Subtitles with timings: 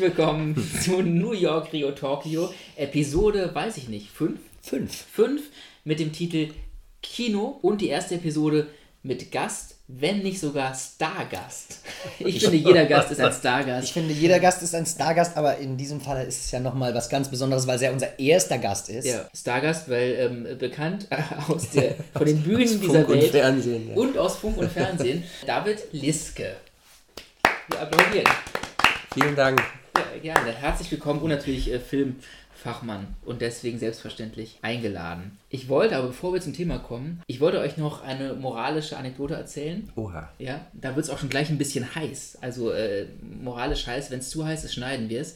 [0.00, 4.38] willkommen zu New York Rio Tokyo, Episode, weiß ich nicht, 5?
[4.62, 5.04] Fünf.
[5.12, 5.42] 5
[5.84, 6.48] mit dem Titel
[7.02, 8.68] Kino und die erste Episode
[9.02, 11.80] mit Gast, wenn nicht sogar Stargast.
[12.18, 13.92] Ich finde, jeder Gast ist ein Ich Stargast.
[13.92, 17.10] finde, jeder Gast ist ein Stargast, aber in diesem Fall ist es ja nochmal was
[17.10, 19.06] ganz Besonderes, weil es ja unser erster Gast ist.
[19.06, 21.16] Ja, Stargast, weil ähm, bekannt äh,
[21.52, 23.90] aus der, von den Bühnen dieser Funk und Welt Fernsehen.
[23.90, 23.96] Ja.
[23.96, 26.56] und aus Funk und Fernsehen, David Liske.
[27.68, 28.26] Wir applaudieren.
[29.12, 29.60] Vielen Dank.
[29.96, 30.52] Ja, gerne.
[30.52, 35.38] Herzlich willkommen und natürlich äh, Filmfachmann und deswegen selbstverständlich eingeladen.
[35.48, 39.34] Ich wollte aber, bevor wir zum Thema kommen, ich wollte euch noch eine moralische Anekdote
[39.34, 39.90] erzählen.
[39.96, 40.30] Oha.
[40.38, 42.38] Ja, da wird es auch schon gleich ein bisschen heiß.
[42.40, 43.06] Also äh,
[43.42, 45.34] moralisch heiß, wenn es zu heiß ist, schneiden wir es.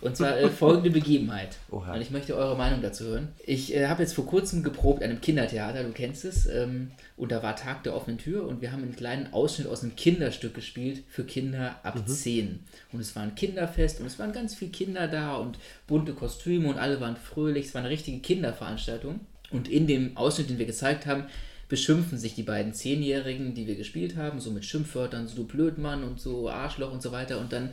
[0.00, 1.56] Und zwar äh, folgende Begebenheit.
[1.70, 1.94] Oha.
[1.94, 3.28] Und ich möchte eure Meinung dazu hören.
[3.46, 6.46] Ich äh, habe jetzt vor kurzem geprobt an einem Kindertheater, du kennst es.
[6.46, 9.82] Ähm, und da war Tag der offenen Tür und wir haben einen kleinen Ausschnitt aus
[9.82, 12.58] einem Kinderstück gespielt für Kinder ab 10.
[12.92, 16.68] Und es war ein Kinderfest und es waren ganz viele Kinder da und bunte Kostüme
[16.68, 17.66] und alle waren fröhlich.
[17.66, 19.20] Es war eine richtige Kinderveranstaltung.
[19.50, 21.26] Und in dem Ausschnitt, den wir gezeigt haben,
[21.68, 26.02] beschimpfen sich die beiden Zehnjährigen, die wir gespielt haben, so mit Schimpfwörtern, so du Blödmann
[26.02, 27.38] und so Arschloch und so weiter.
[27.38, 27.70] Und dann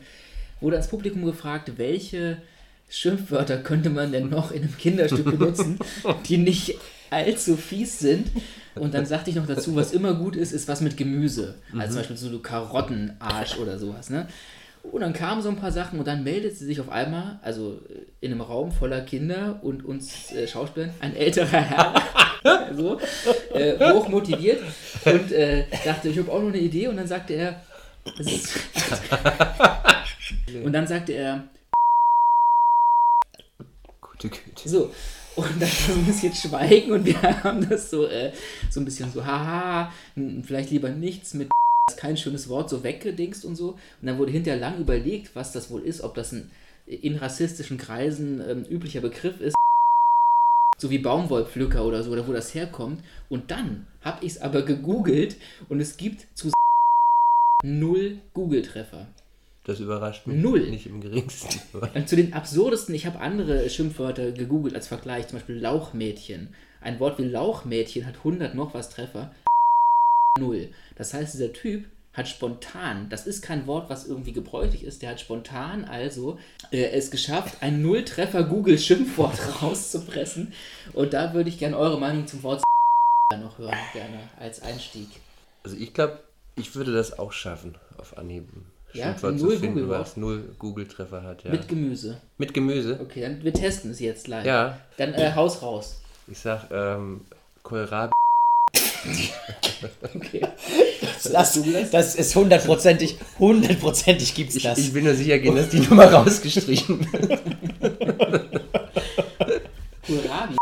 [0.59, 2.37] wurde ans Publikum gefragt, welche
[2.89, 5.79] Schimpfwörter könnte man denn noch in einem Kinderstück benutzen,
[6.27, 6.75] die nicht
[7.11, 8.27] allzu fies sind.
[8.73, 11.55] Und dann sagte ich noch dazu, was immer gut ist, ist was mit Gemüse.
[11.73, 14.09] Also zum Beispiel so du Karottenarsch oder sowas.
[14.09, 14.27] Ne?
[14.83, 17.79] Und dann kamen so ein paar Sachen und dann meldet sie sich auf einmal, also
[17.89, 21.93] äh, in einem Raum voller Kinder und uns äh, Schauspielern, ein älterer Herr,
[22.75, 22.99] so,
[23.53, 24.59] äh, hoch motiviert
[25.05, 27.61] und äh, dachte, ich habe auch noch eine Idee und dann sagte er,
[30.63, 31.43] und dann sagte er,
[34.01, 34.69] Gute Güte.
[34.69, 34.91] so,
[35.35, 38.31] und dann so ein bisschen Schweigen und wir haben das so, äh,
[38.69, 39.91] so ein bisschen so, haha,
[40.43, 41.49] vielleicht lieber nichts mit
[41.89, 43.71] ist kein schönes Wort, so weggedingst und so.
[43.71, 46.51] Und dann wurde hinterher lang überlegt, was das wohl ist, ob das ein
[46.85, 49.55] in rassistischen Kreisen ähm, üblicher Begriff ist,
[50.77, 53.03] so wie Baumwollpflücker oder so, oder wo das herkommt.
[53.29, 55.37] Und dann habe ich es aber gegoogelt
[55.69, 56.51] und es gibt zu
[57.63, 59.07] null Google-Treffer.
[59.63, 60.69] Das überrascht mich Null.
[60.69, 61.61] nicht im geringsten.
[61.93, 66.49] Und zu den absurdesten, ich habe andere Schimpfwörter gegoogelt als Vergleich, zum Beispiel Lauchmädchen.
[66.81, 69.33] Ein Wort wie Lauchmädchen hat 100 noch was Treffer.
[70.39, 70.69] Null.
[70.95, 75.11] Das heißt, dieser Typ hat spontan, das ist kein Wort, was irgendwie gebräuchlich ist, der
[75.11, 76.39] hat spontan also
[76.71, 80.51] äh, es geschafft, ein Nulltreffer Google-Schimpfwort rauszupressen.
[80.93, 82.63] Und da würde ich gerne eure Meinung zum Wort
[83.39, 85.07] noch hören, gerne als Einstieg.
[85.63, 86.19] Also ich glaube,
[86.55, 88.45] ich würde das auch schaffen, auf Anhieb.
[88.93, 89.99] Ja, Schimpfwort null zu finden, Google-Wort.
[90.01, 91.43] was null Google-Treffer hat.
[91.43, 91.51] Ja.
[91.51, 92.21] Mit Gemüse.
[92.37, 92.99] Mit Gemüse?
[93.01, 94.45] Okay, dann wir testen es jetzt live.
[94.45, 94.77] Ja.
[94.97, 96.01] Dann äh, Haus raus.
[96.27, 97.21] Ich sag, ähm,
[97.63, 98.11] Kohlrabi.
[100.15, 100.41] Okay.
[101.31, 101.59] Das,
[101.91, 104.77] das ist hundertprozentig, hundertprozentig gibt's Ich, das.
[104.77, 107.41] ich will nur sicher gehen, dass die Nummer rausgestrichen wird.
[110.05, 110.55] Kohlrabi.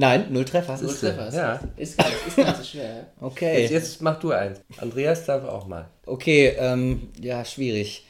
[0.00, 0.78] Nein, null Treffer.
[0.80, 1.28] Null Treffer.
[1.28, 1.60] Ist, ja.
[1.76, 2.84] ist, gar, ist gar nicht so schwer.
[2.96, 3.06] ja.
[3.20, 3.60] Okay.
[3.60, 4.58] Jetzt, jetzt mach du eins.
[4.78, 5.90] Andreas darf auch mal.
[6.06, 8.06] Okay, ähm, ja, schwierig.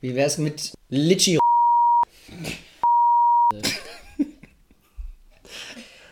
[0.00, 1.40] Wie wär's mit Litschi?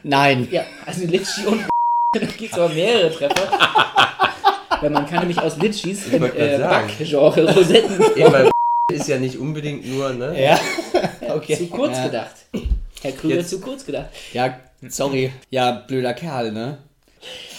[0.02, 0.48] Nein.
[0.50, 1.60] Ja, also Litschi und
[2.12, 3.52] da gibt es aber mehrere Treffer.
[4.80, 6.58] Weil man kann nämlich aus Litschis im wollte äh.
[6.58, 8.50] Backgenre Rosetten Eben, weil
[8.92, 10.42] ist ja nicht unbedingt nur, ne?
[10.42, 10.58] Ja.
[11.28, 11.56] Okay.
[11.56, 12.06] zu kurz ja.
[12.06, 12.34] gedacht.
[13.00, 14.08] Herr Krüger, Jetzt- zu kurz gedacht.
[14.32, 14.58] Ja,
[14.88, 15.32] sorry.
[15.50, 16.78] Ja, blöder Kerl, ne?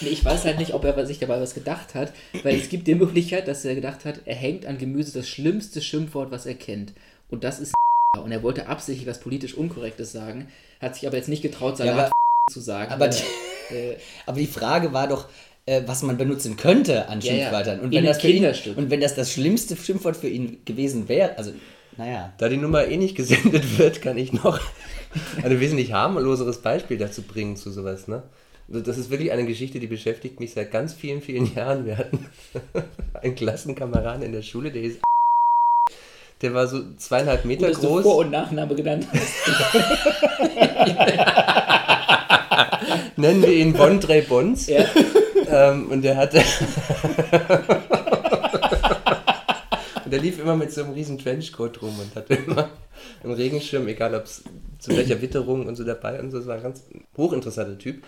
[0.00, 2.12] Nee, ich weiß halt nicht, ob er sich dabei was gedacht hat,
[2.42, 5.80] weil es gibt die Möglichkeit, dass er gedacht hat, er hängt an Gemüse das schlimmste
[5.80, 6.92] Schimpfwort, was er kennt.
[7.30, 7.72] Und das ist
[8.22, 10.48] und er wollte absichtlich was politisch Unkorrektes sagen,
[10.80, 12.12] hat sich aber jetzt nicht getraut, Ja, Salat aber-
[12.52, 12.90] zu sagen.
[12.92, 13.96] aber die- äh,
[14.26, 15.28] Aber die Frage war doch,
[15.64, 17.38] äh, was man benutzen könnte an Ja, ja.
[17.38, 17.78] Schimpfwörtern.
[17.80, 21.52] Und wenn, ihn, und wenn das das schlimmste Schimpfwort für ihn gewesen wäre, also,
[21.96, 22.32] naja.
[22.38, 24.60] Da die Nummer eh nicht gesendet wird, kann ich noch
[25.42, 28.08] ein wesentlich harmloseres Beispiel dazu bringen zu sowas.
[28.08, 28.22] Ne?
[28.68, 31.84] Das ist wirklich eine Geschichte, die beschäftigt mich seit ganz vielen, vielen Jahren.
[31.84, 32.26] Wir hatten
[33.22, 34.98] einen Klassenkameraden in der Schule, der hieß
[36.40, 38.02] der war so zweieinhalb Meter dass du groß.
[38.02, 39.32] Vor- und Nachname genannt hast.
[43.16, 44.66] Nennen wir ihn Bondre Bons.
[44.66, 44.84] Ja.
[45.48, 46.42] Ähm, und der hatte.
[50.12, 52.68] der lief immer mit so einem riesen Trenchcoat rum und hatte immer
[53.24, 54.44] einen Regenschirm, egal ob es
[54.78, 56.36] zu welcher Witterung und so dabei und so.
[56.36, 56.84] Das war ein ganz
[57.16, 58.04] hochinteressanter Typ.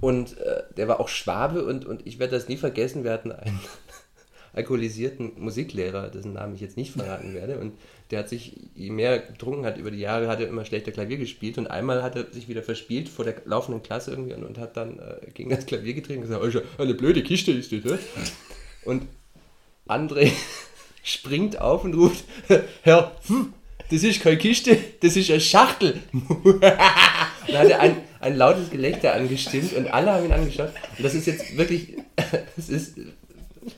[0.00, 3.04] Und äh, der war auch Schwabe und, und ich werde das nie vergessen.
[3.04, 3.60] Wir hatten einen,
[4.54, 7.58] alkoholisierten Musiklehrer, dessen Namen ich jetzt nicht verraten werde.
[7.58, 7.74] Und
[8.10, 11.18] der hat sich, je mehr getrunken hat über die Jahre, hat er immer schlechter Klavier
[11.18, 11.58] gespielt.
[11.58, 14.78] Und einmal hat er sich wieder verspielt vor der laufenden Klasse irgendwie und, und hat
[14.78, 18.00] dann äh, gegen das Klavier getreten und gesagt, oh, eine blöde Kiste ist das.
[18.84, 19.02] Und
[19.86, 20.32] André
[21.08, 22.24] springt auf und ruft,
[22.82, 23.52] Herr, hm,
[23.90, 26.00] das ist keine Kiste, das ist eine Schachtel.
[26.12, 30.72] und hat er ein, ein lautes Gelächter angestimmt und alle haben ihn angeschaut.
[30.96, 31.94] Und das ist jetzt wirklich,
[32.56, 32.96] das ist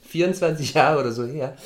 [0.09, 1.57] 24 Jahre oder so her.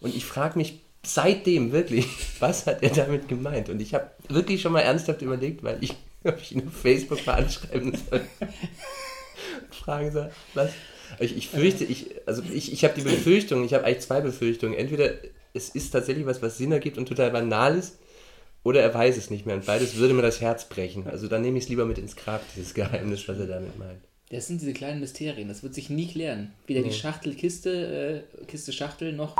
[0.00, 2.06] Und ich frage mich seitdem wirklich,
[2.40, 3.68] was hat er damit gemeint?
[3.68, 5.94] Und ich habe wirklich schon mal ernsthaft überlegt, weil ich,
[6.24, 8.22] ob ich ihn auf Facebook mal anschreiben soll.
[9.70, 10.70] Fragen soll, was?
[11.18, 14.74] Ich, ich fürchte, ich, also ich, ich habe die Befürchtung, ich habe eigentlich zwei Befürchtungen.
[14.76, 15.12] Entweder
[15.54, 17.98] es ist tatsächlich was, was Sinn ergibt und total banal ist,
[18.64, 19.56] oder er weiß es nicht mehr.
[19.56, 21.06] Und beides würde mir das Herz brechen.
[21.08, 24.00] Also dann nehme ich es lieber mit ins Grab, dieses Geheimnis, was er damit meint.
[24.30, 26.52] Das sind diese kleinen Mysterien, das wird sich nie klären.
[26.66, 26.94] Weder die Nee.
[26.94, 29.36] Schachtel, Kiste, äh, Kiste, Schachtel noch.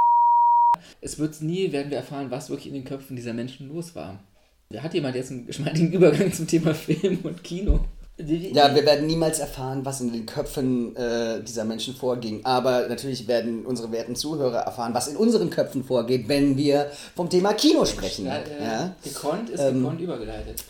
[1.01, 4.23] Es wird nie, werden wir erfahren, was wirklich in den Köpfen dieser Menschen los war.
[4.69, 7.85] Da hat jemand jetzt einen geschmeidigen Übergang zum Thema Film und Kino.
[8.19, 12.45] Ja, wir werden niemals erfahren, was in den Köpfen äh, dieser Menschen vorging.
[12.45, 17.31] Aber natürlich werden unsere werten Zuhörer erfahren, was in unseren Köpfen vorgeht, wenn wir vom
[17.31, 18.27] Thema Kino sprechen.
[18.27, 20.63] Ja, äh, Ja, Gekonnt ist Ähm, gekonnt übergeleitet.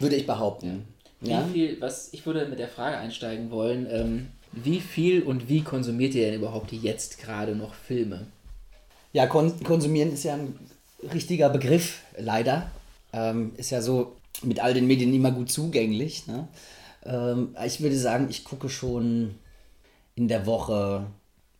[0.00, 0.84] würde ich behaupten.
[1.20, 1.46] Ja?
[1.48, 5.62] Wie viel, was, ich würde mit der Frage einsteigen wollen, ähm, wie viel und wie
[5.62, 8.26] konsumiert ihr denn überhaupt jetzt gerade noch Filme?
[9.12, 10.58] Ja, kon konsumieren ist ja ein
[11.14, 12.70] richtiger Begriff, leider.
[13.12, 16.26] Ähm, ist ja so mit all den Medien immer gut zugänglich.
[16.26, 16.48] Ne?
[17.04, 19.34] Ähm, ich würde sagen, ich gucke schon
[20.14, 21.06] in der Woche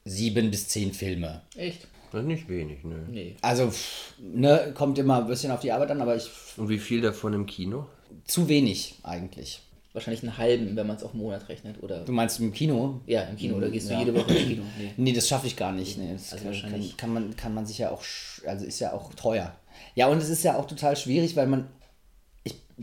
[0.05, 1.43] sieben bis zehn Filme.
[1.57, 1.87] Echt?
[2.13, 3.07] Das ist nicht wenig, ne?
[3.09, 3.37] Nee.
[3.41, 6.79] Also, pff, ne, kommt immer ein bisschen auf die Arbeit an, aber ich Und wie
[6.79, 7.87] viel davon im Kino?
[8.25, 9.63] zu wenig eigentlich.
[9.93, 11.81] Wahrscheinlich einen halben, wenn man es auf einen Monat rechnet.
[11.83, 13.01] Oder Du meinst im Kino?
[13.07, 13.57] ja, im Kino.
[13.57, 14.01] Oder gehst du Ja.
[14.01, 14.63] jede Woche ins Kino?
[14.79, 14.93] Nee.
[14.97, 15.97] Nee, das schaffe ich gar nicht.
[15.99, 18.03] Nee, das Also kann, wahrscheinlich- kann, kann, man, kann man sich ja auch,
[18.47, 19.55] also ist ja auch teuer.
[19.95, 21.69] Ja, und es ist ja auch total schwierig, weil man,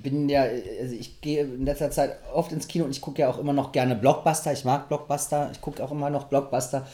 [0.01, 3.29] bin ja, also ich gehe in letzter Zeit oft ins Kino und ich gucke ja
[3.29, 4.53] auch immer noch gerne Blockbuster.
[4.53, 6.87] Ich mag Blockbuster, ich gucke auch immer noch Blockbuster.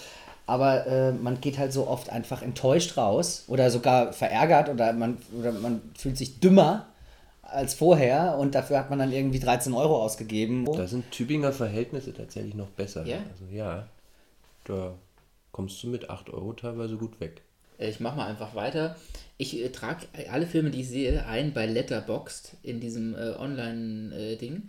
[0.45, 5.17] Aber äh, man geht halt so oft einfach enttäuscht raus oder sogar verärgert oder man,
[5.39, 6.87] oder man fühlt sich dümmer
[7.41, 10.65] als vorher und dafür hat man dann irgendwie 13 Euro ausgegeben.
[10.65, 13.05] Da sind Tübinger Verhältnisse tatsächlich noch besser.
[13.05, 13.17] Ja?
[13.31, 13.87] Also ja,
[14.65, 14.95] da
[15.51, 17.41] kommst du mit 8 Euro teilweise gut weg.
[17.77, 18.95] Äh, Ich mache mal einfach weiter.
[19.37, 24.63] Ich äh, trage alle Filme, die ich sehe, ein bei Letterboxd in diesem äh, Online-Ding.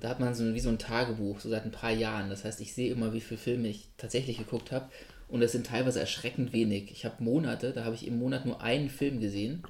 [0.00, 2.28] Da hat man so wie so ein Tagebuch, so seit ein paar Jahren.
[2.30, 4.86] Das heißt, ich sehe immer, wie viele Filme ich tatsächlich geguckt habe.
[5.28, 6.90] Und das sind teilweise erschreckend wenig.
[6.90, 9.62] Ich habe Monate, da habe ich im Monat nur einen Film gesehen.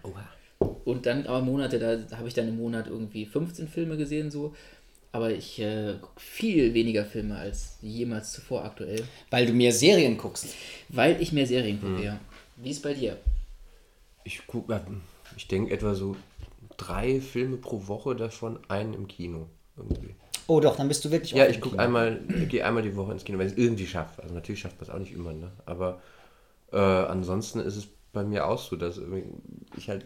[0.84, 4.54] Und dann aber Monate, da, habe ich dann im Monat irgendwie 15 Filme gesehen, so.
[5.12, 9.02] Aber ich äh, gucke viel weniger Filme als jemals zuvor aktuell.
[9.30, 10.54] Weil du mehr Serien guckst.
[10.88, 12.20] Weil ich mehr Serien gucke, ja.
[12.62, 13.16] Wie ist bei dir?
[14.24, 14.80] Ich gucke,
[15.36, 16.14] ich denke etwa so
[16.76, 19.46] drei Filme pro Woche, davon einen im Kino.
[19.76, 20.14] Irgendwie.
[20.46, 23.24] Oh doch, dann bist du wirklich Ja, ich gucke einmal, gehe einmal die Woche ins
[23.24, 24.22] Kino, wenn ich es irgendwie schaffe.
[24.22, 25.52] Also natürlich schafft man es auch nicht immer, ne?
[25.64, 26.02] Aber
[26.72, 29.24] äh, ansonsten ist es bei mir auch so, dass irgendwie
[29.76, 30.04] ich halt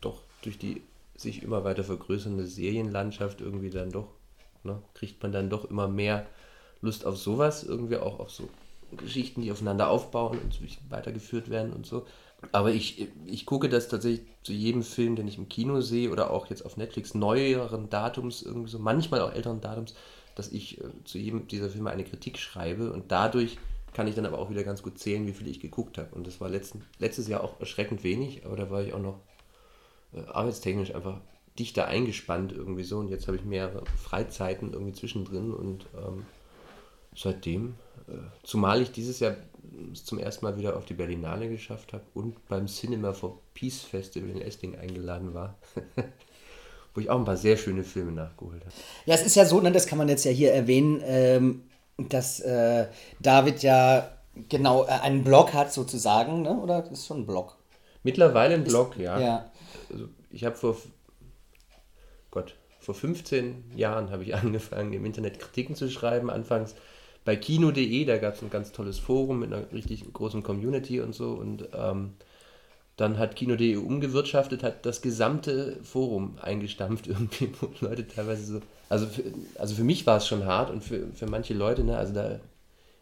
[0.00, 0.82] doch durch die
[1.16, 4.08] sich immer weiter vergrößernde Serienlandschaft irgendwie dann doch,
[4.64, 6.26] ne, kriegt man dann doch immer mehr
[6.80, 8.48] Lust auf sowas, irgendwie auch auf so
[8.96, 10.58] Geschichten, die aufeinander aufbauen und
[10.90, 12.06] weitergeführt werden und so.
[12.52, 16.30] Aber ich, ich gucke das tatsächlich zu jedem Film, den ich im Kino sehe oder
[16.30, 19.94] auch jetzt auf Netflix neueren Datums, irgendwie so, manchmal auch älteren Datums,
[20.34, 23.58] dass ich äh, zu jedem dieser Filme eine Kritik schreibe und dadurch
[23.92, 26.14] kann ich dann aber auch wieder ganz gut zählen, wie viele ich geguckt habe.
[26.14, 29.18] Und das war letzten, letztes Jahr auch erschreckend wenig, aber da war ich auch noch
[30.14, 31.20] äh, arbeitstechnisch einfach
[31.58, 36.24] dichter eingespannt irgendwie so und jetzt habe ich mehrere Freizeiten irgendwie zwischendrin und ähm,
[37.14, 37.74] seitdem,
[38.42, 39.36] zumal ich dieses Jahr
[39.92, 43.82] es zum ersten Mal wieder auf die Berlinale geschafft habe und beim Cinema for Peace
[43.82, 45.58] Festival in Essling eingeladen war,
[46.94, 48.74] wo ich auch ein paar sehr schöne Filme nachgeholt habe.
[49.06, 51.62] Ja, es ist ja so, ne, das kann man jetzt ja hier erwähnen, ähm,
[52.08, 52.86] dass äh,
[53.20, 54.10] David ja
[54.48, 56.58] genau äh, einen Blog hat sozusagen, ne?
[56.60, 56.82] oder?
[56.82, 57.56] Das ist schon ein Blog.
[58.02, 59.18] Mittlerweile ein Blog, ja.
[59.18, 59.50] Ja.
[59.90, 60.76] Also ich habe vor,
[62.30, 66.30] Gott, vor 15 Jahren habe ich angefangen, im Internet Kritiken zu schreiben.
[66.30, 66.74] Anfangs
[67.24, 71.14] bei kino.de, da gab es ein ganz tolles Forum mit einer richtig großen Community und
[71.14, 71.32] so.
[71.32, 72.14] Und ähm,
[72.96, 78.60] dann hat kino.de umgewirtschaftet, hat das gesamte Forum eingestampft irgendwie, wo Leute teilweise so.
[78.88, 79.22] Also für,
[79.58, 82.40] also für mich war es schon hart und für, für manche Leute, ne, also da,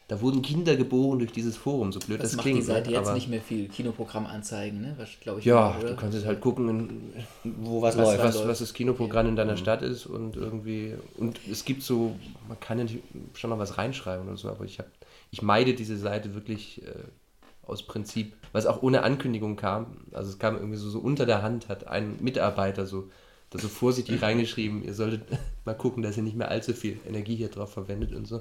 [0.09, 2.59] da wurden Kinder geboren durch dieses Forum, so blöd Das, das, macht klingt.
[2.61, 3.69] die Seite jetzt nicht mehr viel.
[3.69, 4.95] Kinoprogramm anzeigen, ne?
[4.97, 5.45] Was glaube ich.
[5.45, 5.91] ja, oder?
[5.91, 7.13] du kannst jetzt halt gucken,
[7.45, 8.25] Wo was, was, läuft.
[8.25, 8.49] was, läuft.
[8.49, 12.17] was das Kinoprogramm in deiner Stadt ist und irgendwie und es gibt so,
[12.49, 12.87] man kann ja
[13.35, 14.89] schon noch was reinschreiben oder so, aber ich habe,
[15.31, 16.91] ich meide diese Seite wirklich äh,
[17.67, 19.99] aus Prinzip, was auch ohne Ankündigung kam.
[20.13, 23.11] Also es kam irgendwie so, so unter der Hand, hat ein Mitarbeiter so,
[23.51, 25.25] da so vorsichtig reingeschrieben, ihr solltet
[25.67, 28.41] mal gucken, dass ihr nicht mehr allzu viel Energie hier drauf verwendet und so.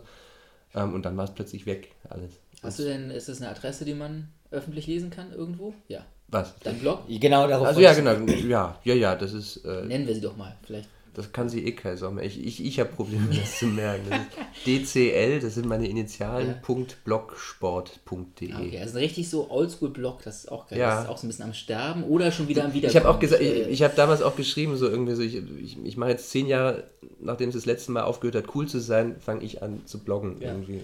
[0.76, 2.32] Ähm, und dann war es plötzlich weg, alles.
[2.64, 5.74] Hast du denn, ist das eine Adresse, die man öffentlich lesen kann irgendwo?
[5.88, 6.06] Ja.
[6.30, 6.54] Was?
[6.64, 7.04] Dein Blog?
[7.08, 8.14] Genau darauf Also ja, genau,
[8.48, 10.90] ja, ja, ja, das ist, äh, Nennen wir sie doch mal, vielleicht.
[11.18, 12.24] Das kann sie eh kein Sau mehr.
[12.24, 14.04] Ich, ich, ich habe Probleme, das zu merken.
[14.10, 14.20] Das
[14.66, 16.54] DCL, das sind meine Initialen, Ja.
[16.54, 18.54] Punkt blogsport.de.
[18.54, 20.80] Ah, Okay, also ein richtig so Oldschool-Blog, das ist auch geil.
[20.80, 20.96] Ja.
[20.96, 22.98] Das ist auch so ein bisschen am Sterben oder schon wieder am Wiederkommen.
[22.98, 25.78] Ich habe auch gesagt, ich, ich habe damals auch geschrieben, so irgendwie so, ich, ich,
[25.84, 26.86] ich mache jetzt zehn Jahre,
[27.20, 30.40] nachdem es das letzte Mal aufgehört hat, cool zu sein, fange ich an zu bloggen
[30.42, 30.52] Ja.
[30.52, 30.82] irgendwie.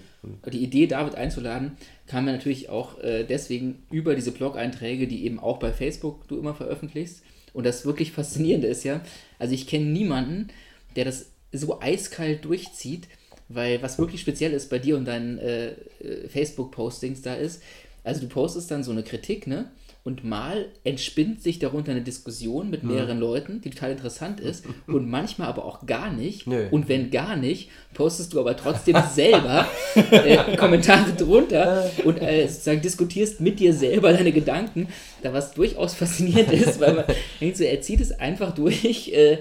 [0.50, 1.76] Die Idee, David einzuladen,
[2.06, 6.38] kam mir natürlich auch äh, deswegen über diese Blog-Einträge, die eben auch bei Facebook du
[6.38, 7.22] immer veröffentlichst.
[7.54, 9.00] Und das wirklich Faszinierende ist ja,
[9.38, 10.48] also ich kenne niemanden,
[10.96, 13.08] der das so eiskalt durchzieht,
[13.48, 15.68] weil was wirklich speziell ist bei dir und deinen äh,
[16.00, 17.62] äh, Facebook-Postings da ist,
[18.02, 19.70] also du postest dann so eine Kritik, ne?
[20.06, 25.08] Und mal entspinnt sich darunter eine Diskussion mit mehreren Leuten, die total interessant ist, und
[25.08, 26.46] manchmal aber auch gar nicht.
[26.46, 26.66] Nö.
[26.70, 32.82] Und wenn gar nicht, postest du aber trotzdem selber äh, Kommentare drunter und äh, sozusagen
[32.82, 34.88] diskutierst mit dir selber deine Gedanken,
[35.22, 37.04] da was durchaus faszinierend ist, weil man
[37.40, 39.38] denkt so, er zieht es einfach durch, äh,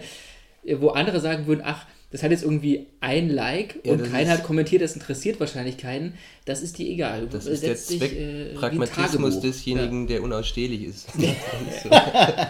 [0.77, 4.43] wo andere sagen würden, ach, das hat jetzt irgendwie ein Like Ja, und keiner hat
[4.43, 6.13] kommentiert, das interessiert wahrscheinlich keinen.
[6.45, 7.27] Das ist dir egal.
[7.27, 9.41] Das ist der setzt dich, äh, Tagebuch.
[9.41, 11.07] desjenigen, der unausstehlich ist.
[11.17, 11.33] Ja.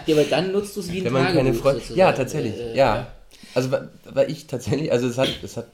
[0.06, 1.62] ja, aber dann nutzt du es wie ein Wenn man Tagebuch.
[1.62, 1.98] keine sozusagen.
[1.98, 2.54] Ja, tatsächlich.
[2.60, 3.06] Äh, ja.
[3.54, 5.68] Also weil ich tatsächlich, also es hat, es hat,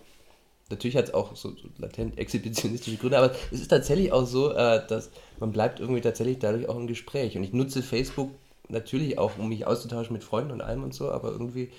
[0.70, 4.52] natürlich hat es auch so, so latent exhibitionistische Gründe, aber es ist tatsächlich auch so,
[4.52, 7.36] äh, dass man bleibt irgendwie tatsächlich dadurch auch im Gespräch.
[7.36, 8.30] Und ich nutze Facebook
[8.68, 11.70] natürlich auch, um mich auszutauschen mit Freunden und allem und so, aber irgendwie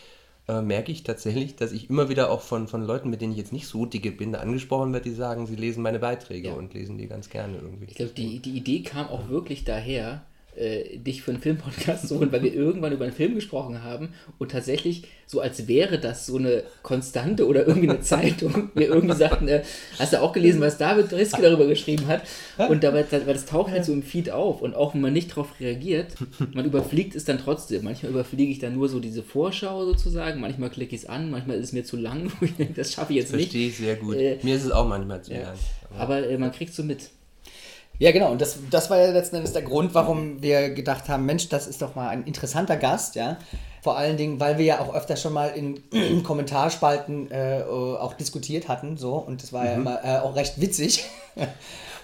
[0.48, 3.38] äh, merke ich tatsächlich, dass ich immer wieder auch von, von Leuten, mit denen ich
[3.38, 6.54] jetzt nicht so dicke bin, angesprochen werde, die sagen, sie lesen meine Beiträge Ja.
[6.56, 7.86] und lesen die ganz gerne irgendwie.
[7.86, 10.24] Ich glaube, die, die Idee kam auch wirklich daher,
[10.56, 14.10] äh, dich für einen Filmpodcast zu holen, weil wir irgendwann über einen Film gesprochen haben
[14.38, 19.16] und tatsächlich so als wäre das so eine Konstante oder irgendwie eine Zeitung, wir irgendwie
[19.16, 19.64] sagten, äh,
[19.98, 22.24] hast du auch gelesen, was David Driske darüber geschrieben hat
[22.70, 25.32] und dabei, weil das taucht halt so im Feed auf und auch wenn man nicht
[25.32, 26.08] darauf reagiert,
[26.54, 27.86] man überfliegt es dann trotzdem.
[27.86, 31.58] Manchmal überfliege ich dann nur so diese Vorschau sozusagen, manchmal klicke ich es an, manchmal
[31.58, 33.44] ist es mir zu lang, wo ich denke, das schaffe ich jetzt nicht.
[33.52, 34.16] Verstehe ich sehr gut.
[34.18, 35.44] Äh, Mir ist es auch manchmal zu Ja.
[35.44, 35.58] lang.
[35.98, 37.10] Aber äh, man kriegt so mit.
[38.00, 38.32] Ja, genau.
[38.32, 41.68] Und das, das war ja letzten Endes der Grund, warum wir gedacht haben, Mensch, das
[41.68, 43.38] ist doch mal ein interessanter Gast, ja.
[43.84, 48.68] Vor allen Dingen, weil wir ja auch öfter schon mal in Kommentarspalten äh, auch diskutiert
[48.68, 49.16] hatten, so.
[49.16, 51.06] Und das war ja immer äh, auch recht witzig.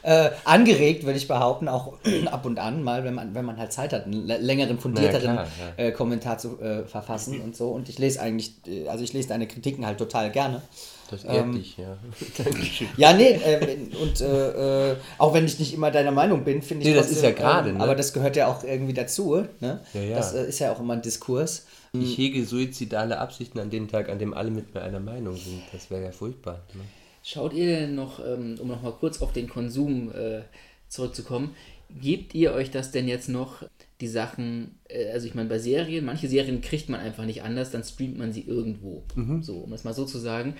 [0.04, 1.94] Äh, angeregt, würde ich behaupten, auch
[2.32, 5.34] ab und an mal, wenn man, wenn man halt Zeit hat, einen lä- längeren, fundierteren
[5.34, 5.84] klar, ja.
[5.86, 7.72] äh, Kommentar zu äh, verfassen und so.
[7.72, 10.62] Und ich lese eigentlich, äh, also ich lese deine Kritiken halt total gerne.
[11.10, 11.98] Das ehrt dich, ja.
[12.44, 12.88] Dankeschön.
[12.98, 16.90] Ja, nee, äh, und äh, auch wenn ich nicht immer deiner Meinung bin, finde ich
[16.90, 17.84] Nee, das ist ja gerade, ähm, ne?
[17.84, 19.82] Aber das gehört ja auch irgendwie dazu, ne?
[19.94, 20.16] Ja, ja.
[20.18, 21.66] Das äh, ist ja auch immer ein Diskurs.
[21.94, 25.64] Ich hege suizidale Absichten an dem Tag, an dem alle mit mir einer Meinung sind.
[25.72, 26.62] Das wäre ja furchtbar.
[26.74, 26.82] Ne?
[27.24, 30.42] Schaut ihr denn noch, ähm, um nochmal kurz auf den Konsum äh,
[30.90, 31.56] zurückzukommen,
[31.90, 33.64] gebt ihr euch das denn jetzt noch,
[34.02, 37.72] die Sachen, äh, also ich meine bei Serien, manche Serien kriegt man einfach nicht anders,
[37.72, 39.04] dann streamt man sie irgendwo.
[39.16, 39.42] Mhm.
[39.44, 40.56] So, um es mal so zu sagen.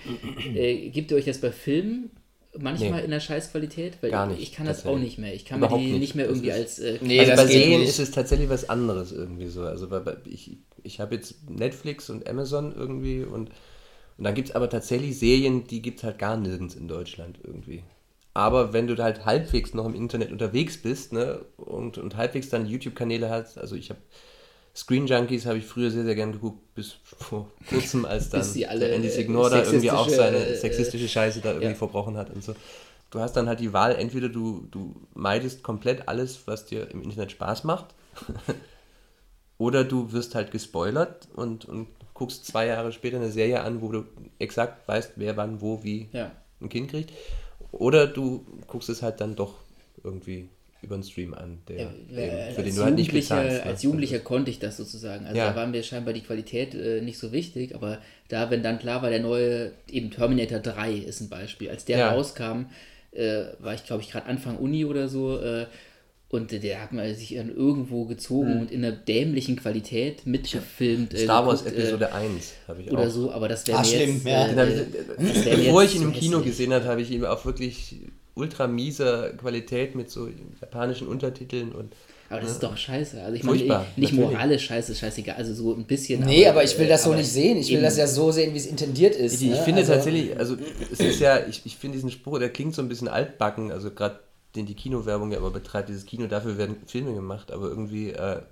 [0.54, 2.10] Äh, gebt ihr euch das bei Filmen
[2.58, 3.04] manchmal Nee.
[3.04, 3.98] in der Scheißqualität?
[4.00, 5.34] Weil Gar nicht, ich kann das auch nicht mehr.
[5.34, 6.14] Ich kann Überhaupt mir die nicht, nicht.
[6.16, 6.78] mehr Das irgendwie als...
[6.80, 9.62] Äh, Nee, also das bei Serien ist es tatsächlich was anderes irgendwie so.
[9.62, 13.50] Also bei, bei, ich, ich habe jetzt Netflix und Amazon irgendwie und,
[14.16, 17.38] und dann gibt es aber tatsächlich Serien, die gibt es halt gar nirgends in Deutschland
[17.44, 17.84] irgendwie.
[18.38, 22.66] Aber wenn du halt halbwegs noch im Internet unterwegs bist ne, und, und halbwegs dann
[22.66, 23.98] YouTube-Kanäle hast, also ich habe
[24.76, 28.90] Screen Junkies habe ich früher sehr, sehr gern geguckt, bis vor kurzem, als dann alle,
[28.90, 31.74] Andy äh, Signor da irgendwie auch seine äh, sexistische Scheiße da irgendwie ja.
[31.74, 32.54] verbrochen hat und so.
[33.10, 37.02] Du hast dann halt die Wahl, entweder du, du meidest komplett alles, was dir im
[37.02, 37.86] Internet Spaß macht,
[39.58, 43.90] oder du wirst halt gespoilert und, und guckst zwei Jahre später eine Serie an, wo
[43.90, 44.04] du
[44.38, 46.30] exakt weißt, wer wann, wo, wie ja.
[46.60, 47.10] ein Kind kriegt.
[47.78, 49.54] Oder du guckst es halt dann doch
[50.02, 50.48] irgendwie
[50.82, 53.64] über einen Stream an, der, Ja, eben, für den du halt nicht bezahlst.
[53.64, 53.70] ne?
[53.70, 55.26] als Jugendlicher konnte ich das sozusagen.
[55.26, 55.50] Also Ja.
[55.50, 59.02] da war mir scheinbar die Qualität äh, nicht so wichtig, aber da, wenn dann klar
[59.02, 61.68] war, der neue, eben Terminator 3 ist ein Beispiel.
[61.70, 62.12] Als der Ja.
[62.12, 62.66] rauskam,
[63.12, 65.66] äh, war ich, glaube ich, gerade Anfang Uni oder so, äh,
[66.30, 71.14] und der hat man sich dann irgendwo gezogen und in einer dämlichen Qualität mitgefilmt.
[71.14, 71.24] äh.
[71.24, 73.10] Star Wars geguckt, Episode 1 habe ich äh, oder auch.
[73.10, 74.46] so, aber das wäre Ah, jetzt, ja.
[74.48, 74.74] äh, hab ich,
[75.34, 76.52] das wär bevor jetzt ich ihn im Kino hässlich.
[76.56, 77.96] gesehen habe, habe ich ihn auf wirklich
[78.34, 80.28] ultra mieser Qualität mit so
[80.60, 81.92] japanischen Untertiteln und
[82.28, 83.20] Aber das ist doch scheiße.
[83.22, 84.30] Also ich meine, Furchtbar, nicht natürlich.
[84.32, 85.34] moralisch scheiße, scheißegal.
[85.36, 86.20] Also so ein bisschen.
[86.24, 87.56] Nee, aber ich will äh, das so aber nicht sehen.
[87.58, 89.40] Ich will das ja so sehen, wie es intendiert ist.
[89.40, 89.62] Ich, ich ne?
[89.64, 90.56] finde Also- tatsächlich, also
[90.92, 93.90] es ist ja, ich, ich finde diesen Spruch, der klingt so ein bisschen altbacken, also
[93.90, 94.20] gerade
[94.54, 98.42] den die Kinowerbung ja immer betreibt, dieses Kino, dafür werden Filme gemacht, aber irgendwie, äh,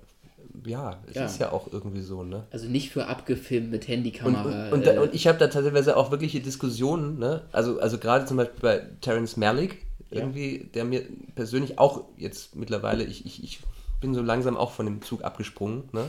[0.65, 1.25] ja, es Ja.
[1.25, 2.43] ist ja auch irgendwie so, ne?
[2.51, 4.69] Also nicht für abgefilmt mit Und, Handykamera.
[4.69, 7.43] und, und, äh, da, und ich habe da teilweise auch wirkliche Diskussionen, ne?
[7.51, 11.03] Also, also gerade zum Beispiel bei Terence Malick, irgendwie, der mir
[11.35, 13.59] persönlich auch jetzt mittlerweile, ich, ich, ich
[14.01, 16.05] bin so langsam auch von dem Zug abgesprungen, ne?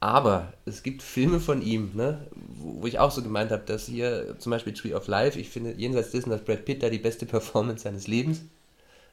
[0.00, 3.86] Aber es gibt Filme von ihm, ne, wo, wo ich auch so gemeint habe, dass
[3.86, 6.98] hier zum Beispiel Tree of Life, ich finde jenseits dessen, dass Brad Pitt da die
[6.98, 8.42] beste Performance seines Lebens,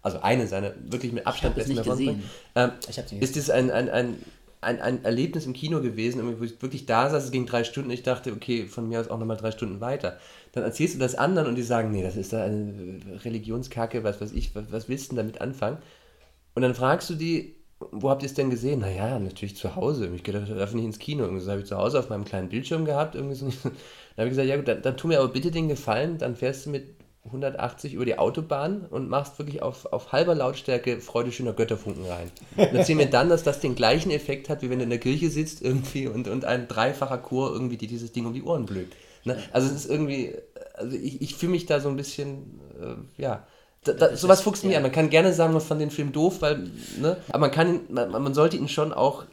[0.05, 2.31] also eine seiner wirklich mit Abstand besten nicht Performance, gesehen.
[2.55, 4.15] ähm, Ich hab sie ist es ein, ein, ein,
[4.61, 7.91] ein, ein Erlebnis im Kino gewesen, wo ich wirklich da saß, es ging drei Stunden,
[7.91, 10.17] ich dachte, okay, von mir aus auch nochmal drei Stunden weiter.
[10.53, 14.21] Dann erzählst du das anderen und die sagen, nee, das ist da eine Religionskacke, was
[14.21, 15.77] weiß ich, was, was willst du denn damit anfangen?
[16.55, 17.55] Und dann fragst du die,
[17.91, 18.79] wo habt ihr es denn gesehen?
[18.79, 20.09] Naja, natürlich zu Hause.
[20.15, 21.23] Ich gedacht, darf nicht ins Kino.
[21.25, 23.15] Irgendwie so habe ich zu Hause auf meinem kleinen Bildschirm gehabt.
[23.15, 23.47] Irgendwie so.
[23.63, 23.73] Dann
[24.17, 26.65] habe ich gesagt, ja gut, dann, dann tu mir aber bitte den Gefallen, dann fährst
[26.65, 26.95] du mit
[27.25, 32.31] 180 über die Autobahn und machst wirklich auf, auf halber Lautstärke Freude schöner Götterfunken rein.
[32.55, 34.99] Und erzähl mir dann, dass das den gleichen Effekt hat, wie wenn du in der
[34.99, 38.65] Kirche sitzt irgendwie und, und ein dreifacher Chor irgendwie dir dieses Ding um die Ohren
[38.65, 38.95] blökt.
[39.23, 39.37] Ne?
[39.51, 40.35] Also es ist irgendwie,
[40.75, 43.45] also ich, ich fühle mich da so ein bisschen, äh, ja,
[43.83, 44.77] da, da, sowas fuchst mich ja.
[44.77, 44.83] an.
[44.83, 47.81] Man kann gerne sagen, man fand den Film doof, weil, ne, aber man kann ihn,
[47.89, 49.25] man, man sollte ihn schon auch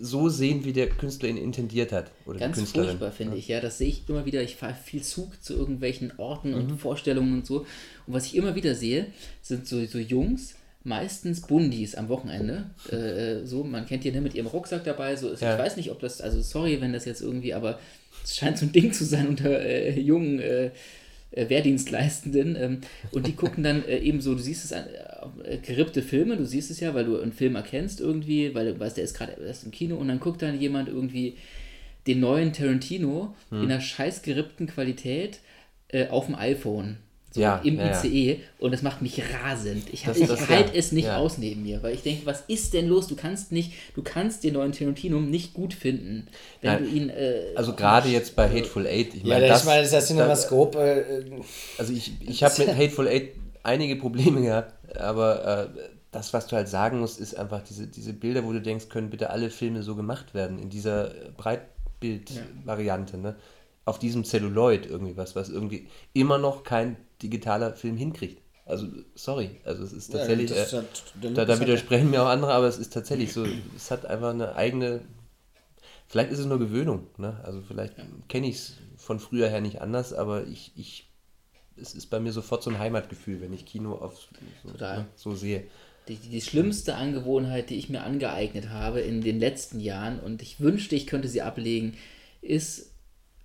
[0.00, 2.10] so sehen, wie der Künstler ihn intendiert hat.
[2.26, 3.60] Oder Ganz furchtbar, finde ich, ja.
[3.60, 4.42] Das sehe ich immer wieder.
[4.42, 6.54] Ich fahre viel Zug zu irgendwelchen Orten Mhm.
[6.72, 7.60] und Vorstellungen und so.
[8.06, 9.06] Und was ich immer wieder sehe,
[9.42, 12.70] sind so, so Jungs, meistens Bundis am Wochenende.
[12.92, 15.16] Äh, so, man kennt die ne, mit ihrem Rucksack dabei.
[15.16, 15.54] So, Ja.
[15.54, 17.78] Ich weiß nicht, ob das, also sorry, wenn das jetzt irgendwie, aber
[18.22, 20.70] es scheint so ein Ding zu sein unter äh, jungen äh,
[21.30, 22.56] äh, Wehrdienstleistenden.
[22.56, 22.80] Ähm,
[23.12, 24.84] und die gucken dann äh, eben so, du siehst es an,
[25.62, 28.96] gerippte Filme, du siehst es ja, weil du einen Film erkennst irgendwie, weil du weißt,
[28.96, 31.36] der ist gerade erst im Kino und dann guckt dann jemand irgendwie
[32.06, 33.62] den neuen Tarantino Hm.
[33.64, 35.38] in einer scheiß gerippten Qualität
[35.88, 36.98] äh, auf dem iPhone.
[37.30, 37.90] So Ja, im ja, ja.
[38.04, 39.82] ICE und das macht mich rasend.
[39.92, 41.16] Ich, Das- ich halte ja, es nicht ja.
[41.16, 43.08] aus neben mir, weil ich denke, was ist denn los?
[43.08, 46.28] Du kannst nicht, du kannst den neuen Tarantino nicht gut finden,
[46.60, 47.08] wenn Nein, du ihn.
[47.10, 49.94] Äh, Also gerade jetzt bei Hateful Eight, ich Ja, meine, das, ich meine, das ist
[49.94, 50.78] das Cinemascope.
[50.78, 51.40] Äh,
[51.78, 53.30] also ich, ich habe mit Hateful Eight
[53.64, 55.44] einige Probleme gehabt, aber
[55.76, 58.88] äh, das, was du halt sagen musst, ist einfach diese, diese Bilder, wo du denkst,
[58.88, 63.36] können bitte alle Filme so gemacht werden, in dieser äh, Breitbild-Variante, ne?
[63.86, 68.40] Auf diesem Celluloid irgendwie was, was irgendwie immer noch kein digitaler Film hinkriegt.
[68.66, 70.76] Also, sorry, also es ist tatsächlich, das äh,
[71.20, 73.44] der da, da hat- widersprechen mir auch andere, aber es ist tatsächlich so,
[73.76, 75.02] es hat einfach eine eigene,
[76.08, 77.40] vielleicht ist es nur Gewöhnung, ne?
[77.44, 77.94] Also vielleicht
[78.28, 81.10] kenne ich es von früher her nicht anders, aber ich, ich,
[81.80, 84.28] es ist bei mir sofort so ein Heimatgefühl, wenn ich Kino auf
[84.62, 85.64] so, ne, so sehe.
[86.08, 90.60] die, die schlimmste Angewohnheit, die ich mir angeeignet habe in den letzten Jahren und ich
[90.60, 91.94] wünschte, ich könnte sie ablegen,
[92.42, 92.90] ist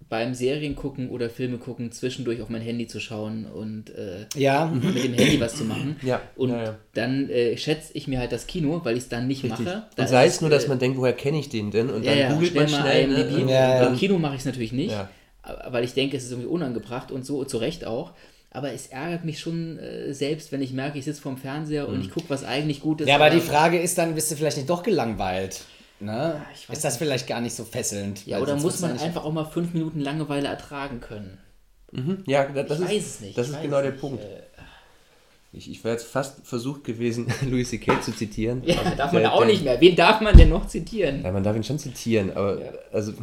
[0.08, 5.04] beim Seriengucken oder Filme gucken zwischendurch auf mein Handy zu schauen und äh, ja, mit
[5.04, 5.98] dem Handy was zu machen.
[6.02, 6.78] Ja, Und ja, ja.
[6.94, 9.66] dann äh, schätze ich mir halt das Kino, weil ich es dann nicht Richtig.
[9.66, 9.88] mache.
[9.96, 11.90] Da Und sei es nur, dass äh, man denkt, woher kenne ich den denn?
[11.90, 13.08] Und dann ja, googelt man mal schnell.
[13.08, 13.88] Ne?
[13.88, 14.96] Im Kino mache ich es natürlich nicht,
[15.70, 18.12] weil ich denke, es ist irgendwie unangebracht und so, zu Recht auch.
[18.52, 22.02] Aber es ärgert mich schon äh, selbst, wenn ich merke, ich sitze vorm Fernseher und
[22.02, 23.08] ich gucke, was eigentlich gut ist.
[23.08, 25.62] ja, aber die Frage ist dann, bist du vielleicht nicht doch gelangweilt?
[26.00, 26.42] Ne?
[26.68, 28.26] weiß Ist das vielleicht gar nicht so fesselnd?
[28.26, 31.38] Ja, oder muss man ja nicht- einfach auch mal fünf Minuten Langeweile ertragen können?
[32.26, 34.02] Ja, das, das Ich ist, weiß es nicht, Das ist genau der nicht.
[34.02, 34.24] Punkt.
[34.24, 34.28] Äh,
[35.52, 38.02] Ich, ich wäre jetzt fast versucht gewesen, Louis C.K.
[38.02, 38.62] zu zitieren.
[38.66, 39.82] Ja, darf man auch nicht mehr.
[39.82, 41.24] Wen darf man denn noch zitieren?
[41.24, 42.60] Ja, man darf ihn schon zitieren, aber
[42.92, 43.14] also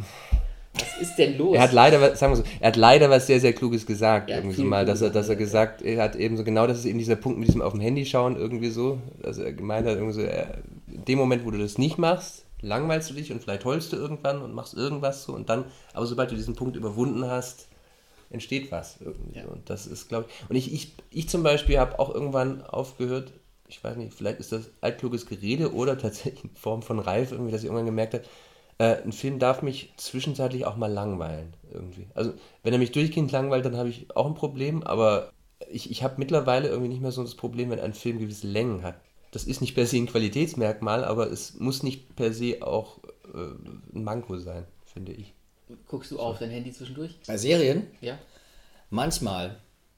[0.79, 1.55] Was ist denn los?
[1.55, 4.29] er hat leider, was- sagen wir so, er hat leider was sehr, sehr Kluges gesagt.
[4.29, 6.85] Ja, irgendwie mal, dass er, dass er gesagt, er hat eben so genau, das ist
[6.85, 9.95] eben dieser Punkt mit diesem auf dem Handy schauen irgendwie so, dass er gemeint hat,
[9.95, 10.59] irgendwie so, er,
[10.91, 13.97] in dem Moment, wo du das nicht machst, langweilst du dich und vielleicht heulst du
[13.97, 17.67] irgendwann und machst irgendwas so und dann, aber sobald du diesen Punkt überwunden hast,
[18.29, 19.37] entsteht was irgendwie.
[19.37, 19.45] Ja.
[19.45, 19.51] so.
[19.51, 23.31] Und das ist, glaube ich, und ich, ich, ich zum Beispiel habe auch irgendwann aufgehört,
[23.69, 27.51] ich weiß nicht, vielleicht ist das altkluges Gerede oder tatsächlich in Form von Reif, irgendwie,
[27.51, 28.23] dass ich irgendwann gemerkt habe,
[28.79, 32.07] äh, ein Film darf mich zwischenzeitlich auch mal langweilen, irgendwie.
[32.13, 35.31] Also, wenn er mich durchgehend langweilt, dann habe ich auch ein Problem, aber
[35.71, 38.83] ich, ich habe mittlerweile irgendwie nicht mehr so das Problem, wenn ein Film gewisse Längen
[38.83, 38.99] hat.
[39.31, 42.99] Das ist nicht per se ein Qualitätsmerkmal, aber es muss nicht per se auch
[43.33, 45.33] äh, ein Manko sein, finde ich.
[45.87, 47.19] Guckst du auf dein Handy zwischendurch?
[47.27, 47.87] Bei Serien?
[47.99, 48.17] Ja.
[48.89, 49.57] Manchmal.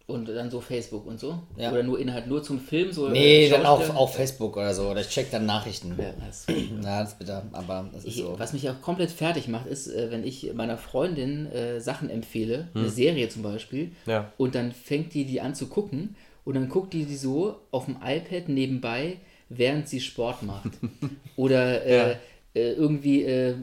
[0.10, 1.40] Und dann so Facebook und so?
[1.56, 1.72] Ja.
[1.72, 2.92] Oder nur Inhalt, nur zum Film?
[2.92, 4.00] So Nee, äh, dann auf, Schauspieler?
[4.00, 4.90] auf Facebook oder so.
[4.90, 5.96] Oder ich check dann Nachrichten.
[5.98, 6.46] Ja, das
[6.82, 8.36] Na, das ist bitter, aber das ist Ich, so.
[8.38, 12.68] Was mich auch komplett fertig macht, ist, äh, wenn ich meiner Freundin äh, Sachen empfehle,
[12.74, 12.82] Hm.
[12.82, 14.32] eine Serie zum Beispiel, Ja.
[14.38, 17.86] und dann fängt die die an zu gucken und dann guckt die die so auf
[17.86, 19.18] dem iPad nebenbei,
[19.50, 20.72] während sie Sport macht.
[21.36, 22.16] Oder äh, Ja.
[22.56, 23.54] äh, irgendwie äh,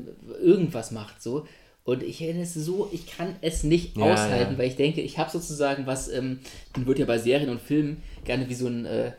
[0.41, 1.47] irgendwas macht so.
[1.87, 4.59] Und ich erinnere es so, ich kann es nicht Ja, aushalten, ja.
[4.59, 6.41] weil ich denke, ich habe sozusagen was, ähm,
[6.75, 9.13] dann wird ja bei Serien und Filmen gerne wie so ein äh,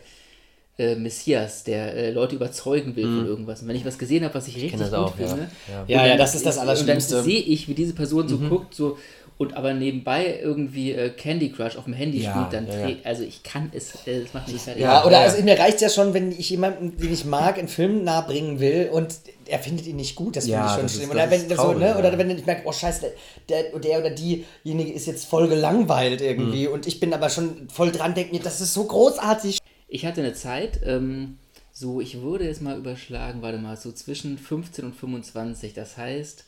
[0.78, 3.62] äh, Messias, der äh, Leute überzeugen will von irgendwas.
[3.62, 5.82] Und wenn ich was gesehen habe, was ich richtig das gut auch, finde, Ja.
[5.82, 7.16] und Ja, ja, das ist das Und Allerschlimmste.
[7.16, 8.98] dann sehe ich, wie diese Person so guckt, so
[9.38, 12.86] und aber nebenbei irgendwie äh, Candy Crush auf dem Handy Ja, spielt, dann ja, ja.
[12.88, 14.82] dreht, also ich kann es, äh, das macht mich fertig.
[14.82, 15.24] Ja, oder ja.
[15.26, 18.90] also mir reicht ja schon, wenn ich jemanden, den ich mag, einen Film nahebringen will
[18.92, 19.14] und
[19.46, 21.10] er findet ihn nicht gut, das Ja, finde ich schon ist- schlimm.
[21.10, 21.86] das Oder wenn, ist so, ne?
[21.88, 22.00] ja.
[22.00, 23.12] oder wenn ich merke, oh scheiße,
[23.48, 26.74] der, der oder diejenige ist jetzt voll gelangweilt irgendwie Mhm.
[26.74, 29.60] und ich bin aber schon voll dran, denke mir, das ist so großartig.
[29.88, 31.38] Ich hatte eine Zeit, ähm,
[31.72, 36.44] so, ich würde jetzt mal überschlagen, warte mal, so zwischen 15 und 25, das heißt,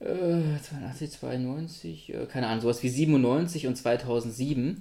[0.00, 4.78] äh, 82, 92, äh, keine Ahnung, sowas wie 97 und 2007,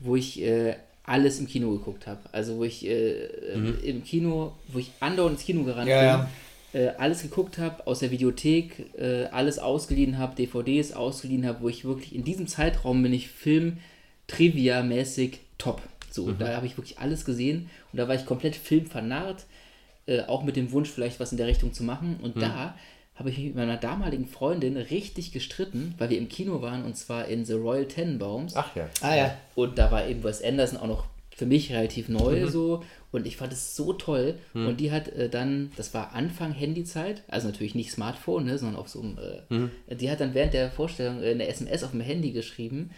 [0.00, 2.20] wo ich äh, alles im Kino geguckt habe.
[2.32, 6.26] Also, wo ich äh, äh, im Kino, wo ich andauernd ins Kino gerannt Ja, bin,
[6.72, 8.86] Äh, alles geguckt habe, aus der Videothek,
[9.30, 13.78] alles ausgeliehen habe, DVDs ausgeliehen habe, wo ich wirklich in diesem Zeitraum bin ich Film
[14.26, 15.80] Trivia-mäßig top.
[16.10, 19.44] So, da habe ich wirklich alles gesehen und da war ich komplett filmvernarrt,
[20.06, 22.18] äh, auch mit dem Wunsch, vielleicht was in der Richtung zu machen.
[22.22, 22.74] Und da
[23.16, 26.96] habe ich mich mit meiner damaligen Freundin richtig gestritten, weil wir im Kino waren und
[26.96, 28.54] zwar in The Royal Tenenbaums.
[28.56, 28.88] Ach ja.
[29.00, 29.36] Ah ja.
[29.54, 32.48] Und da war eben Wes Anderson auch noch für mich relativ neu Mhm.
[32.48, 32.82] so.
[33.12, 34.34] Und ich fand es so toll.
[34.52, 38.76] Und die hat äh, dann, das war Anfang Handyzeit, also natürlich nicht Smartphone, ne, sondern
[38.76, 39.70] auf so einem, äh, Mhm.
[39.98, 42.90] die hat dann während der Vorstellung äh, eine SMS auf dem Handy geschrieben.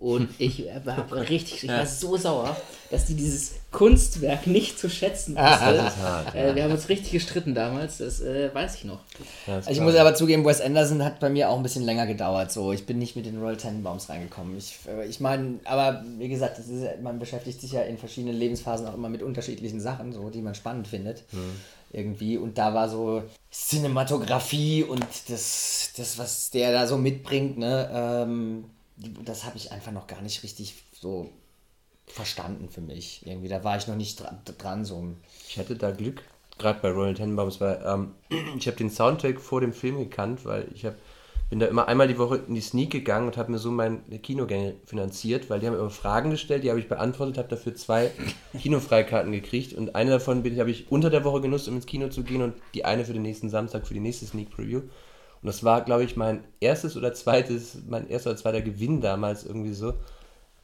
[0.00, 2.56] Und ich war richtig, ich war so sauer,
[2.90, 5.86] dass die dieses Kunstwerk nicht zu schätzen wusste.
[5.86, 6.34] Ist hart.
[6.34, 9.00] äh, wir haben uns richtig gestritten damals, das äh, weiß ich noch.
[9.46, 12.50] Also ich muss aber zugeben, Wes Anderson hat bei mir auch ein bisschen länger gedauert.
[12.50, 14.56] So, ich bin nicht mit den Royal Tenenbaums reingekommen.
[14.56, 18.36] Ich, äh, ich meine, aber wie gesagt, das ist, man beschäftigt sich ja in verschiedenen
[18.36, 21.24] Lebensphasen auch immer mit unterschiedlichen Sachen, so die man spannend findet.
[21.92, 22.38] Irgendwie.
[22.38, 28.64] Und da war so Cinematografie und das, das was der da so mitbringt, ne, ähm,
[29.24, 31.30] das habe ich einfach noch gar nicht richtig so
[32.06, 33.24] verstanden für mich.
[33.24, 35.14] Irgendwie, da war ich noch nicht dran, dran so.
[35.48, 36.22] Ich hatte da Glück,
[36.58, 38.12] gerade bei Royal Tenenbaums, weil ähm,
[38.58, 40.94] ich habe den Soundtrack vor dem Film gekannt, weil ich hab,
[41.48, 43.98] bin da immer einmal die Woche in die Sneak gegangen und habe mir so meine
[44.22, 48.10] Kinogänge finanziert, weil die haben immer Fragen gestellt, die habe ich beantwortet, habe dafür zwei
[48.60, 52.22] Kinofreikarten gekriegt und eine davon habe ich unter der Woche genutzt, um ins Kino zu
[52.22, 54.82] gehen und die eine für den nächsten Samstag für die nächste Sneak Preview.
[55.42, 59.44] Und das war, glaube ich, mein erstes oder zweites, mein erster oder zweiter Gewinn damals
[59.44, 59.94] irgendwie so,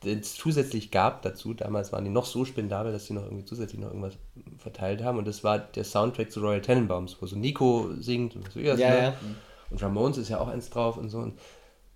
[0.04, 1.54] den es zusätzlich gab dazu.
[1.54, 4.14] Damals waren die noch so spendabel, dass sie noch irgendwie zusätzlich noch irgendwas
[4.58, 5.18] verteilt haben.
[5.18, 8.76] Und das war der Soundtrack zu Royal Tenenbaums, wo so Nico singt und so Ja,
[8.76, 8.82] ne?
[8.82, 9.14] ja.
[9.70, 11.18] Und Ramones ist ja auch eins drauf und so.
[11.18, 11.38] Und,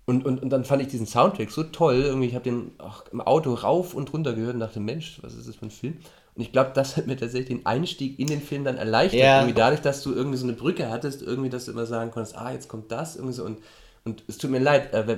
[0.05, 2.01] und, und, und dann fand ich diesen Soundtrack so toll.
[2.01, 5.35] Irgendwie, ich habe den auch im Auto rauf und runter gehört und dachte, Mensch, was
[5.35, 5.99] ist das für ein Film?
[6.35, 9.19] Und ich glaube, das hat mir tatsächlich den Einstieg in den Film dann erleichtert.
[9.19, 9.39] Ja.
[9.41, 12.37] Irgendwie dadurch, dass du irgendwie so eine Brücke hattest, irgendwie, dass du immer sagen konntest,
[12.37, 13.43] ah, jetzt kommt das, irgendwie so.
[13.43, 13.59] Und,
[14.05, 15.17] und es tut mir leid, äh,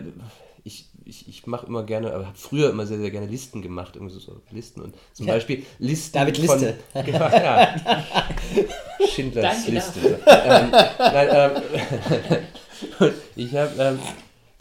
[0.64, 3.96] ich, ich, ich mache immer gerne, aber habe früher immer sehr, sehr gerne Listen gemacht,
[3.96, 4.82] irgendwie so, so Listen.
[4.82, 6.60] Und zum Beispiel Listen David von...
[6.60, 6.76] Liste.
[7.06, 7.76] Genau, ja.
[9.14, 10.20] Schindlers Danke Liste.
[10.26, 11.52] ähm, nein, ähm,
[13.00, 14.00] und ich habe ähm,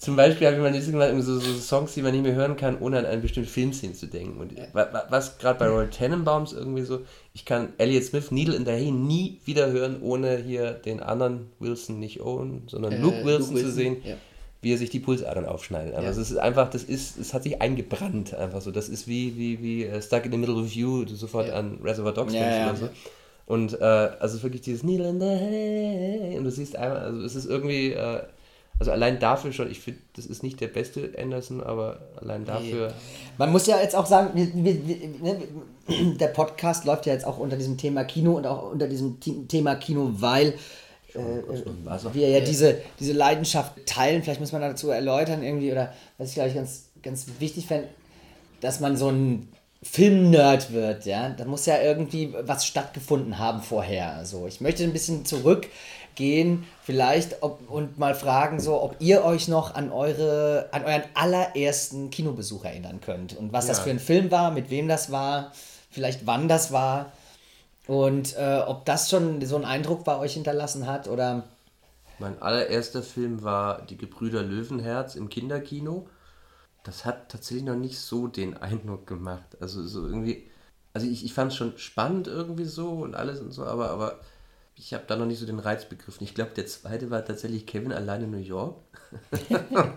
[0.03, 2.57] zum Beispiel habe ich mal gemacht, irgendwie so, so Songs, die man nicht mehr hören
[2.57, 4.41] kann, ohne an eine bestimmte Filmszene zu denken.
[4.41, 7.03] Und wa- wa- was gerade bei Royal Tenenbaums irgendwie so,
[7.35, 11.51] ich kann Elliot Smith, Needle in the Hay nie wieder hören, ohne hier den anderen
[11.61, 13.97] Wilson nicht Owen, sondern Äh, Luke, Wilson zu Wilson, sehen.
[14.05, 14.15] ja.
[14.61, 15.95] Wie er sich die Pulsadern aufschneidet.
[15.95, 16.11] Aber Ja.
[16.11, 18.71] es ist einfach, das ist, es hat sich eingebrannt einfach so.
[18.73, 21.55] Das ist wie, wie, wie äh, Stuck in the Middle of You, du sofort Ja.
[21.55, 22.71] an Reservoir Dogs ja.
[22.71, 22.89] oder so.
[23.47, 27.35] Und äh, also wirklich dieses Needle in the hay und du siehst einmal, also es
[27.37, 28.21] ist irgendwie, äh,
[28.79, 32.93] also allein dafür schon, ich finde, das ist nicht der beste Anderson, aber allein dafür,
[33.39, 37.27] Man muss ja jetzt auch sagen, wir, wir, wir, ne, der Podcast läuft ja jetzt
[37.27, 40.55] auch unter diesem Thema Kino und auch unter diesem Thema Kino, weil
[41.15, 41.19] äh,
[42.13, 44.23] wir ja diese, diese Leidenschaft teilen.
[44.23, 47.89] Vielleicht muss man dazu erläutern irgendwie, oder was ich glaube ich ganz, ganz wichtig fände,
[48.61, 49.49] dass man so ein
[49.83, 51.31] Filmnerd wird, ja.
[51.31, 54.15] Da muss ja irgendwie was stattgefunden haben vorher.
[54.15, 55.25] Also ich möchte ein bisschen
[56.17, 61.05] zurückgehen, vielleicht ob, und mal fragen, so, ob ihr euch noch an eure, an euren
[61.15, 63.85] allerersten Kinobesuch erinnern könnt und was das Ja.
[63.85, 65.53] für ein Film war, mit wem das war,
[65.91, 67.13] vielleicht wann das war
[67.87, 71.45] und äh, ob das schon so einen Eindruck bei euch hinterlassen hat oder
[72.19, 76.09] mein allererster Film war Die Gebrüder Löwenherz im Kinderkino.
[76.85, 79.57] Das hat tatsächlich noch nicht so den Eindruck gemacht.
[79.61, 80.49] Also so irgendwie,
[80.95, 84.21] also ich, ich fand es schon spannend irgendwie so und alles und so, aber, aber
[84.83, 86.25] ich habe da noch nicht so den Reiz begriffen.
[86.25, 88.83] Ich glaube, der zweite war tatsächlich Kevin allein in New York.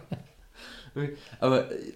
[1.39, 1.93] aber äh,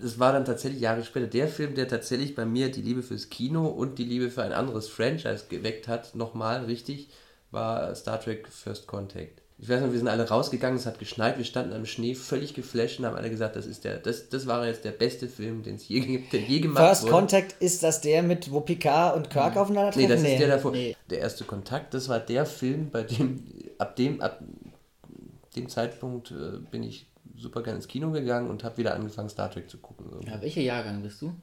[0.00, 3.28] das war dann tatsächlich Jahre später der Film, der tatsächlich bei mir die Liebe fürs
[3.28, 7.10] Kino und die Liebe für ein anderes Franchise geweckt hat, nochmal richtig,
[7.50, 9.41] war Star Trek First Contact.
[9.62, 12.52] Ich weiß noch, wir sind alle rausgegangen, es hat geschneit, wir standen am Schnee, völlig
[12.52, 15.62] geflasht und haben alle gesagt, das ist der, das, das war jetzt der beste Film,
[15.62, 16.00] den es je
[16.32, 17.12] der je gemacht First wurde.
[17.12, 20.24] Contact ist das der mit, wo Picard und Kirk aufeinander Nee, treffen?
[20.24, 20.72] das ist der davor.
[20.72, 20.96] Nee.
[21.10, 23.44] Der erste Kontakt, das war der Film, bei dem,
[23.78, 24.40] ab dem, ab
[25.54, 29.48] dem Zeitpunkt äh, bin ich super gerne ins Kino gegangen und habe wieder angefangen, Star
[29.48, 30.06] Trek zu gucken.
[30.10, 30.28] irgendwie.
[30.30, 31.34] Ja, welcher Jahrgang bist du?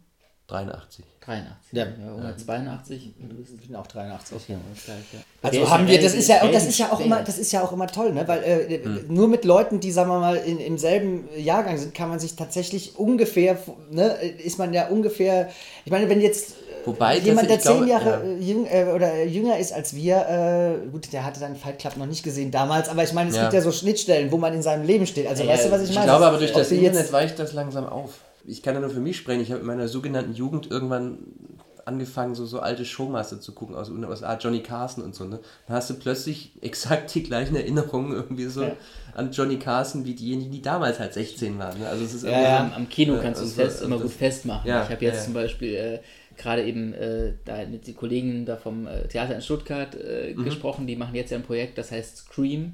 [0.48, 1.06] 83.
[1.22, 1.72] 83.
[1.72, 1.86] Ja.
[1.86, 3.14] ja 182.
[3.22, 4.50] Und du bist Ich bin auch 83.
[4.50, 5.20] ja, das gleich, ja.
[5.42, 7.64] Also haben wir, das ist ja, und das ist ja auch immer, das ist ja
[7.64, 8.28] auch immer toll, ne?
[8.28, 9.06] Weil äh, Hm.
[9.08, 12.36] nur mit Leuten, die, sagen wir mal, in, im selben Jahrgang sind, kann man sich
[12.36, 13.58] tatsächlich ungefähr,
[13.90, 15.50] ne, ist man ja ungefähr,
[15.86, 18.46] ich meine, wenn jetzt Wobei, jemand, der ich zehn Jahre ja.
[18.46, 20.18] jüng, äh, oder jünger ist als wir,
[20.86, 23.36] äh, gut, der hatte seinen Fight Club noch nicht gesehen damals, aber ich meine, es
[23.38, 23.44] Ja.
[23.44, 25.28] gibt ja so Schnittstellen, wo man in seinem Leben steht.
[25.28, 26.08] Also weißt du, was ich Ich meine?
[26.08, 28.12] glaube aber durch das Internet weicht das langsam auf.
[28.46, 29.42] Ich kann ja nur für mich sprechen.
[29.42, 31.20] Ich habe in meiner sogenannten Jugend irgendwann
[31.90, 35.26] angefangen, so, so alte Showmaster zu gucken aus den USA, Johnny Carson und so.
[35.26, 35.40] Ne?
[35.68, 38.66] Dann hast du plötzlich exakt die gleichen Erinnerungen irgendwie so
[39.16, 41.78] an Johnny Carson wie diejenigen, die damals halt 16 waren.
[41.80, 41.88] Ne?
[41.90, 42.70] Also es ist ja.
[42.70, 44.68] so- am, Kino Ja, kannst du es also, fest, immer das- gut festmachen.
[44.70, 45.26] ja, ich habe jetzt ja, ja.
[45.26, 46.00] zum Beispiel äh,
[46.38, 50.46] gerade eben äh, da mit den Kollegen da vom äh, Theater in Stuttgart äh, Mhm.
[50.46, 50.88] gesprochen.
[50.88, 52.74] Die machen jetzt ja ein Projekt, das heißt Scream.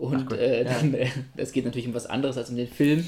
[0.00, 0.72] Und äh, ja.
[0.72, 3.06] dann, äh, das geht natürlich um was anderes als um den Film.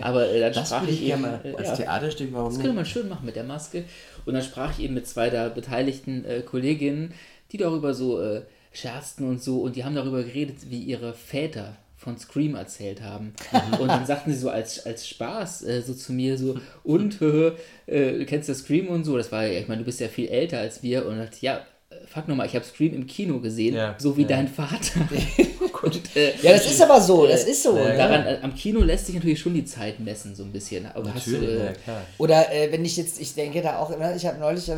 [0.00, 1.20] Aber äh, dann Das sprach ich eben.
[1.20, 3.84] mal als ja, Theaterstück, warum das könnte man schön machen mit der Maske.
[4.24, 7.12] Und dann sprach ich eben mit zwei der beteiligten äh, Kolleginnen,
[7.52, 9.60] die darüber so äh, scherzten und so.
[9.60, 13.34] Und die haben darüber geredet, wie ihre Väter von Scream erzählt haben.
[13.78, 17.20] Und dann sagten sie so als, als Spaß äh, so zu mir so, und,
[17.86, 19.18] äh, du kennst das Scream und so.
[19.18, 21.04] Das war, ja- ich meine, du bist ja viel älter als wir.
[21.04, 21.60] Und dachte, ja,
[22.06, 24.28] fuck nochmal, ich habe Scream im Kino gesehen, Ja, so wie ja.
[24.28, 25.00] dein Vater.
[25.82, 27.76] und, äh, ja, das ist aber so, das ist so.
[27.76, 27.96] Ja, ne?
[27.96, 30.86] Daran, äh, am Kino lässt sich natürlich schon die Zeit messen, so ein bisschen.
[30.86, 32.02] Aber hast du, Natürlich, äh, ja klar.
[32.18, 34.76] Oder äh, wenn ich jetzt, ich denke da auch, ne, ich habe neulich äh,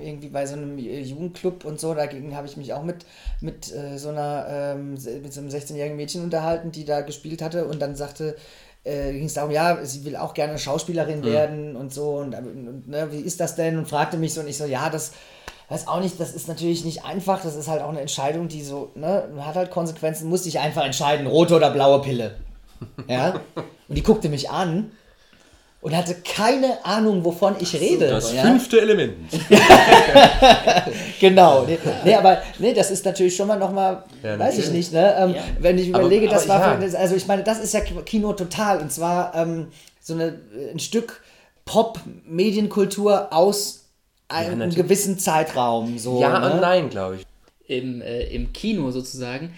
[0.00, 3.06] irgendwie bei so einem äh, Jugendclub und so, dagegen habe ich mich auch mit,
[3.40, 7.66] mit äh, so einer, ähm, mit so einem 16-jährigen Mädchen unterhalten, die da gespielt hatte
[7.66, 8.36] und dann sagte,
[8.84, 12.68] äh, ging es darum, ja, sie will auch gerne Schauspielerin werden und so und, und,
[12.68, 13.78] und ne, wie ist das denn?
[13.78, 15.12] Und fragte mich so und ich so, ja, das
[15.72, 18.62] weiß auch nicht, das ist natürlich nicht einfach, das ist halt auch eine Entscheidung, die
[18.62, 22.36] so, ne, hat halt Konsequenzen, musste ich einfach entscheiden, rote oder blaue Pille.
[23.08, 23.40] Ja?
[23.88, 24.90] Und die guckte mich an
[25.80, 28.08] und hatte keine Ahnung, wovon ich rede.
[28.08, 28.42] Das ja?
[28.42, 29.14] fünfte Element.
[31.20, 31.62] Genau.
[31.64, 35.14] Nee, nee, aber nee, das ist natürlich schon mal nochmal, Ja, weiß ich nicht, ne?
[35.18, 35.42] Ähm, Ja.
[35.60, 36.88] Wenn ich Aber- überlege, das aber war, ja.
[36.88, 39.68] für, also ich meine, das ist ja Kino total und zwar ähm,
[40.00, 40.40] so eine,
[40.72, 41.22] ein Stück
[41.64, 43.81] Pop-Medienkultur aus
[44.32, 44.76] einem natürlich.
[44.76, 45.98] gewissen Zeitraum.
[45.98, 46.52] So, Ja ne?
[46.52, 47.26] und nein, glaube ich.
[47.66, 49.52] im, äh, im Kino sozusagen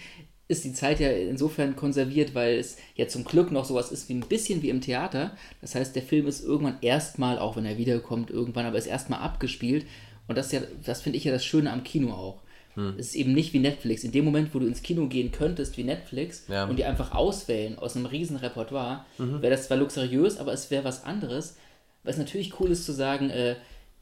[0.47, 4.15] ist die Zeit ja insofern konserviert, weil es ja zum Glück noch sowas ist wie
[4.15, 5.33] ein bisschen wie im Theater.
[5.63, 9.21] Das heißt, der Film ist irgendwann erstmal, auch wenn er wiederkommt, irgendwann, aber ist erstmal
[9.21, 9.87] abgespielt.
[10.29, 12.43] Und das ist ja, das finde ich ja das Schöne am Kino auch.
[12.75, 12.95] Hm.
[12.99, 14.05] Es ist eben nicht wie Netflix.
[14.05, 16.65] In dem Moment, wo du ins Kino gehen könntest wie Netflix Ja.
[16.65, 16.71] Mhm.
[16.71, 20.85] und die einfach auswählen aus einem riesen Repertoire, wäre das zwar luxuriös, aber es wäre
[20.85, 21.57] was anderes.
[22.03, 23.55] Was natürlich cool ist zu sagen, äh,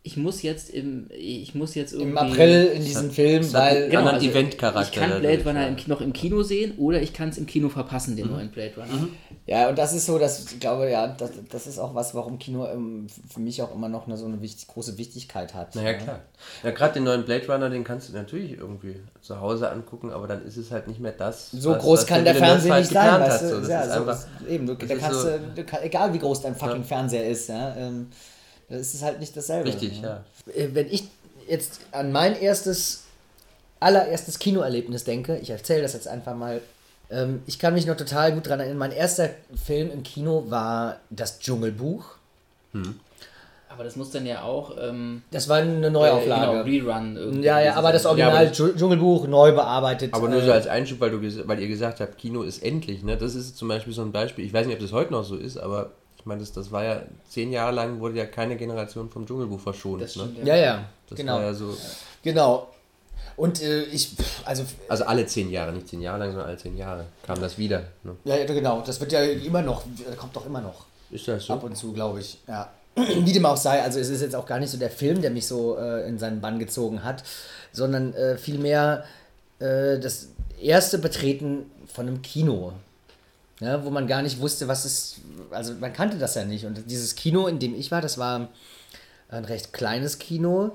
[0.04, 3.84] ich muss jetzt im, ich muss jetzt irgendwie Im April in diesem Film, hat weil.
[3.84, 5.66] einen anderen Eventcharakter Ich kann Blade dadurch, Runner ja.
[5.68, 8.16] im, noch im Kino sehen oder ich kann es im Kino verpassen, Mhm.
[8.16, 9.08] den neuen Blade Runner.
[9.46, 12.38] Ja, und das ist so, dass ich glaube, ja, das, das ist auch was, warum
[12.40, 15.76] Kino ähm, für mich auch immer noch eine, so eine wichtig, große Wichtigkeit hat.
[15.76, 15.98] Naja, ne?
[15.98, 16.20] klar.
[16.64, 20.26] Ja, gerade den neuen Blade Runner, den kannst du natürlich irgendwie zu Hause angucken, aber
[20.26, 21.52] dann ist es halt nicht mehr das.
[21.52, 23.48] So was- groß was kann der Fernseher nicht sein, weißt du?
[23.48, 23.60] so.
[23.60, 26.56] Das ja, ist so, einfach, eben, du, da kannst so- du, egal wie groß dein
[26.56, 26.82] fucking Ja.
[26.82, 28.08] Fernseher ist, ja, ähm,
[28.72, 29.68] das ist es halt nicht dasselbe.
[29.68, 30.24] Richtig, ja.
[30.54, 31.04] Äh, Wenn ich
[31.48, 33.04] jetzt an mein erstes,
[33.80, 36.60] allererstes Kinoerlebnis denke, ich erzähle das jetzt einfach mal,
[37.10, 39.30] ähm, ich kann mich noch total gut dran erinnern, mein erster
[39.64, 42.04] Film im Kino war das Dschungelbuch.
[43.68, 46.62] Aber das muss dann ja auch ähm, Das war eine äh, Neuauflage.
[46.62, 47.42] genau, Rerun irgendwie.
[47.44, 48.04] ja, ja, aber das.
[48.04, 50.12] Original aber das- Dschung- Dschungelbuch neu bearbeitet.
[50.12, 53.02] Aber nur äh, so als Einschub, weil, du, weil ihr gesagt habt, Kino ist endlich.
[53.02, 53.16] Ne?
[53.16, 54.44] Das ist zum Beispiel so ein Beispiel.
[54.44, 55.90] Ich weiß nicht, ob das heute noch so ist, aber
[56.22, 59.58] ich meine, das, das war ja zehn Jahre lang wurde ja keine Generation vom Dschungelbuch
[59.58, 60.02] verschont.
[60.02, 60.28] Das ne?
[60.30, 61.34] stimmt, Ja, ja, Das genau.
[61.34, 61.76] war ja so.
[62.22, 62.68] Genau.
[63.36, 64.12] Und äh, ich,
[64.44, 67.58] also, Also alle zehn Jahre, nicht zehn Jahre lang, sondern alle zehn Jahre kam das
[67.58, 67.82] wieder.
[68.04, 68.14] Ne?
[68.22, 70.86] ja, ja, genau, das wird ja immer noch, das kommt doch immer noch.
[71.10, 71.54] Ist das so?
[71.54, 72.38] Ab und zu, glaube ich.
[72.46, 72.70] Ja.
[72.94, 75.32] Wie dem auch sei, also es ist jetzt auch gar nicht so der Film, der
[75.32, 77.24] mich so äh, in seinen Bann gezogen hat,
[77.72, 79.02] sondern äh, vielmehr
[79.58, 80.28] äh, das
[80.60, 82.74] erste Betreten von einem Kino.
[83.62, 85.16] Ja, wo man gar nicht wusste, was es.
[85.50, 86.66] Also man kannte das ja nicht.
[86.66, 88.48] Und dieses Kino, in dem ich war, das war
[89.28, 90.72] ein recht kleines Kino.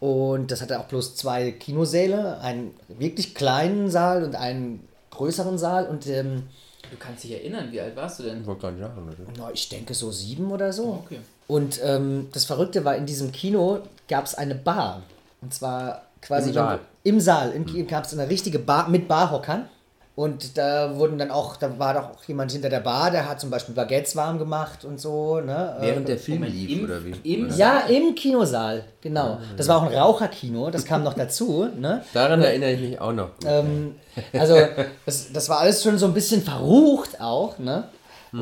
[0.00, 5.86] Und das hatte auch bloß zwei Kinosäle, einen wirklich kleinen Saal und einen größeren Saal.
[5.86, 6.44] Und ähm,
[6.90, 8.42] Du kannst dich erinnern, wie alt warst du denn?
[8.42, 9.32] Ich wollte gar nicht sagen, oder?
[9.36, 11.02] na, ich denke so sieben oder so.
[11.04, 11.18] Okay.
[11.46, 15.02] Und ähm, das Verrückte war, in diesem Kino gab es eine Bar.
[15.40, 16.50] Und zwar quasi.
[16.50, 16.80] Im Saal.
[17.02, 19.68] Im Saal im Kino gab es eine richtige Bar mit Barhockern.
[20.16, 23.40] Und da wurden dann auch, da war doch auch jemand hinter der Bar, der hat
[23.40, 25.40] zum Beispiel Baguettes warm gemacht und so.
[25.40, 25.76] Ne?
[25.80, 27.14] Während der Film lief, im- oder wie?
[27.34, 27.54] im- Oder?
[27.56, 29.38] Ja, im Kinosaal, genau.
[29.56, 31.66] Das war auch ein Raucherkino, das kam noch dazu.
[31.76, 32.04] Ne?
[32.12, 33.30] Daran erinnere ich mich auch noch.
[33.44, 33.96] Ähm,
[34.32, 34.56] also,
[35.04, 37.84] das, das war alles schon so ein bisschen verrucht auch, ne?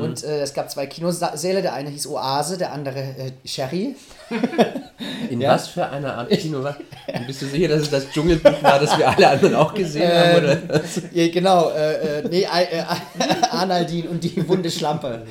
[0.01, 3.95] Und äh, es gab zwei Kinosäle, der eine hieß Oase, der andere äh, Sherry.
[5.29, 5.53] In Ja.
[5.53, 6.75] was für einer Art Kino war?
[7.27, 10.37] Bist du sicher, dass es das Dschungelbuch war, das wir alle anderen auch gesehen haben?
[10.43, 10.61] Oder?
[11.13, 12.83] Ja, genau, äh, äh, nee, äh,
[13.51, 15.23] Arnaldin und die wunde Schlampe.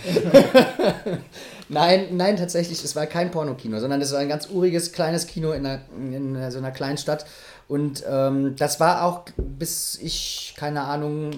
[1.68, 5.52] nein, nein, tatsächlich, es war kein Pornokino, sondern es war ein ganz uriges, kleines Kino
[5.52, 7.24] in, einer, in so einer kleinen Stadt.
[7.68, 11.30] Und ähm, das war auch, bis ich, keine Ahnung,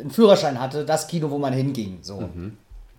[0.00, 1.98] einen Führerschein hatte, das Kino, wo man hinging.
[2.02, 2.28] So.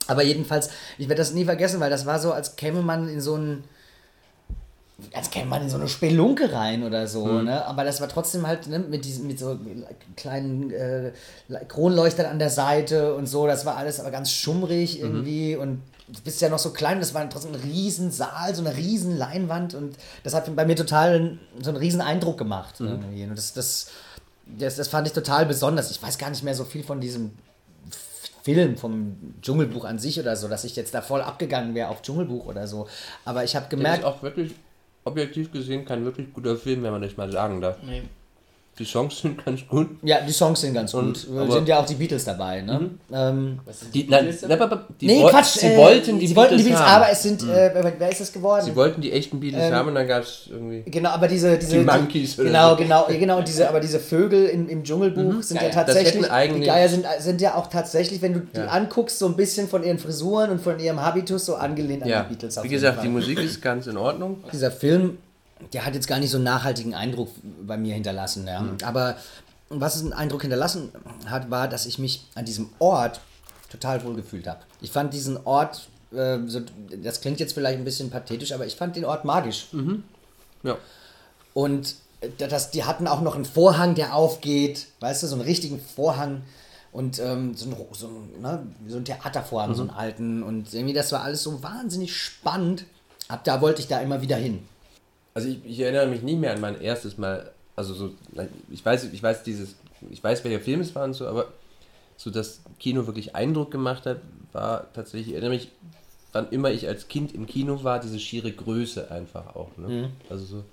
[0.08, 3.22] Aber jedenfalls, ich werde das nie vergessen, weil das war so, als käme man in
[3.22, 3.64] so ein
[5.12, 7.66] als käme man in so eine Spelunke rein oder so, ne?
[7.66, 9.60] Aber das war trotzdem halt ne, mit diesen, mit so
[10.16, 11.12] kleinen äh,
[11.68, 16.22] Kronleuchtern an der Seite und so, das war alles aber ganz schummrig irgendwie und du
[16.22, 19.74] bist ja noch so klein, das war trotzdem ein riesen Saal, so eine riesen Leinwand
[19.74, 22.80] und das hat bei mir total so einen riesen Eindruck gemacht.
[22.80, 23.24] Irgendwie.
[23.24, 23.88] Und das, das,
[24.46, 25.92] das, das fand ich total besonders.
[25.92, 27.32] Ich weiß gar nicht mehr so viel von diesem
[28.44, 32.02] Film, vom Dschungelbuch an sich oder so, dass ich jetzt da voll abgegangen wäre auf
[32.02, 32.88] Dschungelbuch oder so.
[33.24, 34.54] Aber ich habe gemerkt, ist auch wirklich,
[35.06, 37.78] objektiv gesehen, kein wirklich guter Film, wenn man das mal sagen darf.
[37.84, 38.04] Nee.
[38.80, 39.88] Die Songs sind ganz gut.
[40.02, 41.52] Ja, die Songs sind ganz Und- gut.
[41.52, 42.90] sind ja auch die Beatles dabei, ne?
[43.14, 45.46] Ähm, Was sind Die, die nein, Beatles nein, die nee, Quatsch.
[45.60, 47.04] Sie äh, wollten die sie wollten die Beatles Beatles, haben.
[47.04, 48.66] aber es sind, äh, wer ist das geworden?
[48.66, 50.90] Sie wollten die echten Beatles Ähm, haben und dann gab es irgendwie.
[50.90, 52.76] Genau, aber diese, diese Die Monkeys oder genau, so.
[52.78, 55.70] genau, ja, genau, und diese, aber diese Vögel im, im Dschungelbuch sind ja, Geier.
[55.86, 58.66] Das tatsächlich, die Geier sind, sind ja auch tatsächlich, wenn du die Ja.
[58.70, 62.24] anguckst, so ein bisschen von ihren Frisuren und von ihrem Habitus so angelehnt an Ja,
[62.24, 62.62] die Beatles.
[62.64, 64.38] wie gesagt, die Musik ist ganz in Ordnung.
[64.52, 65.20] dieser Film,
[65.72, 67.30] der hat jetzt gar nicht so einen nachhaltigen Eindruck
[67.66, 68.48] bei mir hinterlassen.
[68.48, 68.66] Ja.
[68.84, 69.18] Aber
[69.70, 70.92] was einen Eindruck hinterlassen
[71.26, 73.22] hat, war, dass ich mich an diesem Ort
[73.70, 74.60] total wohl gefühlt habe.
[74.82, 76.62] Ich fand diesen Ort, äh, so,
[77.02, 79.68] das klingt jetzt vielleicht ein bisschen pathetisch, aber ich fand den Ort magisch.
[80.64, 80.78] Ja.
[81.54, 85.44] Und äh, das, die hatten auch noch einen Vorhang, der aufgeht, weißt du, so einen
[85.44, 86.44] richtigen Vorhang
[86.92, 90.44] und ähm, so, ein, so, ein, ne, so ein Theatervorhang, so einen alten.
[90.44, 92.86] Und irgendwie, das war alles so wahnsinnig spannend.
[93.28, 94.68] Ab da wollte ich da immer wieder hin.
[95.34, 98.12] Also ich, ich erinnere mich nicht mehr an mein erstes Mal, also so,
[98.72, 99.76] ich weiß, ich weiß dieses,
[100.10, 101.48] ich weiß, welcher Film es war und so, aber
[102.18, 105.70] so das Kino wirklich Eindruck gemacht hat, war tatsächlich, ich erinnere mich,
[106.32, 109.76] wann immer ich als Kind im Kino war, diese schiere Größe einfach auch.
[109.78, 110.12] Ne?
[110.30, 110.64] Also so,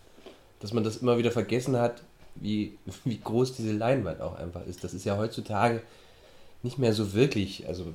[0.60, 2.02] dass man das immer wieder vergessen hat,
[2.34, 4.84] wie, wie groß diese Leinwand auch einfach ist.
[4.84, 5.82] Das ist ja heutzutage
[6.62, 7.92] nicht mehr so wirklich, also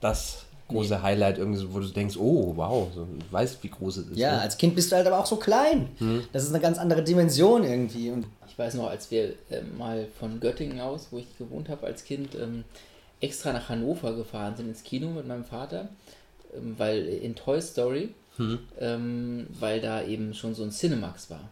[0.00, 3.96] das große Highlight irgendwie so, wo du denkst, oh wow, so, du weißt, wie groß
[3.98, 4.16] es ist.
[4.18, 4.40] Ja, ne?
[4.40, 5.88] als Kind bist du halt aber auch so klein.
[6.32, 8.10] Das ist eine ganz andere Dimension irgendwie.
[8.10, 11.86] Und Ich weiß noch, als wir ähm, mal von Göttingen aus, wo ich gewohnt habe
[11.86, 12.64] als Kind, ähm,
[13.20, 15.88] extra nach Hannover gefahren sind ins Kino mit meinem Vater,
[16.56, 18.10] ähm, weil in Toy Story,
[18.80, 21.48] ähm, weil da eben schon so ein Cinemax war.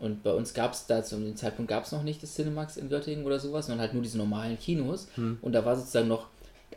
[0.00, 2.76] Und bei uns gab es da zu dem Zeitpunkt gab es noch nicht das Cinemax
[2.76, 5.08] in Göttingen oder sowas, sondern halt nur diese normalen Kinos.
[5.42, 6.26] Und da war sozusagen noch,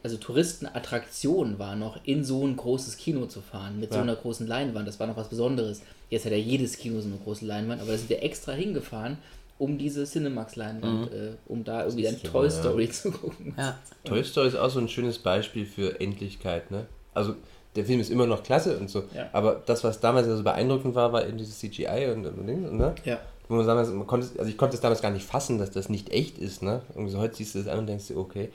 [0.04, 4.02] also Touristenattraktion war noch, in so ein großes Kino zu fahren, mit so Ja.
[4.04, 4.88] einer großen Leinwand.
[4.88, 5.82] Das war noch was Besonderes.
[6.10, 9.18] Jetzt hat ja jedes Kino so eine große Leinwand, aber da sind wir extra hingefahren,
[9.60, 12.52] um diese Cinemax-Leinwand, äh, um da irgendwie dann Toy ja.
[12.52, 13.54] Story zu gucken.
[13.58, 13.78] ja.
[14.04, 16.86] Toy Story ist auch so ein schönes Beispiel für Endlichkeit, ne?
[17.14, 17.36] Also
[17.76, 19.30] der Film ist immer noch klasse und so, Ja.
[19.34, 22.78] aber das, was damals ja so beeindruckend war, war eben dieses CGI und, und, und
[22.78, 22.96] ne?
[23.04, 23.20] Ja.
[23.50, 25.88] Wo man damals, man konnte, also ich konnte es damals gar nicht fassen, dass das
[25.90, 26.82] nicht echt ist, ne?
[26.90, 28.50] Irgendwie so heute siehst du das an und denkst dir, okay.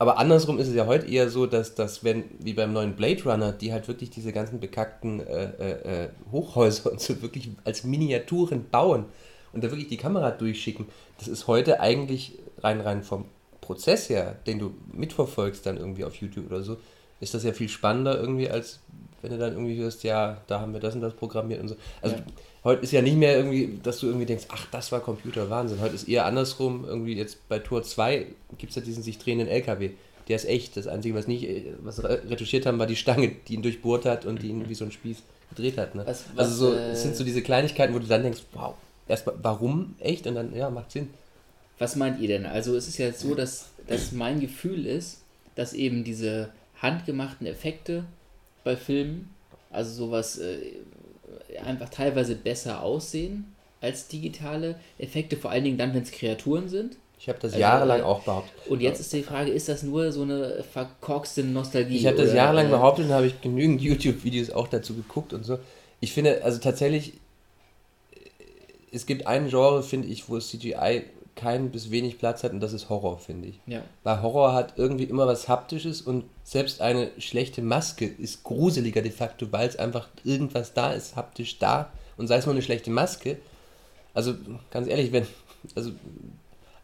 [0.00, 3.24] Aber andersrum ist es ja heute eher so, dass, dass wenn, wie beim neuen Blade
[3.24, 7.82] Runner, die halt wirklich diese ganzen bekackten äh, äh, äh, Hochhäuser und so wirklich als
[7.84, 9.06] Miniaturen bauen
[9.52, 10.86] und da wirklich die Kamera durchschicken,
[11.18, 13.24] das ist heute eigentlich rein rein vom
[13.60, 16.76] Prozess her, den du mitverfolgst dann irgendwie auf YouTube oder so,
[17.20, 18.80] ist das ja viel spannender irgendwie, als
[19.22, 21.76] wenn du dann irgendwie hörst, ja, da haben wir das und das programmiert und so.
[22.02, 22.22] Also Ja.
[22.64, 25.80] heute ist ja nicht mehr irgendwie, dass du irgendwie denkst, ach, das war Computer, Wahnsinn.
[25.80, 28.26] Heute ist eher andersrum, irgendwie jetzt bei Tor 2
[28.58, 29.90] gibt es ja diesen sich drehenden LKW.
[30.28, 30.76] Der ist echt.
[30.76, 31.48] Das Einzige, was nicht,
[31.82, 34.74] was re- retuschiert haben, war die Stange, die ihn durchbohrt hat und die ihn wie
[34.74, 35.16] so ein Spieß
[35.50, 35.94] gedreht hat.
[35.94, 36.02] Ne?
[36.06, 38.74] Was- was, also so, äh, es sind so diese Kleinigkeiten, wo du dann denkst, wow,
[39.08, 40.26] erstmal, warum echt?
[40.26, 41.08] Und dann, ja, macht Sinn.
[41.78, 42.44] Was meint ihr denn?
[42.44, 45.22] Also es ist ja so, dass, dass mein Gefühl ist,
[45.54, 46.50] dass eben diese
[46.82, 48.04] handgemachten Effekte
[48.68, 49.30] bei Filmen,
[49.70, 50.58] also sowas äh,
[51.64, 53.46] einfach teilweise besser aussehen
[53.80, 56.96] als digitale Effekte, vor allen Dingen dann, wenn es Kreaturen sind.
[57.18, 58.52] Ich habe das Also, jahrelang äh, auch behauptet.
[58.68, 61.96] Und jetzt ist die Frage, ist das nur so eine verkorkste Nostalgie?
[61.96, 65.44] Ich habe das jahrelang äh, behauptet und habe ich genügend YouTube-Videos auch dazu geguckt und
[65.44, 65.58] so.
[66.00, 67.14] Ich finde, also tatsächlich,
[68.12, 68.18] äh,
[68.92, 71.04] es gibt ein Genre, finde ich, wo CGI
[71.38, 73.60] keinen bis wenig Platz hat und das ist Horror, finde ich.
[73.66, 73.82] Ja.
[74.02, 79.10] Weil Horror hat irgendwie immer was Haptisches und selbst eine schlechte Maske ist gruseliger de
[79.12, 82.90] facto, weil es einfach irgendwas da ist, haptisch da und sei es nur eine schlechte
[82.90, 83.38] Maske.
[84.14, 84.34] Also
[84.70, 85.26] ganz ehrlich, wenn,
[85.74, 85.92] also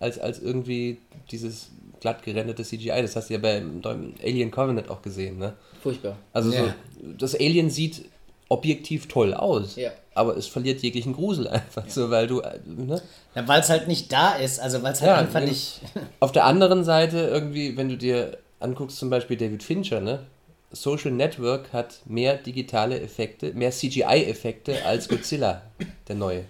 [0.00, 0.98] als, als irgendwie
[1.30, 3.82] dieses glatt gerenderte CGI, das hast du ja beim
[4.22, 5.54] Alien Covenant auch gesehen, ne?
[5.82, 6.16] Furchtbar.
[6.32, 6.64] Also Ja.
[7.02, 8.04] so, das Alien sieht
[8.48, 9.90] objektiv toll aus, Ja.
[10.14, 13.00] Aber es verliert jeglichen Grusel einfach so, weil du, äh, ne?
[13.34, 15.80] Ja, weil es halt nicht da ist, also weil es halt Ja, einfach wenn- nicht.
[16.20, 20.20] Auf der anderen Seite irgendwie, wenn du dir anguckst, zum Beispiel David Fincher, ne?
[20.72, 25.62] Social Network hat mehr digitale Effekte, mehr CGI-Effekte als Godzilla,
[26.08, 26.44] der neue.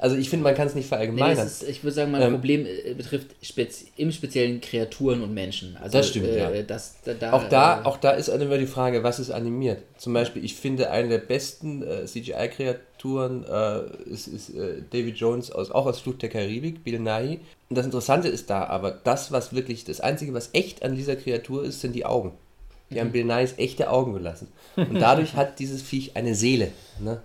[0.00, 1.36] Also ich finde, man kann es nicht Nee, verallgemeinern.
[1.38, 5.32] das ist, ich würde sagen, mein Ähm, Problem äh, betrifft spez im Speziellen Kreaturen und
[5.32, 5.76] Menschen.
[5.80, 6.62] Also, Das stimmt, äh, ja.
[6.62, 9.82] Das, da, da, auch da, äh, auch da ist immer die Frage, was ist animiert.
[9.96, 15.50] Zum Beispiel, ich finde, eine der besten äh, CGI-Kreaturen äh, ist, ist äh, David Jones
[15.50, 17.40] aus, auch aus Fluch der Karibik, Bill Nighy.
[17.68, 21.16] Und das Interessante ist da, aber das, was wirklich, das Einzige, was echt an dieser
[21.16, 22.32] Kreatur ist, sind die Augen.
[22.90, 24.48] Die haben Bill Nighy's echte Augen gelassen.
[24.76, 26.72] Und dadurch hat dieses Viech eine Seele.
[27.00, 27.20] Ne?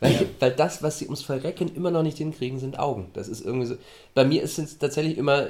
[0.00, 3.10] Weil, weil das, was sie ums Verrecken immer noch nicht hinkriegen, sind Augen.
[3.14, 3.76] Das ist irgendwie so.
[4.14, 5.46] Bei mir ist es tatsächlich immer,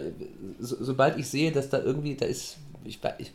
[0.59, 3.33] so, sobald ich sehe, dass da irgendwie, da ist, ich, ich,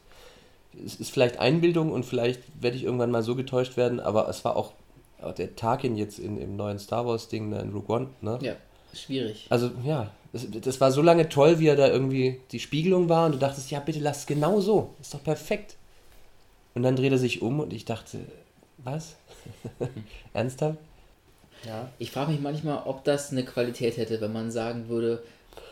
[0.85, 4.43] es ist vielleicht Einbildung und vielleicht werde ich irgendwann mal so getäuscht werden, aber es
[4.45, 4.73] war auch
[5.37, 8.39] der Tarkin jetzt in, im neuen Star Wars Ding, da in Rogue One, ne?
[8.41, 8.55] Ja,
[8.93, 9.47] schwierig.
[9.49, 13.25] Also ja, das, das war so lange toll, wie er da irgendwie die Spiegelung war
[13.25, 15.75] und du dachtest, ja bitte lass es genau so, ist doch perfekt.
[16.75, 18.19] Und dann dreht er sich um und ich dachte,
[18.77, 19.15] was?
[20.33, 20.77] Ernsthaft?
[21.65, 21.89] Ja.
[21.97, 25.23] Ich frage mich manchmal, ob das eine Qualität hätte, wenn man sagen würde,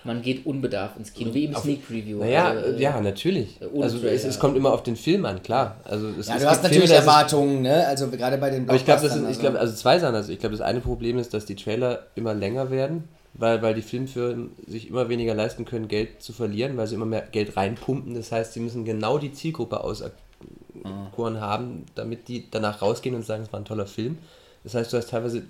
[0.04, 2.20] man geht unbedarft ins Kino, wie im Sneak Preview.
[2.20, 3.60] Naja, Also, äh, ja, natürlich.
[3.82, 5.78] Also es, es kommt immer auf den Film an, klar.
[5.84, 7.86] Also es, Ja, es du hast natürlich Filme, ist Erwartungen, ne?
[7.88, 10.16] Also gerade bei den Aber ich glaube, das Blockbustern, ich glaube, also zwei Sachen.
[10.16, 13.74] Also ich glaube, das eine Problem ist, dass die Trailer immer länger werden, weil, weil
[13.74, 17.58] die Filmfirmen sich immer weniger leisten können, Geld zu verlieren, weil sie immer mehr Geld
[17.58, 18.16] reinpumpen.
[18.16, 23.43] Das heißt, sie müssen genau die Zielgruppe auserkoren haben, damit die danach rausgehen und sagen,
[23.43, 24.18] es war ein toller Film.
[24.64, 25.43] Das heißt, du hast teilweise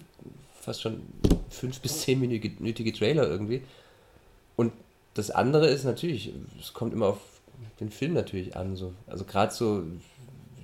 [0.59, 1.01] fast schon
[1.49, 3.61] fünf bis zehn minütige Trailer irgendwie.
[4.57, 4.73] Und
[5.13, 7.19] das andere ist natürlich, es kommt immer auf
[7.79, 8.75] den Film natürlich an.
[8.75, 8.93] So.
[9.07, 9.83] Also gerade so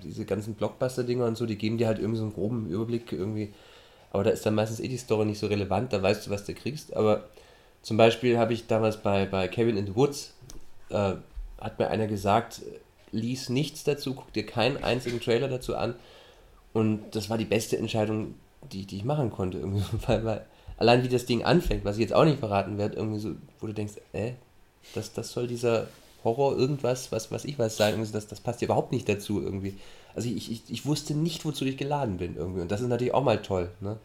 [0.04, 3.54] diese ganzen Blockbuster-Dinger und so, die geben dir halt irgendwie so einen groben Überblick irgendwie.
[4.12, 6.44] Aber da ist dann meistens eh die Story nicht so relevant, da weißt du, was
[6.44, 6.96] du kriegst.
[6.96, 7.24] Aber
[7.82, 10.34] zum Beispiel habe ich damals bei, bei Kevin in the Woods,
[10.90, 11.14] äh,
[11.60, 12.62] hat mir einer gesagt,
[13.12, 15.96] lies nichts dazu, guck dir keinen einzigen Trailer dazu an.
[16.74, 18.36] Und das war die beste Entscheidung,
[18.72, 19.60] die, die ich machen konnte.
[19.60, 19.84] Irgendwie.
[20.08, 20.46] Weil, weil
[20.78, 23.68] allein wie das Ding anfängt, was ich jetzt auch nicht verraten werde, irgendwie so, wo
[23.68, 24.32] du denkst, äh,
[24.96, 25.88] das, das soll dieser
[26.24, 29.42] Horror irgendwas, was, was ich weiß sein, so, das, das passt ja überhaupt nicht dazu
[29.42, 29.78] irgendwie.
[30.16, 32.62] Also ich, ich, ich wusste nicht, wozu ich geladen bin irgendwie.
[32.62, 33.98] Und das ist natürlich auch mal toll, ne?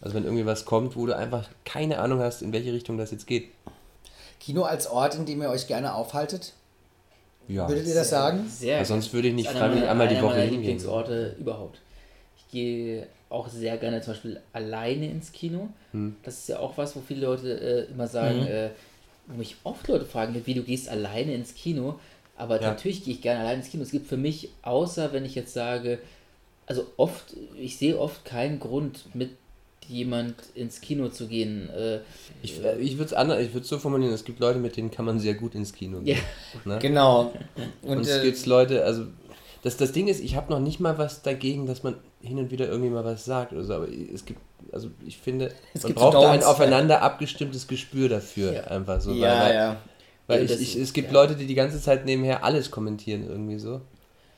[0.00, 3.10] Also wenn irgendwie was kommt, wo du einfach keine Ahnung hast, in welche Richtung das
[3.10, 3.50] jetzt geht.
[4.38, 6.52] Kino als Ort, in dem ihr euch gerne aufhaltet?
[7.48, 7.68] Ja.
[7.68, 8.48] Würdet ihr das sagen?
[8.48, 10.60] Sehr Ja, sonst würde ich nicht freiwillig einmal die Woche hingehen.
[10.60, 11.80] Lieblingsorte überhaupt.
[12.36, 15.68] Ich gehe auch sehr gerne zum Beispiel alleine ins Kino.
[15.92, 16.16] Hm.
[16.22, 18.46] Das ist ja auch was, wo viele Leute äh, immer sagen, Mhm.
[18.46, 18.70] äh,
[19.26, 21.98] wo mich oft Leute fragen, wie du gehst alleine ins Kino.
[22.36, 22.70] Aber Ja.
[22.70, 23.82] natürlich gehe ich gerne alleine ins Kino.
[23.82, 25.98] Es gibt für mich, außer wenn ich jetzt sage,
[26.66, 29.30] also oft, ich sehe oft keinen Grund, mit
[29.88, 31.70] jemand ins Kino zu gehen.
[31.70, 32.00] Äh,
[32.42, 34.90] Ich, äh, ich würde es anders, ich würde so formulieren, es gibt Leute, mit denen
[34.90, 36.22] kann man sehr gut ins Kino ja, gehen.
[36.66, 36.78] Ne?
[36.78, 37.32] Genau.
[37.82, 39.06] Und, Und, es äh, gibt Leute, also
[39.62, 42.50] das, das Ding ist, ich habe noch nicht mal was dagegen, dass man hin und
[42.50, 44.40] wieder irgendwie mal was sagt oder so, aber es gibt,
[44.72, 48.64] also ich finde, Es man gibt so braucht da ein aufeinander abgestimmtes Gespür dafür, Ja.
[48.64, 49.12] einfach so.
[49.12, 49.76] ja, weil, ja.
[50.26, 51.14] Weil Ja, ich, ich, es gibt ja.
[51.14, 53.80] Leute, die die ganze Zeit nebenher alles kommentieren irgendwie so.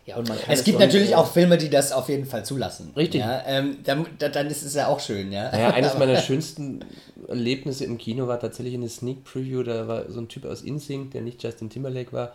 [0.06, 2.92] ja, und man kann Es gibt natürlich auch Filme, die das auf jeden Fall zulassen.
[2.96, 3.20] Richtig.
[3.20, 5.50] Ja, ähm, dann, dann ist es ja auch schön, ja.
[5.50, 6.80] Naja, eines meiner schönsten
[7.28, 11.10] Erlebnisse im Kino war tatsächlich eine Sneak Preview, da war so ein Typ aus InSync,
[11.10, 12.32] der nicht Justin Timberlake war.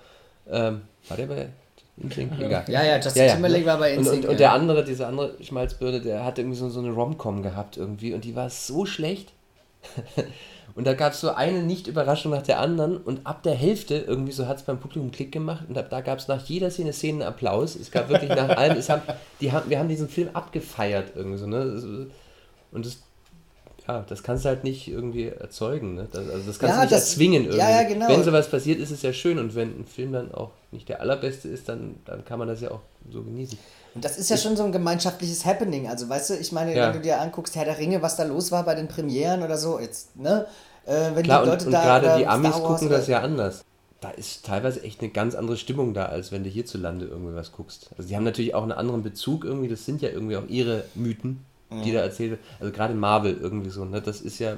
[0.47, 1.49] Ähm, war der bei
[1.97, 2.39] InSync?
[2.39, 2.65] Egal.
[2.67, 3.33] Ja, ja, Justin Ja, ja.
[3.33, 4.15] Timberlake war bei Und, NSYNC.
[4.15, 4.37] und, und ja.
[4.37, 8.23] der andere, diese andere Schmalzbirne, der hat irgendwie so, so eine Rom-Com gehabt irgendwie und
[8.25, 9.31] die war so schlecht.
[10.75, 14.31] und da gab es so eine Nicht-Überraschung nach der anderen und ab der Hälfte irgendwie
[14.31, 16.91] so hat es beim Publikum Klick gemacht und ab da gab es nach jeder Szene
[16.91, 17.75] Szenen Applaus.
[17.75, 19.03] Es gab wirklich nach allem, es haben,
[19.39, 22.07] die haben, wir haben diesen Film abgefeiert irgendwie so, ne?
[22.71, 23.03] Und das,
[23.87, 26.07] ja, das kannst du halt nicht irgendwie erzeugen, ne?
[26.11, 27.57] Das, also das kannst Ja, du nicht das- erzwingen irgendwie.
[27.59, 28.07] ja, ja, genau.
[28.07, 31.01] Wenn sowas passiert, ist es ja schön und wenn ein Film dann auch nicht der
[31.01, 32.81] allerbeste ist, dann, dann kann man das ja auch
[33.11, 33.57] so genießen.
[33.93, 35.87] Und das ist ja schon so ein gemeinschaftliches Happening.
[35.87, 38.51] Also, weißt du, ich meine, wenn du dir anguckst, Herr der Ringe, was da los
[38.51, 40.45] war bei den Premieren oder so, jetzt, ne?
[40.85, 41.83] Äh, wenn Klar, die und, Leute und da.
[41.83, 43.63] gerade die Amis gucken das ja anders.
[44.01, 47.53] Da ist teilweise echt eine ganz andere Stimmung da, als wenn du hierzulande irgendwie was
[47.53, 47.89] guckst.
[47.97, 50.83] Also die haben natürlich auch einen anderen Bezug irgendwie, das sind ja irgendwie auch ihre
[50.93, 52.39] Mythen, die da erzählt.
[52.59, 54.01] Also gerade Marvel irgendwie so, ne?
[54.01, 54.57] Das ist ja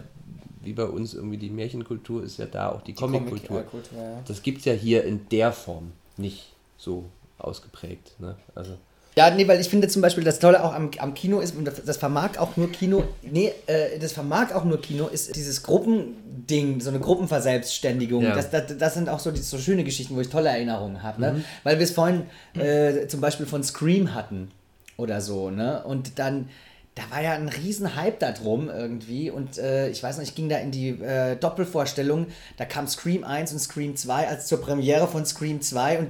[0.67, 3.63] wie bei uns irgendwie die Märchenkultur ist ja da auch die, Comickultur.
[3.63, 4.21] Comic-Kultur, ja.
[4.27, 7.05] Das gibt es ja hier in der Form nicht so
[7.37, 8.19] ausgeprägt.
[8.19, 8.35] Ne?
[8.53, 8.73] Also,
[9.15, 11.63] Ja, nee, weil ich finde zum Beispiel das Tolle auch am, am Kino ist, und
[11.65, 15.63] das, das vermag auch nur Kino, nee, äh, das vermag auch nur Kino, ist dieses
[15.63, 18.23] Gruppending, so eine Gruppenverselbstständigung.
[18.23, 18.35] Ja.
[18.35, 21.17] Das, das, das sind auch so, die, so schöne Geschichten, wo ich tolle Erinnerungen habe.
[21.17, 21.37] Mhm.
[21.37, 21.43] Ne?
[21.63, 22.23] Weil wir es vorhin
[22.55, 24.51] äh, zum Beispiel von Scream hatten
[24.97, 25.83] oder so, ne?
[25.85, 26.49] Und dann.
[26.97, 30.33] Da war ja ein riesen Hype da drum irgendwie und äh, ich weiß noch, ich
[30.33, 32.25] ging da in die äh, Doppelvorstellung,
[32.57, 36.09] da kam Scream 1 und Scream 2 als zur Premiere von Scream 2 und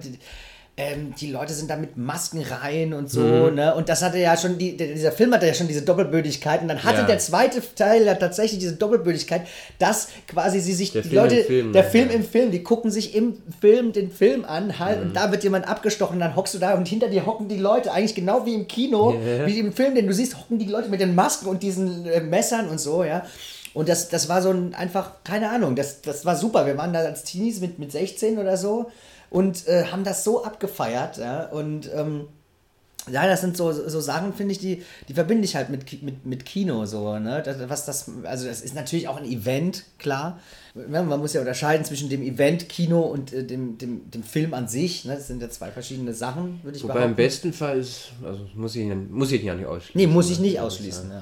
[0.79, 3.55] ähm, die Leute sind da mit Masken rein und so, Mhm.
[3.55, 3.73] ne?
[3.73, 6.83] Und das hatte ja schon, die, dieser Film hatte ja schon diese Doppelbödigkeit und dann
[6.83, 7.07] hatte Ja.
[7.07, 9.41] der zweite Teil ja tatsächlich diese Doppelbödigkeit,
[9.79, 11.83] dass quasi sie sich, Der die Film Leute, im Film, der?
[11.83, 15.07] Film im Film, die gucken sich im Film den Film an halt Mhm.
[15.07, 17.91] und da wird jemand abgestochen, dann hockst du da und hinter dir hocken die Leute,
[17.91, 19.47] eigentlich genau wie im Kino, Ja.
[19.47, 22.21] wie im Film, den du siehst, hocken die Leute mit den Masken und diesen äh,
[22.21, 23.25] Messern und so, ja.
[23.73, 26.65] Und das, das war so ein einfach, keine Ahnung, das, das war super.
[26.67, 28.91] Wir waren da als Teenies mit, mit 16 oder so
[29.29, 31.47] und äh, haben das so abgefeiert, ja.
[31.47, 32.27] Und ähm,
[33.11, 36.25] ja, das sind so, so Sachen, finde ich, die, die verbinde ich halt mit, mit,
[36.25, 37.41] mit Kino so, ne?
[37.43, 40.39] Das, was das, also das ist natürlich auch ein Event, klar.
[40.73, 44.67] Man muss ja unterscheiden zwischen dem Event Kino und äh, dem, dem, dem Film an
[44.67, 45.05] sich.
[45.05, 45.15] Ne?
[45.15, 47.11] Das sind ja zwei verschiedene Sachen, würde ich wobei behaupten.
[47.11, 49.99] im besten Fall ist, also muss ich, muss ich ja nicht ausschließen.
[49.99, 50.47] Nee, muss ich ne?
[50.47, 51.09] nicht ausschließen.
[51.09, 51.21] Ja.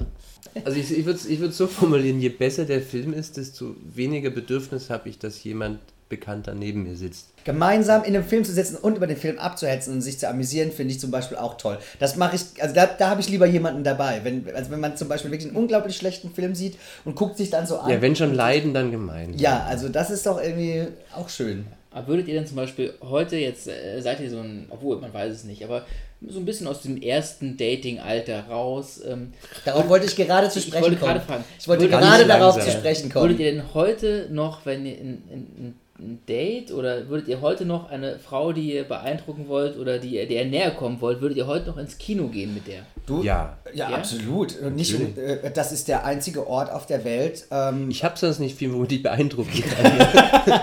[0.64, 4.30] Also ich, ich würde es ich so formulieren, je besser der Film ist, desto weniger
[4.30, 7.28] Bedürfnis habe ich, dass jemand Bekannter neben mir sitzt.
[7.44, 10.70] Gemeinsam in einem Film zu sitzen und über den Film abzuhetzen und sich zu amüsieren,
[10.70, 11.78] finde ich zum Beispiel auch toll.
[11.98, 14.20] Das mache ich, also da, da habe ich lieber jemanden dabei.
[14.22, 17.50] Wenn, also wenn man zum Beispiel wirklich einen unglaublich schlechten Film sieht und guckt sich
[17.50, 17.90] dann so an.
[17.90, 19.40] Ja, wenn schon leiden, dann gemeinsam.
[19.40, 21.66] Ja, also das ist doch irgendwie auch schön.
[21.90, 25.14] Aber würdet ihr denn zum Beispiel heute jetzt, äh, seid ihr so ein, obwohl man
[25.14, 25.86] weiß es nicht, aber
[26.26, 29.00] so ein bisschen aus dem ersten Dating-Alter raus?
[29.06, 29.32] Ähm,
[29.64, 31.12] Darauf wollte ich gerade zu Ich sprechen wollte kommen.
[31.14, 31.44] gerade fragen.
[31.58, 33.40] Ich wollte gerade darauf zu sprechen würdet kommen.
[33.40, 37.88] ihr denn heute noch, wenn ihr in, in, ein Date oder würdet ihr heute noch
[37.90, 41.38] eine Frau, die ihr beeindrucken wollt oder die ihr, der ihr näher kommen wollt, würdet
[41.38, 42.82] ihr heute noch ins Kino gehen mit der?
[43.06, 43.22] Du?
[43.22, 43.56] Ja.
[43.72, 43.96] Ja, Ja?
[43.96, 44.58] absolut.
[44.60, 47.46] Und nicht, äh, das ist der einzige Ort auf der Welt.
[47.50, 50.60] Ähm, Ich habe sonst nicht viel, womit ich beeindrucken kann.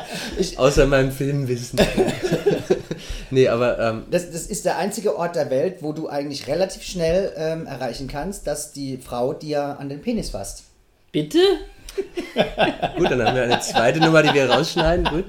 [0.58, 1.80] Außer meinem Filmwissen.
[3.32, 6.84] nee, aber ähm, das, das ist der einzige Ort der Welt, wo du eigentlich relativ
[6.84, 10.66] schnell ähm, erreichen kannst, dass die Frau dir an den Penis fasst.
[11.12, 11.40] Bitte?
[12.98, 15.06] Gut, dann haben wir eine zweite Nummer, die wir rausschneiden.
[15.06, 15.26] Gut.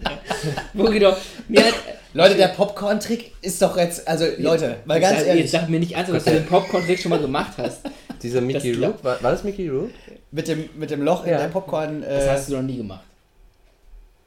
[1.02, 1.16] Doch,
[1.48, 1.74] mir hat,
[2.12, 5.80] Leute, der Popcorn-Trick ist doch jetzt, also Leute, mal ganz sag- ehrlich, Jetzt sag mir
[5.80, 7.80] nicht ernst, dass du den Popcorn-Trick schon mal gemacht hast.
[8.22, 8.88] Dieser Mickey Das.
[8.90, 9.90] Rook, war, war das Mickey Rook?
[10.30, 11.38] mit dem, mit dem Loch in Ja.
[11.38, 12.02] der Popcorn.
[12.02, 13.04] Das Äh, hast du noch nie gemacht.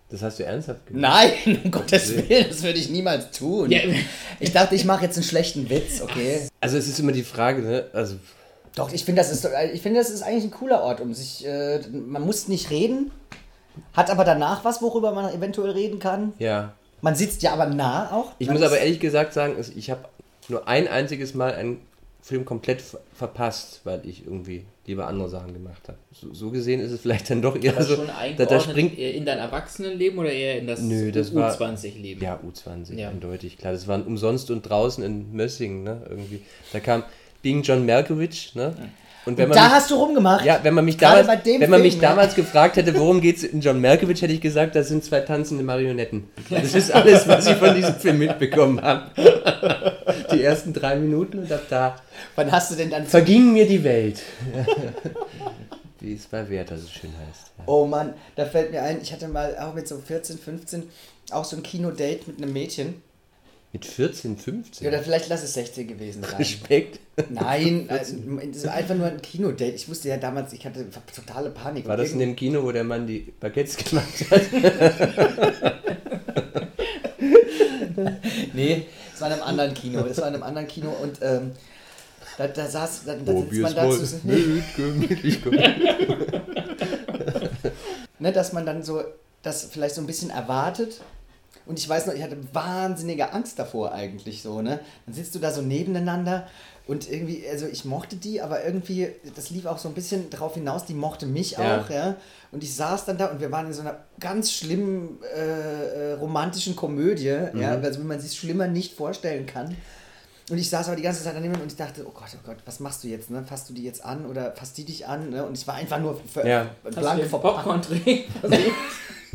[0.09, 1.01] Das hast du ernsthaft gemacht?
[1.45, 3.69] nein, um Gottes Willen, das würde ich niemals tun.
[3.71, 3.79] Ja.
[4.39, 6.47] Ich dachte, ich mache jetzt einen schlechten Witz, okay?
[6.61, 7.85] Also es ist immer die Frage, ne?
[7.91, 8.15] Also
[8.78, 11.45] Doch, ich finde, das ist, ich finde, das ist eigentlich ein cooler Ort, um sich,
[11.45, 13.11] äh, man muss nicht reden,
[13.93, 16.34] hat aber danach was, worüber man eventuell reden kann.
[16.39, 16.73] ja.
[16.99, 18.32] Man sitzt ja aber nah auch.
[18.39, 20.05] Ich muss aber ehrlich gesagt sagen, ich habe
[20.47, 21.80] nur ein einziges Mal einen
[22.23, 25.99] Film komplett ver- verpasst, weil ich irgendwie lieber andere Sachen gemacht habe.
[26.11, 27.97] So, so gesehen ist es vielleicht dann doch eher Das so.
[27.97, 28.97] schon Da, da springt.
[28.97, 30.80] in dein Erwachsenenleben oder eher in das
[31.13, 32.19] das war- U20-Leben?
[32.23, 33.09] Ja, U20, Ja.
[33.09, 33.73] eindeutig, klar.
[33.73, 36.01] Das waren umsonst und draußen in Mössingen, ne?
[36.09, 36.41] Irgendwie.
[36.73, 37.03] Da kam
[37.41, 38.73] Being John Malkovich, ne?
[39.25, 40.45] Und wenn Und man da mich, hast du rumgemacht.
[40.45, 42.01] ja, wenn man mich damals, wenn man Film, mich ja.
[42.01, 45.19] damals gefragt hätte, worum geht es in John Malkovich, hätte ich gesagt, das sind zwei
[45.19, 46.29] tanzende Marionetten.
[46.49, 49.11] Das ist alles, was ich von diesem Film mitbekommen habe.
[50.31, 51.97] Die ersten drei Minuten und ab da
[52.35, 53.05] Wann hast du denn dann...
[53.05, 54.21] verging mir die Welt.
[55.99, 57.51] Wie es bei Werther so schön heißt.
[57.57, 57.63] Ja.
[57.65, 60.83] Oh Mann, da fällt mir ein, ich hatte mal auch mit so 14, 15
[61.31, 63.01] auch so ein Kinodate mit einem Mädchen.
[63.78, 64.88] Mit 14, 15.
[64.88, 66.36] Oder vielleicht lass es 16 gewesen sein.
[66.36, 66.99] Respekt.
[67.30, 68.15] Nein, also,
[68.51, 69.73] das war einfach nur ein Kinodate.
[69.73, 71.88] Ich wusste ja damals, ich hatte totale Panik.
[71.88, 74.41] War das in dem Kino, wo der Mann die Baguettes gemacht hat?
[78.53, 80.03] Nee, es war in einem anderen Kino.
[80.03, 81.51] Das war in einem anderen Kino und ähm,
[82.38, 84.21] da, da saß, da, da sitzt man da zu,
[84.75, 85.39] gemütlich.
[88.19, 89.03] ne, dass man dann so
[89.41, 91.01] das vielleicht so ein bisschen erwartet.
[91.68, 94.80] Und ich weiß noch, ich hatte wahnsinnige Angst davor eigentlich so, ne?
[95.05, 96.47] Dann sitzt du da so nebeneinander
[96.88, 100.53] und irgendwie, also ich mochte die, aber irgendwie, das lief auch so ein bisschen drauf
[100.53, 101.82] hinaus, die mochte mich Ja.
[101.82, 102.15] auch, ja.
[102.53, 106.13] Und ich saß dann da und wir waren in so einer ganz schlimmen äh, äh,
[106.13, 109.76] romantischen Komödie, ja, also wie man sich schlimmer nicht vorstellen kann.
[110.50, 112.58] Und ich saß aber die ganze Zeit daneben und ich dachte, oh Gott, oh Gott,
[112.66, 113.30] was machst du jetzt?
[113.30, 113.43] Ne?
[113.43, 115.30] Fasst du die jetzt an oder fasst die dich an?
[115.30, 115.45] Ne?
[115.45, 116.70] Und ich war einfach nur für, Ja.
[116.84, 117.30] Blank.
[117.30, 118.62] Popcorn-Trick versucht?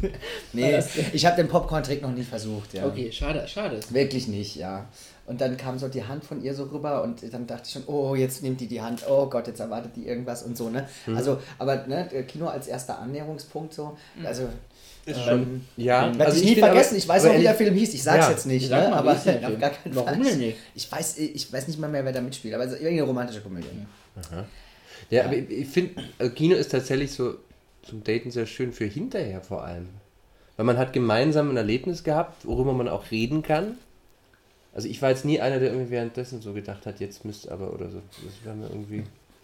[0.53, 0.83] Nee,
[1.13, 2.87] ich habe den Popcorn-Trick noch nie versucht, ja.
[2.87, 3.79] Okay, schade, schade.
[3.91, 4.87] Wirklich nicht, ja.
[5.27, 7.85] Und dann kam so die Hand von ihr so rüber und dann dachte ich schon,
[7.87, 10.89] oh, jetzt nimmt die die Hand, oh Gott, jetzt erwartet die irgendwas und so, ne?
[11.15, 14.49] Also, aber ne, Kino als erster Annäherungspunkt so, also...
[15.07, 17.94] Ähm, Ja, werde ich nie finde vergessen, aber- ich weiß noch, wie der Film hieß,
[17.94, 18.30] ich sag's Ja.
[18.30, 18.90] jetzt nicht, Sag ne?
[18.90, 20.22] mal, aber auf gar keinen Warum Fall.
[20.30, 20.57] denn nicht?
[20.74, 23.40] Ich weiß, ich weiß nicht mal mehr, wer da mitspielt, aber es ist irgendeine romantische
[23.40, 23.66] Komödie.
[25.11, 27.34] Ja, aber ich, ich finde, also Kino ist tatsächlich so
[27.82, 29.88] zum Daten sehr schön für hinterher vor allem.
[30.57, 33.78] Weil man hat gemeinsam ein Erlebnis gehabt, worüber man auch reden kann.
[34.74, 37.72] Also ich war jetzt nie einer, der irgendwie währenddessen so gedacht hat, jetzt müsste aber
[37.74, 38.00] oder so.
[38.24, 39.03] Das war mir irgendwie.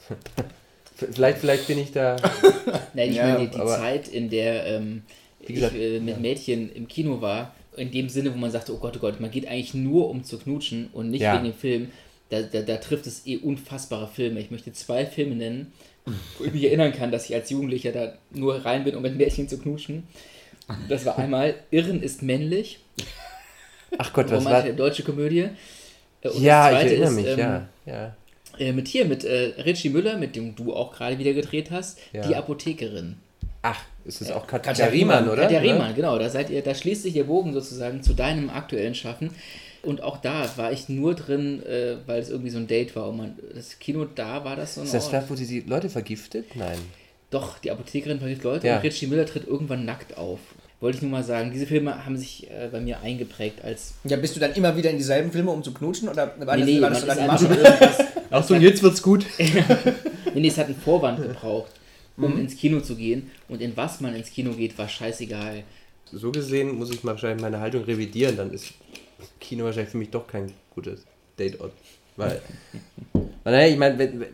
[0.97, 2.17] vielleicht, vielleicht bin ich da.
[2.95, 5.03] Nein, ich Ja, meine, die, Zeit, in der ähm,
[5.49, 8.73] Wie gesagt, ich äh, mit Mädchen im Kino war, in dem Sinne, wo man sagte,
[8.75, 11.35] oh Gott, oh Gott, man geht eigentlich nur um zu knutschen und nicht Ja.
[11.35, 11.89] wegen dem Film,
[12.31, 14.41] da, da, da trifft es eh unfassbare Filme.
[14.41, 15.73] Ich möchte zwei Filme nennen,
[16.39, 19.17] wo ich mich erinnern kann, dass ich als Jugendlicher da nur rein bin, um mit
[19.17, 20.05] Mädchen zu knutschen.
[20.89, 22.81] Das war einmal Irren ist männlich,
[23.97, 24.63] Ach Gott, was war.
[24.65, 25.49] deutsche Komödie.
[26.21, 27.69] Äh, und Ja, das ich erinnere ist, mich, ähm, ja.
[27.87, 28.17] ja.
[28.59, 31.99] Äh, mit hier, mit äh, Richie Müller, mit dem du auch gerade wieder gedreht hast,
[32.13, 32.27] Ja.
[32.27, 33.17] die Apothekerin.
[33.71, 35.43] Ach, ist das auch Katja, Katja Riemann, Riemann, oder?
[35.43, 35.73] Katja Ja?
[35.73, 39.31] Riemann, genau, da seid ihr, da schließt sich der Bogen sozusagen zu deinem aktuellen Schaffen.
[39.83, 43.09] Und auch da war ich nur drin, äh, weil es irgendwie so ein Date war.
[43.09, 45.13] Und man, das Kino da war das so ein Ist das Ort.
[45.15, 46.47] da, wo sie die Leute vergiftet?
[46.57, 46.79] Nein.
[47.31, 48.77] Doch, die Apothekerin vergibt Leute Ja.
[48.77, 50.41] und Richie Müller tritt irgendwann nackt auf.
[50.81, 53.95] Wollte ich nur mal sagen, diese Filme haben sich äh, bei mir eingeprägt als.
[54.05, 56.09] Ja, bist du dann immer wieder in dieselben Filme, um zu knutschen?
[56.09, 57.45] Oder war Nee, das, nee, war das so Masche?
[57.55, 57.99] irgendwas,
[58.31, 59.27] Achtung, jetzt wird's gut.
[59.39, 59.53] nee,
[60.35, 61.73] nee, es hat einen Vorwand gebraucht,
[62.19, 62.41] um Mhm.
[62.41, 63.31] ins Kino zu gehen.
[63.49, 65.63] Und in was man ins Kino geht, war scheißegal.
[66.13, 68.73] So gesehen muss ich mal wahrscheinlich meine Haltung revidieren, dann ist
[69.41, 71.05] Kino wahrscheinlich für mich doch kein gutes
[71.37, 71.73] Dateort.
[72.17, 72.41] Weil,
[73.45, 74.29] naja, ich meine, wenn, wenn,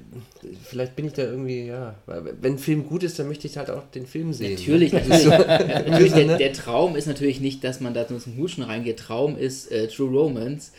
[0.63, 3.57] vielleicht bin ich da irgendwie, ja, weil wenn ein Film gut ist, dann möchte ich
[3.59, 4.55] halt auch den Film sehen.
[4.55, 5.01] Natürlich, ne?
[5.01, 5.27] natürlich.
[5.87, 6.37] natürlich So, der, ne?
[6.39, 8.99] der Traum ist natürlich nicht, dass man da zum Huschen reingeht.
[9.01, 10.73] Traum ist äh, True Romance,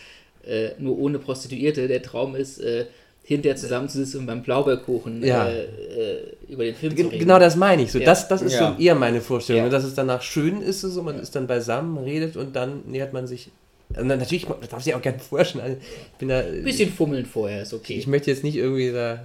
[0.47, 1.87] äh, nur ohne Prostituierte.
[1.87, 2.85] Der Traum ist, äh,
[3.27, 5.47] hinterher zusammenzusitzen und beim Blaubeerkuchen Ja.
[5.47, 7.19] äh, äh, über den Film zu Gen- reden.
[7.19, 7.97] Genau das meine ich so.
[7.99, 8.05] Ja.
[8.05, 8.75] Das, das ist Ja.
[8.77, 9.65] so eher meine Vorstellung, Ja.
[9.65, 9.71] ne?
[9.71, 13.25] dass es danach schön ist, so, man ist dann beisammen, redet und dann nähert man
[13.25, 13.49] sich.
[13.97, 15.59] Und dann, natürlich, das darf sich auch gerne forschen.
[15.61, 16.39] Also, ich bin da.
[16.39, 17.93] Ein bisschen fummeln vorher ist okay.
[17.95, 19.19] Ich möchte jetzt nicht irgendwie da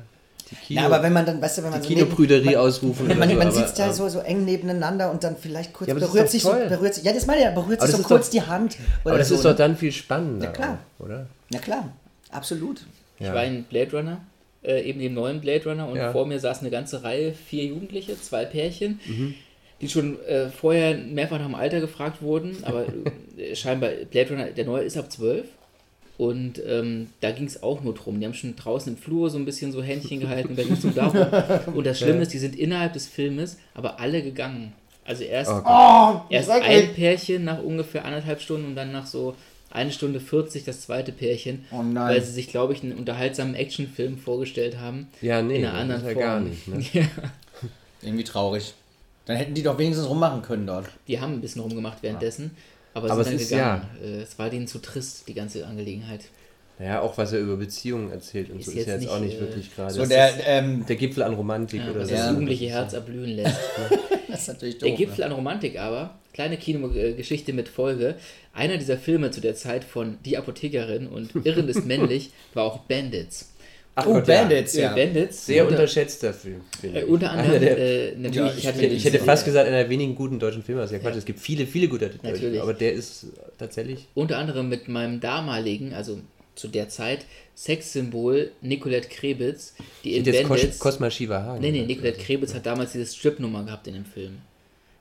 [0.50, 2.56] die Kino, Ja, aber wenn man dann, weißt du, wenn man die so neben- Kinobrüderie
[2.56, 3.36] ausrufen Man, man, so.
[3.36, 6.42] man sitzt da ähm, so, so eng nebeneinander und dann vielleicht kurz Ja, berührt sich
[6.42, 8.42] so, berührt sich, ja, das meine ich ja, berührt Aber sich so kurz doch- die
[8.42, 8.76] Hand.
[9.04, 9.56] Oder Aber das so, ist doch ne?
[9.56, 10.78] dann viel spannender, Ja, klar.
[10.98, 11.26] auch, oder?
[11.50, 11.92] Na klar,
[12.32, 12.80] absolut.
[13.20, 14.20] Ich war in Blade Runner,
[14.64, 16.10] äh, eben dem neuen Blade Runner, und Ja.
[16.12, 19.34] vor mir saß eine ganze Reihe, vier Jugendliche, zwei Pärchen, Mhm.
[19.80, 22.86] die schon äh, vorher mehrfach nach dem Alter gefragt wurden, aber
[23.38, 25.46] äh, scheinbar Blade Runner, der neue ist ab zwölf.
[26.18, 28.20] Und ähm, da ging es auch nur drum.
[28.20, 30.84] Die haben schon draußen im Flur so ein bisschen so Händchen gehalten, da ging es
[30.84, 31.74] nur darum.
[31.74, 34.74] Und das Schlimme ist, die sind innerhalb des Filmes aber alle gegangen.
[35.02, 36.92] Also erst, Oh Oh, erst sag ein.
[36.94, 39.34] Pärchen nach ungefähr anderthalb Stunden und dann nach so
[39.70, 42.14] eine Stunde 40 das zweite Pärchen, Oh nein.
[42.14, 45.08] weil sie sich, glaube ich, einen unterhaltsamen Actionfilm vorgestellt haben.
[45.22, 46.24] Ja, nee, in einer das anderen ist ja Form.
[46.24, 46.68] gar nicht.
[46.68, 46.84] Ne?
[46.92, 47.06] Ja,
[48.02, 48.74] Irgendwie traurig.
[49.26, 50.86] Dann hätten die doch wenigstens rummachen können dort.
[51.06, 52.50] die haben ein bisschen rumgemacht währenddessen,
[52.94, 53.88] aber, Aber sind es dann ist gegangen.
[54.02, 56.22] Äh, Es war denen zu trist, die ganze Angelegenheit.
[56.78, 59.20] Naja, auch was er über Beziehungen erzählt und Ist so ist jetzt ja jetzt auch
[59.20, 59.92] nicht, äh, wirklich gerade.
[59.92, 62.14] So der, ähm, der Gipfel an Romantik Ja, oder was so.
[62.14, 62.30] das Ja.
[62.32, 63.58] jugendliche Herz erblühen lässt.
[64.28, 64.88] das ist natürlich doof.
[64.88, 64.96] Der ne?
[64.96, 68.14] Gipfel an Romantik aber, kleine Kinogeschichte mit Folge,
[68.52, 72.78] einer dieser Filme zu der Zeit von Die Apothekerin und Irren ist männlich war auch
[72.80, 73.52] Bandits.
[73.96, 74.42] Ach Oh, Gott, ja.
[74.42, 74.92] Bandits, ja.
[74.96, 75.46] Äh, Bandits.
[75.46, 76.60] Sehr unter, unterschätzter Film.
[76.80, 77.08] finde äh, ich.
[77.08, 80.14] unter anderem, der- äh, natürlich, Ja, ich, hatte ich hätte fast gesagt, einer der wenigen
[80.14, 80.80] guten deutschen Filme.
[80.80, 81.18] Also ja, Quatsch, Ja.
[81.18, 82.36] es gibt viele, viele gute deutsche.
[82.36, 83.26] Filme, aber der ist
[83.58, 84.06] tatsächlich.
[84.14, 86.20] unter anderem mit meinem damaligen, also
[86.54, 87.26] zu der Zeit,
[87.56, 89.74] Sexsymbol Nicolette Krebitz,
[90.04, 90.48] die in Bandits...
[90.48, 91.60] Kos Cosma Shiva Hagen.
[91.60, 94.38] nee, nee, Nicolette Krebitz hat damals diese Strip-Nummer gehabt in dem Film.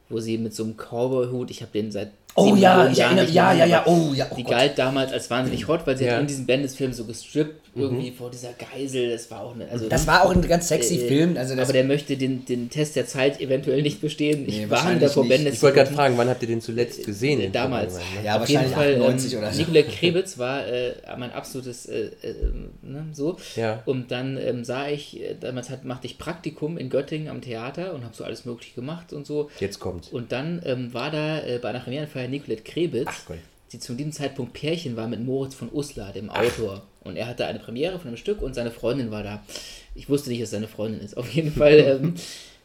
[0.10, 3.18] Wo sie mit so einem Cowboy-Hut, ich habe den seit Oh ja, Millionen ich Jahren
[3.18, 4.28] erinnere, ja, ja, ja, oh ja.
[4.32, 4.52] Oh die Gott.
[4.54, 6.14] galt damals als wahnsinnig hot, weil sie Ja.
[6.14, 9.12] hat in diesem Bandits-Film so gestrippt, irgendwie vor dieser Geisel.
[9.12, 9.70] Das war auch eine.
[9.70, 11.38] Also, Das war auch ein ganz sexy äh, Film.
[11.38, 14.46] Also das, aber der möchte den, den Test der Zeit eventuell nicht bestehen.
[14.48, 15.36] Ich Nee, warne wahrscheinlich davor, nicht.
[15.36, 17.40] Bandits Ich wollte gerade fragen, wann habt ihr den zuletzt gesehen?
[17.42, 17.98] Äh, damals.
[17.98, 18.26] Film, ne?
[18.26, 19.60] ja, Auf jeden wahrscheinlich Fall, 98 ähm, oder so.
[19.60, 22.34] Nicolette Krebitz war äh, mein absolutes, äh, äh,
[22.82, 23.38] ne, so.
[23.56, 23.82] Ja.
[23.86, 27.94] Und dann ähm, sah ich, äh, damals hat, machte ich Praktikum in Göttingen am Theater
[27.94, 29.50] und habe so alles Mögliche gemacht und so.
[29.60, 30.10] Jetzt kommt's.
[30.10, 33.38] Und dann ähm, war da äh, bei einer Premierenfeier Nicolette Krebitz, Ach Gott.
[33.72, 36.84] die zu diesem Zeitpunkt Pärchen war mit Moritz von Uslar, dem Autor.
[37.02, 39.44] Und er hatte eine Premiere von einem Stück und seine Freundin war da.
[39.96, 41.18] Ich wusste nicht, dass es seine Freundin ist.
[41.18, 42.14] Auf jeden Fall ähm,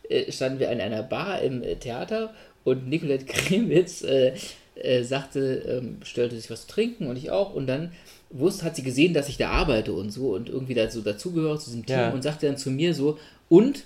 [0.09, 4.33] äh, standen wir in einer Bar im äh, Theater und Nicolette Kremitz äh,
[4.75, 7.55] äh, sagte, ähm, stellte sich was zu trinken und ich auch.
[7.55, 7.93] Und dann
[8.31, 11.67] wusste, hat sie gesehen, dass ich da arbeite und so und irgendwie dazu dazugehöre zu
[11.71, 12.11] diesem Team Ja.
[12.11, 13.19] und sagte dann zu mir so,
[13.49, 13.85] und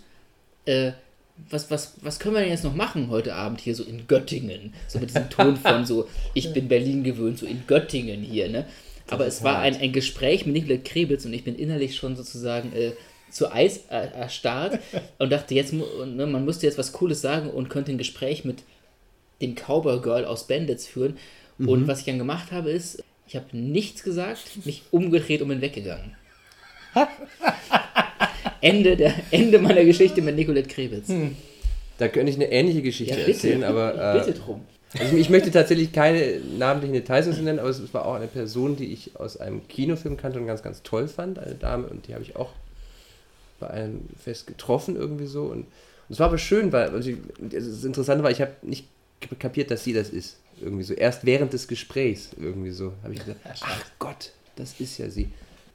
[1.51, 4.73] was, was, was können wir denn jetzt noch machen heute Abend hier so in Göttingen?
[4.87, 8.67] So mit diesem Ton von so, ich bin Berlin gewöhnt, so in Göttingen hier, ne?
[9.11, 12.73] Aber es war ein, ein Gespräch mit Nicolette Krebitz und ich bin innerlich schon sozusagen
[12.73, 12.93] äh,
[13.31, 14.79] zu Eis äh, erstarrt
[15.19, 18.63] und dachte, jetzt, ne, man müsste jetzt was Cooles sagen und könnte ein Gespräch mit
[19.41, 21.17] dem Cowboy Girl aus Bandits führen.
[21.59, 25.61] Und was ich dann gemacht habe, ist, ich habe nichts gesagt, mich umgedreht und bin
[25.61, 26.17] weggegangen.
[28.61, 31.11] Ende, der, Ende meiner Geschichte mit Nicolette Krebitz.
[31.99, 34.65] Da könnte ich eine ähnliche Geschichte Ja, erzählen, aber äh, bitte drum.
[34.99, 38.93] Also ich möchte tatsächlich keine namentlichen Details nennen, aber es war auch eine Person, die
[38.93, 42.23] ich aus einem Kinofilm kannte und ganz, ganz toll fand, eine Dame, und die habe
[42.23, 42.53] ich auch
[43.61, 45.45] bei einem Fest getroffen irgendwie so.
[45.45, 45.67] Und,
[46.09, 48.87] es war aber schön, weil also das Interessante war, ich habe nicht
[49.39, 50.39] kapiert, dass sie das ist.
[50.61, 50.95] Irgendwie so.
[50.95, 55.29] Erst während des Gesprächs irgendwie so habe ich gesagt, ach Gott, das ist ja sie.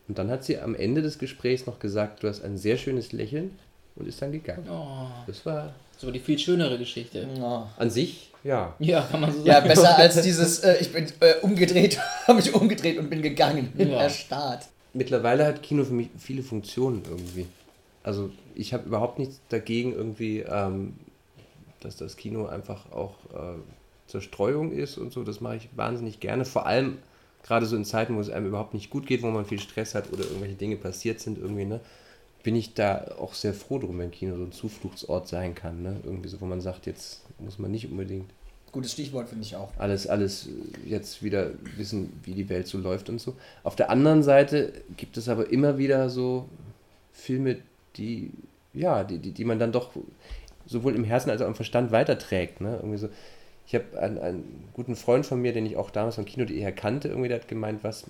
[0.07, 3.11] Und dann hat sie am Ende des Gesprächs noch gesagt, du hast ein sehr schönes
[3.11, 3.51] Lächeln
[3.95, 4.67] und ist dann gegangen.
[4.69, 7.27] Oh, Das war das aber die viel schönere Geschichte.
[7.39, 7.63] Oh.
[7.77, 8.75] an sich, ja.
[8.79, 9.47] Ja, kann man so sagen.
[9.47, 13.71] Ja, besser als dieses, äh, ich bin äh, umgedreht, habe mich umgedreht und bin gegangen.
[13.75, 13.97] Bin Ja.
[14.03, 14.67] erstarrt.
[14.93, 17.47] Mittlerweile hat Kino für mich viele Funktionen irgendwie.
[18.03, 20.93] Also ich habe überhaupt nichts dagegen irgendwie, ähm,
[21.79, 23.57] dass das Kino einfach auch äh,
[24.07, 25.23] Zerstreuung ist und so.
[25.23, 26.45] Das mache ich wahnsinnig gerne.
[26.45, 26.99] Vor allem
[27.43, 29.95] gerade so in Zeiten, wo es einem überhaupt nicht gut geht, wo man viel Stress
[29.95, 31.79] hat oder irgendwelche Dinge passiert sind irgendwie, ne?
[32.43, 35.99] Bin ich da auch sehr froh drum, wenn Kino so ein Zufluchtsort sein kann, ne?
[36.03, 38.29] Irgendwie so, wo man sagt, jetzt muss man nicht unbedingt
[38.73, 39.69] Gutes Stichwort finde ich auch.
[39.77, 43.35] alles, alles äh, jetzt wieder wissen, wie die Welt so läuft und so.
[43.61, 46.49] Auf der anderen Seite gibt es aber immer wieder so
[47.11, 47.57] Filme,
[47.97, 48.31] die,
[48.73, 49.91] ja, die, die, die man dann doch
[50.65, 52.61] sowohl im Herzen als auch im Verstand weiterträgt.
[52.61, 52.77] Ne?
[52.77, 53.09] Irgendwie so.
[53.67, 56.71] Ich habe einen, einen guten Freund von mir, den ich auch damals vom Kino eher
[56.71, 58.05] kannte, irgendwie, der hat gemeint, was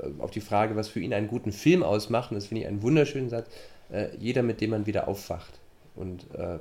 [0.00, 2.66] äh, auf die Frage, was für ihn einen guten Film ausmacht, und das finde ich
[2.66, 3.48] einen wunderschönen Satz,
[3.92, 5.60] äh, jeder, mit dem man wieder aufwacht.
[5.94, 6.58] Und äh,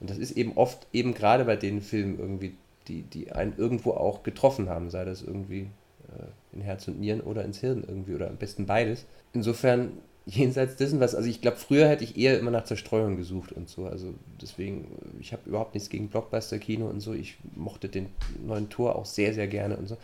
[0.00, 2.54] und das ist eben oft, eben gerade bei den Filmen irgendwie,
[2.88, 5.68] die, die einen irgendwo auch getroffen haben, sei das irgendwie
[6.08, 9.06] äh, in Herz und Nieren oder ins Hirn irgendwie oder am besten beides.
[9.32, 9.92] Insofern,
[10.26, 13.68] jenseits dessen, was, also ich glaube, früher hätte ich eher immer nach Zerstreuung gesucht und
[13.68, 13.86] so.
[13.86, 14.86] Also deswegen,
[15.20, 17.12] ich habe überhaupt nichts gegen Blockbuster-Kino und so.
[17.12, 18.06] Ich mochte den
[18.44, 19.96] neuen Tor auch sehr, sehr gerne und so.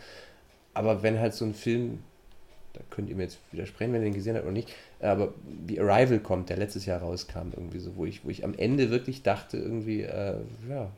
[0.73, 1.99] Aber wenn halt so ein Film,
[2.73, 5.33] da könnt ihr mir jetzt widersprechen, wenn ihr den gesehen habt oder nicht, aber
[5.65, 8.89] wie Arrival kommt, der letztes Jahr rauskam, irgendwie so, wo ich, wo ich am Ende
[8.89, 10.35] wirklich dachte, irgendwie, äh,
[10.69, 10.89] ja,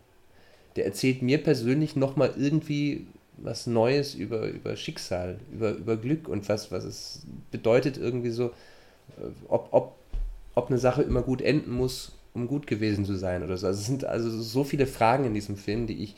[0.76, 3.07] der erzählt mir persönlich nochmal irgendwie
[3.38, 8.47] was Neues über, über Schicksal, über, über Glück und was, was es bedeutet, irgendwie so,
[9.17, 9.95] äh, ob, ob,
[10.55, 13.67] ob eine Sache immer gut enden muss, um gut gewesen zu sein oder so.
[13.67, 16.15] Also es sind also so viele Fragen in diesem Film, die ich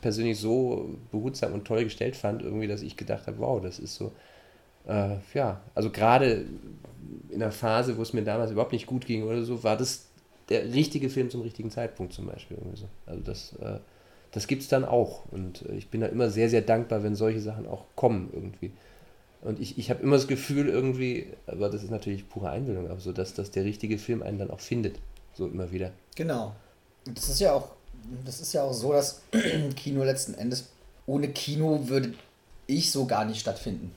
[0.00, 3.94] persönlich so behutsam und toll gestellt fand, irgendwie, dass ich gedacht habe, wow, das ist
[3.94, 4.12] so,
[4.86, 6.46] äh, ja, also gerade
[7.30, 10.06] in einer Phase, wo es mir damals überhaupt nicht gut ging oder so, war das
[10.48, 12.58] der richtige Film zum richtigen Zeitpunkt zum Beispiel.
[12.74, 12.86] So.
[13.06, 13.78] Also das, äh,
[14.32, 15.22] das gibt es dann auch.
[15.30, 18.72] Und äh, ich bin da immer sehr, sehr dankbar, wenn solche Sachen auch kommen irgendwie.
[19.42, 23.00] Und ich, ich habe immer das Gefühl irgendwie, aber das ist natürlich pure Einbildung, aber
[23.00, 24.98] so, dass, dass der richtige Film einen dann auch findet.
[25.34, 25.90] So immer wieder.
[26.14, 26.54] Genau.
[27.04, 27.68] Das ist ja auch,
[28.24, 29.22] das ist ja auch so, dass
[29.76, 30.68] Kino letzten Endes,
[31.06, 32.14] ohne Kino würde
[32.66, 33.92] ich so gar nicht stattfinden.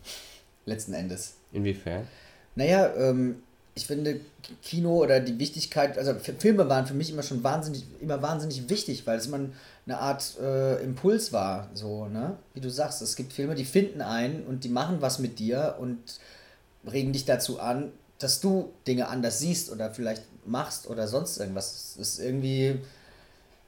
[0.68, 1.34] Letzten Endes.
[1.52, 2.08] Inwiefern?
[2.56, 3.42] Naja, ähm,
[3.74, 4.20] ich finde
[4.64, 9.06] Kino oder die Wichtigkeit, also Filme waren für mich immer schon wahnsinnig, immer wahnsinnig wichtig,
[9.06, 9.40] weil es immer
[9.86, 12.38] eine Art äh, Impuls war, so, ne?
[12.54, 15.76] Wie du sagst, es gibt Filme, die finden einen und die machen was mit dir
[15.80, 16.00] und
[16.92, 21.96] regen dich dazu an, dass du Dinge anders siehst oder vielleicht machst oder sonst irgendwas.
[21.96, 22.80] Es ist irgendwie,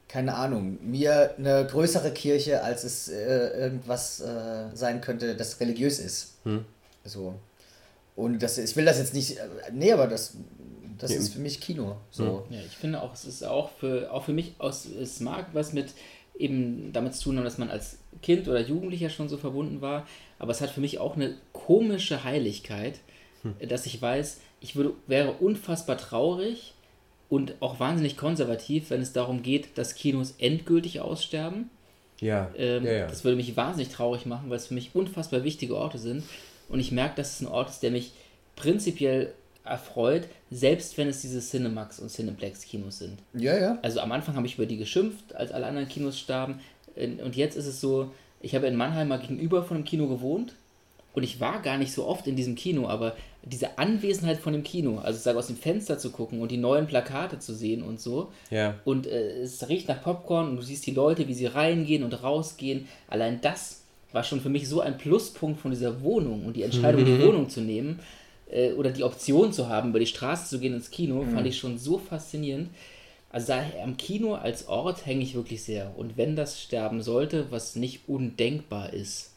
[0.08, 6.00] keine Ahnung, mir eine größere Kirche, als es äh, irgendwas äh, sein könnte, das religiös
[6.00, 6.34] ist.
[6.44, 6.66] Hm.
[7.10, 7.36] So.
[8.16, 9.38] Und das, ich will das jetzt nicht.
[9.72, 10.36] Nee, aber das,
[10.98, 11.18] das Ja.
[11.18, 11.96] ist für mich Kino.
[12.12, 12.46] So.
[12.50, 15.74] Ja, ich finde auch, es ist auch für, auch für mich, aus, es mag was
[15.74, 15.94] mit
[16.38, 20.08] eben damit zu tun haben, dass man als Kind oder Jugendlicher schon so verbunden war,
[20.38, 23.00] aber es hat für mich auch eine komische Heiligkeit,
[23.68, 26.74] dass ich weiß, ich würde, wäre unfassbar traurig
[27.30, 31.70] und auch wahnsinnig konservativ, wenn es darum geht, dass Kinos endgültig aussterben.
[32.22, 32.52] Ja.
[32.58, 33.08] Ähm, ja, ja.
[33.08, 36.24] Das würde mich wahnsinnig traurig machen, weil es für mich unfassbar wichtige Orte sind.
[36.70, 38.12] Und ich merke, dass es ein Ort ist, der mich
[38.56, 39.34] prinzipiell
[39.66, 43.20] erfreut, selbst wenn es diese Cinemax und Cineplex-Kinos sind.
[43.34, 43.78] Ja, ja.
[43.82, 46.60] Also am Anfang habe ich über die geschimpft, als alle anderen Kinos starben.
[46.96, 48.12] Und jetzt ist es so,
[48.42, 50.54] ich habe in Mannheim mal gegenüber von einem Kino gewohnt
[51.14, 54.64] und ich war gar nicht so oft in diesem Kino, aber diese Anwesenheit von dem
[54.64, 57.82] Kino, also ich sage aus dem Fenster zu gucken und die neuen Plakate zu sehen
[57.84, 58.76] und so, Ja.
[58.86, 62.22] und äh, es riecht nach Popcorn und du siehst die Leute, wie sie reingehen und
[62.24, 62.88] rausgehen.
[63.08, 63.82] Allein das
[64.12, 67.50] war schon für mich so ein Pluspunkt von dieser Wohnung und die Entscheidung, die Wohnung
[67.50, 68.00] zu nehmen
[68.52, 71.58] äh, oder die Option zu haben, über die Straße zu gehen ins Kino, fand ich
[71.58, 72.70] schon so faszinierend.
[73.32, 75.94] Also da, am Kino als Ort hänge ich wirklich sehr.
[75.96, 79.34] Und wenn das sterben sollte, was nicht undenkbar ist,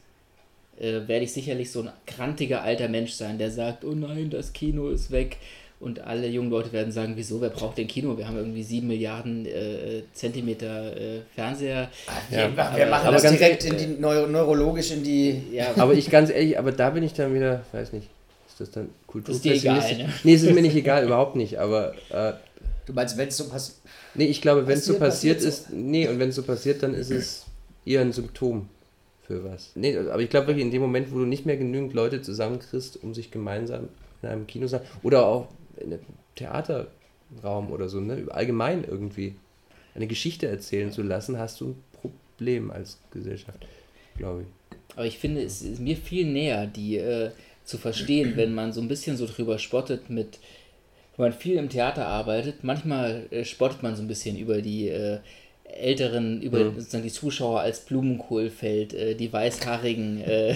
[0.78, 4.54] äh, werde ich sicherlich so ein krantiger alter Mensch sein, der sagt, oh nein, das
[4.54, 5.36] Kino ist weg.
[5.82, 8.16] Und alle jungen Leute werden sagen, wieso, wer braucht denn Kino?
[8.16, 11.90] Wir haben irgendwie sieben Milliarden äh, Zentimeter äh, Fernseher.
[12.30, 15.42] Wir, wir machen aber das ganz direkt in die Neuro neurologisch in die.
[15.52, 18.08] Ja, Aber ich ganz ehrlich, aber da bin ich dann wieder, weiß nicht,
[18.46, 18.90] ist das dann
[19.24, 20.08] Das ist dir egal, ne?
[20.22, 21.58] Nee, es ist mir nicht egal, überhaupt nicht.
[21.58, 22.34] Aber äh,
[22.86, 23.78] Du meinst, wenn es so passiert.
[24.14, 26.82] nee, ich glaube, wenn es so Passiert, passiert ist, nee, und wenn es so passiert,
[26.84, 27.46] dann ist es
[27.84, 28.68] eher ein Symptom
[29.26, 29.72] für was.
[29.74, 33.02] Nee, aber ich glaube wirklich in dem Moment, wo du nicht mehr genügend Leute zusammenkriegst,
[33.02, 33.88] um sich gemeinsam
[34.22, 35.48] in einem Kino zu oder auch
[35.82, 36.02] in einem
[36.36, 39.36] Theaterraum oder so, ne, allgemein irgendwie
[39.94, 43.66] eine Geschichte erzählen zu lassen, hast du ein Problem als Gesellschaft,
[44.16, 44.76] glaube ich.
[44.96, 47.30] Aber ich finde, es ist mir viel näher, die äh,
[47.64, 50.38] zu verstehen, wenn man so ein bisschen so drüber spottet mit,
[51.16, 54.88] wenn man viel im Theater arbeitet, manchmal äh, spottet man so ein bisschen über die
[54.88, 55.18] äh,
[55.74, 56.74] Älteren, über Mhm.
[56.78, 60.54] sozusagen die Zuschauer als Blumenkohlfeld, äh, die weißhaarigen äh,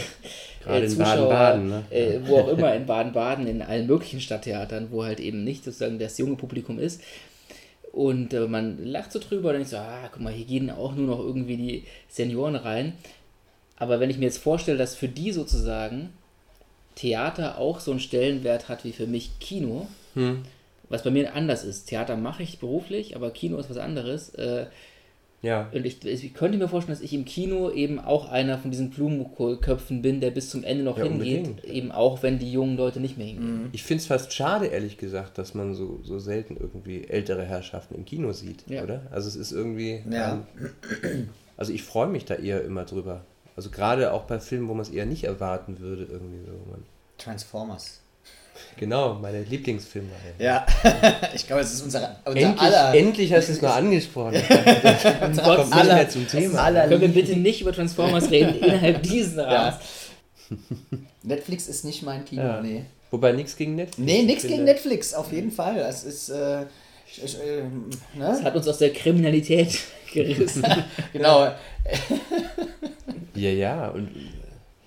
[0.62, 1.84] Gerade äh, in Zuschauer, Baden-Baden, ne?
[1.90, 5.98] äh, wo auch immer in Baden-Baden, in allen möglichen Stadttheatern, wo halt eben nicht sozusagen
[5.98, 7.00] das junge Publikum ist.
[7.92, 10.94] Und äh, man lacht so drüber und denkt so, ah, guck mal, hier gehen auch
[10.94, 12.92] nur noch irgendwie die Senioren rein.
[13.78, 16.10] Aber wenn ich mir jetzt vorstelle, dass für die sozusagen
[16.94, 20.42] Theater auch so einen Stellenwert hat wie für mich Kino, Hm.
[20.88, 21.86] was bei mir anders ist.
[21.86, 24.30] Theater mache ich beruflich, aber Kino ist was anderes.
[24.34, 24.66] Äh,
[25.46, 25.70] Ja.
[25.72, 28.90] und ich, ich könnte mir vorstellen, dass ich im Kino eben auch einer von diesen
[28.90, 31.46] Blumenkohlköpfen bin, der bis zum Ende noch Ja, hingeht.
[31.46, 31.64] unbedingt.
[31.64, 33.68] Eben auch, wenn die jungen Leute nicht mehr hingehen.
[33.72, 37.94] Ich finde es fast schade, ehrlich gesagt, dass man so, so selten irgendwie ältere Herrschaften
[37.94, 38.82] im Kino sieht, Ja.
[38.82, 39.02] oder?
[39.10, 40.02] Also es ist irgendwie.
[40.10, 40.44] Ja.
[41.02, 43.24] Ähm, also ich freue mich da eher immer drüber.
[43.56, 46.52] Also gerade auch bei Filmen, wo man es eher nicht erwarten würde, irgendwie so.
[46.70, 46.82] Man,
[47.18, 48.00] Transformers.
[48.76, 50.08] Genau, meine Lieblingsfilme.
[50.38, 50.66] Ja,
[51.34, 52.94] ich glaube, es ist unser, unser Endlich, aller.
[52.94, 54.34] endlich hast du es mal angesprochen.
[54.82, 56.62] Das kommt nicht aller- mehr zum Thema.
[56.62, 59.76] aller Können wir bitte nicht über Transformers reden innerhalb diesen Rahmens?
[60.50, 60.56] Ja.
[61.22, 62.62] Netflix ist nicht mein Kino, Ja.
[62.62, 62.84] nee.
[63.10, 63.98] Wobei nichts gegen Netflix.
[63.98, 65.78] Nee, nichts Ich gegen Netflix, auf jeden Fall.
[65.78, 66.62] Es ist, äh,
[67.08, 67.62] ich, ich, äh,
[68.18, 68.44] Das ne?
[68.44, 69.78] hat uns aus der Kriminalität
[70.12, 70.64] gerissen.
[71.12, 71.52] Genau.
[73.34, 73.88] Ja, ja.
[73.90, 74.10] Und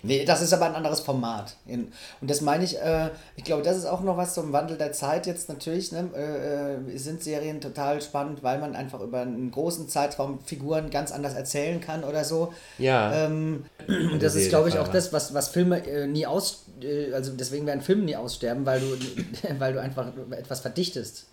[0.02, 1.56] Nee, das ist aber ein anderes Format.
[1.68, 1.92] Und
[2.22, 5.28] das meine ich, äh, ich glaube, das ist auch noch was zum Wandel der Zeit
[5.28, 5.92] jetzt natürlich.
[5.92, 10.90] Ne, äh, äh, sind Serien total spannend, weil man einfach über einen großen Zeitraum Figuren
[10.90, 12.54] ganz anders erzählen kann oder so.
[12.78, 13.26] ja.
[13.26, 17.12] Ähm, und das ist, glaube ich, auch das, was, was Filme äh, nie aus, äh,
[17.14, 18.86] also deswegen werden Filme nie aussterben, weil du,
[19.60, 21.26] weil du einfach etwas verdichtest.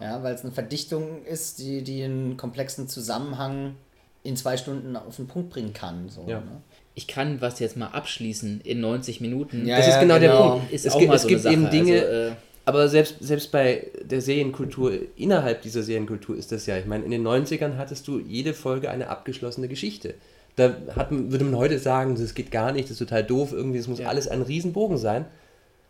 [0.00, 3.74] Ja, weil es eine Verdichtung ist, die, die einen komplexen Zusammenhang
[4.22, 6.08] in zwei Stunden auf den Punkt bringen kann.
[6.08, 6.38] So, Ja.
[6.40, 6.62] ne?
[6.98, 9.64] Ich kann was jetzt mal abschließen in 90 Minuten.
[9.68, 10.50] Ja, das ist genau, der genau.
[10.54, 10.72] Punkt.
[10.72, 11.70] Ist es auch gibt, mal es so eine gibt eben.
[11.70, 12.32] Dinge, Also, äh,
[12.64, 17.12] Aber selbst, selbst bei der Serienkultur, innerhalb dieser Serienkultur ist das ja, ich meine, in
[17.12, 20.14] den 90ern hattest du jede Folge eine abgeschlossene Geschichte.
[20.56, 23.78] Da hat, würde man heute sagen, das geht gar nicht, das ist total doof, irgendwie,
[23.78, 24.08] es muss Ja.
[24.08, 25.24] alles ein Riesenbogen sein.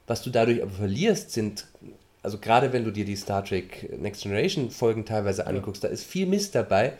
[0.06, 1.64] Was du dadurch aber verlierst, sind,
[2.22, 6.04] also gerade wenn du dir die Star Trek Next Generation Folgen teilweise anguckst, da ist
[6.04, 6.92] viel Mist dabei.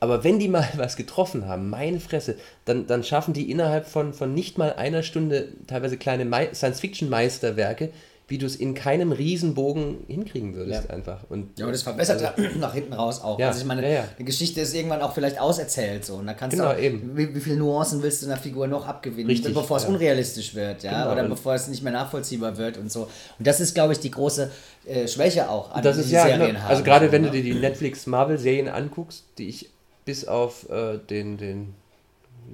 [0.00, 4.12] Aber wenn die mal was getroffen haben, meine Fresse, dann, dann schaffen die innerhalb von,
[4.14, 7.90] von nicht mal einer Stunde teilweise kleine Mei- Science-Fiction-Meisterwerke,
[8.28, 10.94] wie du es in keinem Riesenbogen hinkriegen würdest Ja.
[10.94, 11.24] einfach.
[11.28, 13.40] Und Ja, und das verbessert ja nach hinten raus auch.
[13.40, 14.04] Ja, Also ich meine, ja, ja.
[14.16, 16.14] eine Geschichte ist irgendwann auch vielleicht auserzählt so.
[16.14, 17.16] Und da kannst Genau, du auch, eben.
[17.16, 20.84] Wie, wie viele Nuancen willst du einer Figur noch abgewinnen, Richtig, bevor es unrealistisch wird,
[20.84, 23.02] ja, Genau, oder bevor es nicht mehr nachvollziehbar wird und so.
[23.38, 24.48] Und das ist, glaube ich, die große
[24.86, 26.60] äh, Schwäche auch an das die ist ja, Serien genau.
[26.60, 26.70] haben.
[26.70, 27.30] also gerade so, wenn ne?
[27.30, 29.68] du dir die Netflix-Marvel-Serien anguckst, die ich
[30.04, 31.74] bis auf äh, den, den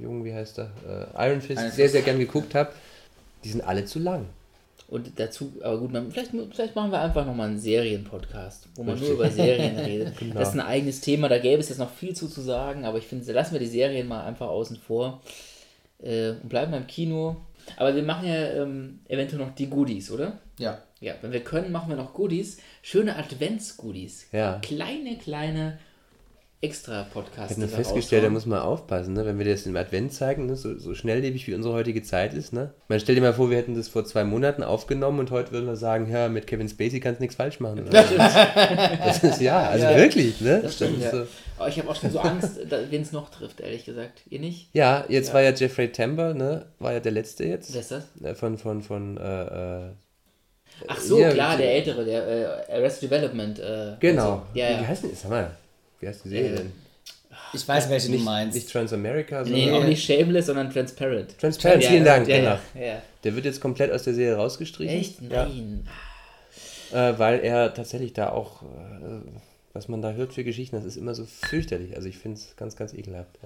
[0.00, 0.70] Jungen, wie heißt er,
[1.16, 2.72] äh, Iron Fist, Iron sehr, sehr gern geguckt habe,
[3.44, 4.26] die sind alle zu lang.
[4.88, 8.94] Und dazu, aber gut, man, vielleicht, vielleicht machen wir einfach nochmal einen Serienpodcast, wo man
[8.94, 9.08] Richtig.
[9.08, 10.16] nur über Serien redet.
[10.18, 10.38] Genau.
[10.38, 12.98] Das ist ein eigenes Thema, da gäbe es jetzt noch viel zu, zu sagen, aber
[12.98, 15.22] ich finde, lassen wir die Serien mal einfach außen vor
[16.02, 17.36] äh, und bleiben beim Kino.
[17.76, 20.38] Aber wir machen ja ähm, eventuell noch die Goodies, oder?
[20.58, 20.82] Ja.
[21.00, 22.58] Ja, wenn wir können, machen wir noch Goodies.
[22.82, 24.28] Schöne Advents-Goodies.
[24.32, 24.60] Ja.
[24.62, 25.78] Kleine, kleine
[26.58, 27.50] Ich Extra-Podcasts.
[27.50, 29.26] habe nur die wir festgestellt, da muss man aufpassen, ne?
[29.26, 30.56] wenn wir das im Advent zeigen, ne?
[30.56, 32.54] so, so schnelllebig wie unsere heutige Zeit ist.
[32.54, 32.72] Ne?
[32.88, 35.66] Man stell dir mal vor, wir hätten das vor zwei Monaten aufgenommen und heute würden
[35.66, 37.80] wir sagen, ja, mit Kevin Spacey kannst du nichts falsch machen.
[37.86, 37.90] Oder?
[38.02, 39.96] das ist ja, also Ja.
[39.96, 40.40] wirklich.
[40.40, 40.60] Ne?
[40.62, 41.10] Das stimmt, ja.
[41.10, 41.26] so.
[41.58, 42.58] Aber ich habe auch schon so Angst,
[42.90, 44.22] wen es noch trifft, ehrlich gesagt.
[44.30, 44.70] Ihr nicht?
[44.72, 46.64] Ja, jetzt war ja Jeffrey Tambor, ne?
[46.78, 47.74] war ja der letzte jetzt.
[47.74, 48.04] Wer ist das?
[48.22, 49.90] Äh, Von, von, von, äh, äh,
[50.88, 52.26] Ach so, Ja, klar, der Ältere, der
[52.68, 53.58] äh, Arrested Development.
[53.58, 54.22] Äh, genau.
[54.22, 54.86] also, ja, Wie ja.
[54.88, 55.50] heißt denn, sag mal,
[56.00, 56.72] wie heißt die Serie Äh, denn?
[57.52, 58.54] Ich weiß, welche Nicht, du meinst.
[58.54, 61.38] nicht Transamerica, sondern Nee, auch nicht Shameless, sondern Transparent.
[61.38, 62.58] Transparent, Ja, vielen Dank, ja, genau.
[62.74, 63.02] Ja.
[63.24, 64.98] Der wird jetzt komplett aus der Serie rausgestrichen.
[64.98, 65.22] Echt?
[65.22, 65.86] Nein.
[66.92, 68.66] Äh, weil er tatsächlich da auch, äh,
[69.72, 71.94] was man da hört für Geschichten, das ist immer so fürchterlich.
[71.96, 73.38] Also ich finde es ganz, ganz ekelhaft.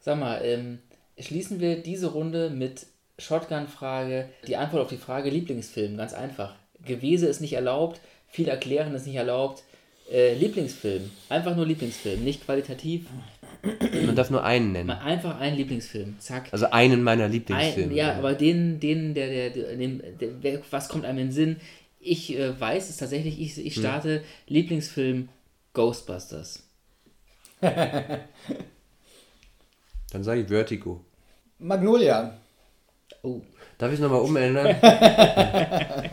[0.00, 0.78] Sag mal, ähm,
[1.18, 2.86] schließen wir diese Runde mit
[3.18, 4.28] Shotgun-Frage.
[4.46, 6.54] Die Antwort auf die Frage Lieblingsfilm, ganz einfach.
[6.84, 9.62] Gewese ist nicht erlaubt, viel erklären ist nicht erlaubt.
[10.10, 13.06] Äh, Lieblingsfilm, einfach nur Lieblingsfilm, nicht qualitativ.
[14.06, 14.86] Man darf nur einen nennen.
[14.86, 16.48] Mal Einfach ein Lieblingsfilm, zack.
[16.52, 17.92] Also einen meiner Ein, Lieblingsfilme.
[17.94, 21.32] ja, aber den, den, der, der, der, dem, der, wer- was kommt einem in den
[21.32, 21.56] Sinn?
[21.98, 25.28] Ich äh, weiß es tatsächlich, ich, ich starte Lieblingsfilm
[25.72, 26.62] Ghostbusters.
[27.60, 28.20] Dann
[30.22, 31.04] sage ich Vertigo.
[31.58, 32.36] Magnolia.
[33.22, 33.40] Oh,
[33.78, 34.76] Darf ich es nochmal umändern?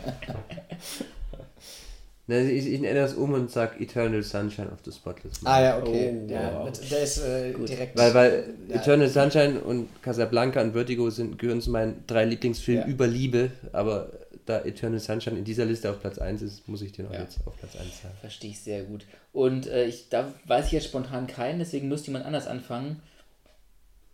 [2.26, 5.46] Na, ich, ich ändere es um und sage Eternal Sunshine of the Spotless Mind.
[5.54, 6.20] Ah ja, okay.
[6.24, 6.64] Oh, der, wow.
[6.64, 7.98] mit, der ist äh, direkt.
[7.98, 8.76] Weil, weil Ja.
[8.76, 12.88] Eternal Sunshine und Casablanca und Vertigo sind, gehören zu meinen drei Lieblingsfilmen Ja.
[12.90, 14.08] über Liebe, aber
[14.46, 17.20] da Eternal Sunshine in dieser Liste auf Platz 1 ist, muss ich den auch Ja.
[17.20, 18.14] jetzt auf Platz 1 sagen.
[18.20, 19.04] verstehe ich sehr gut.
[19.34, 23.02] Und äh, ich, da weiß ich jetzt spontan keinen, deswegen müsste jemand anders anfangen.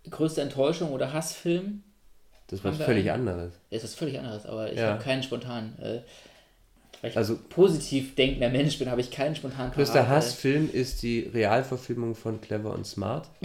[0.09, 1.83] Größte Enttäuschung oder Hassfilm?
[2.49, 3.29] Das ist was völlig einen?
[3.29, 3.53] anderes.
[3.71, 4.95] Das ist völlig anderes, aber ich Ja.
[4.95, 5.79] habe keinen spontan.
[5.81, 6.01] Äh,
[7.03, 10.09] weil ich Also- positiv denkender Mensch bin, habe ich keinen spontan Größter.
[10.09, 13.28] Hassfilm ist die Realverfilmung von Clever und Smart.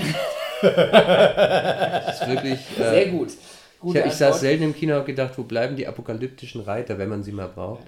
[0.61, 2.59] das ist wirklich.
[2.77, 3.29] Äh, sehr gut.
[3.29, 4.39] ich, Gute ich saß Antwort.
[4.41, 7.47] selten im Kino und hab gedacht, wo bleiben die apokalyptischen Reiter, wenn man sie mal
[7.49, 7.83] braucht.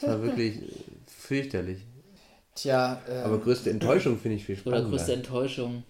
[0.00, 0.66] Das war wirklich äh,
[1.06, 1.78] fürchterlich.
[2.54, 4.90] Tja, äh, Aber größte Enttäuschung finde ich viel Oder spannender.
[4.90, 5.82] größte Enttäuschung.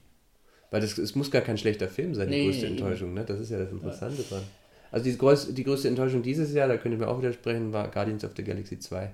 [0.70, 2.76] Weil das, es muss gar kein schlechter Film sein, die Nee, größte eben.
[2.78, 3.14] Enttäuschung.
[3.14, 3.24] Ne?
[3.24, 4.42] Das ist ja das Interessante dran.
[4.91, 7.89] Also die größte, die größte Enttäuschung dieses Jahr, da könnte ich mir auch widersprechen, war
[7.89, 9.11] Guardians of the Galaxy 2.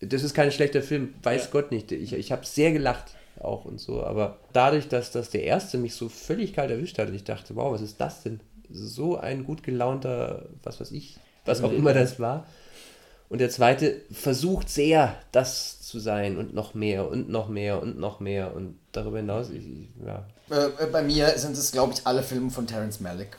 [0.00, 1.50] Das ist kein schlechter Film, weiß Ja.
[1.52, 1.90] Gott nicht.
[1.92, 4.02] Ich, ich habe sehr gelacht auch und so.
[4.04, 7.56] Aber dadurch, dass das der erste mich so völlig kalt erwischt hat und ich dachte,
[7.56, 8.40] wow, was ist das denn?
[8.70, 12.46] So ein gut gelaunter, was weiß ich, was auch immer das war.
[13.28, 17.98] Und der zweite versucht sehr, das zu sein und noch mehr und noch mehr und
[17.98, 18.54] noch mehr.
[18.54, 19.64] Und darüber hinaus, ich,
[20.04, 23.36] ja, Äh, äh, bei mir sind es, glaube ich, alle Filme von Terence Malick.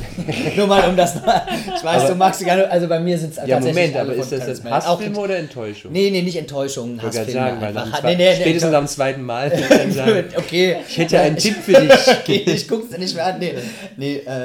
[0.56, 1.16] Nur mal um das.
[1.16, 2.70] Ich weiß, du magst sie gerne.
[2.70, 4.66] Also bei mir sind es Ja, tatsächlich Moment, alle aber von ist das.
[4.66, 5.90] Auch Hassfilm oder Enttäuschung?
[5.90, 9.50] Nee, nee, nicht Enttäuschung, Hassfilme sagen, weil am Nee, nee, nee, spätestens am zweiten Mal
[10.36, 10.76] Okay.
[10.86, 11.90] ich hätte einen Tipp für dich.
[12.20, 13.38] Okay, ich guck's nicht mehr an.
[13.38, 13.54] Nee,
[13.96, 14.44] nee äh,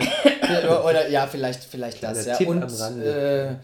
[0.67, 2.25] oder ja, vielleicht, vielleicht das.
[2.25, 2.37] Ja.
[2.37, 3.59] Tipp Und am Rande.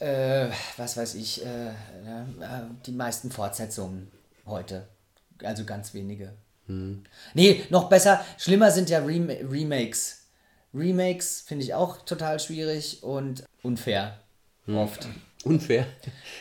[0.00, 1.72] äh, äh, was weiß ich, äh, äh,
[2.86, 4.08] die meisten Fortsetzungen
[4.46, 4.84] heute.
[5.42, 6.32] Also ganz wenige.
[6.68, 7.04] Hm.
[7.34, 10.26] Nee, noch besser, schlimmer sind ja Rem Remakes.
[10.74, 14.20] Remakes finde ich auch total schwierig und unfair.
[14.66, 14.76] Hm.
[14.76, 15.08] Oft.
[15.44, 15.86] Unfair.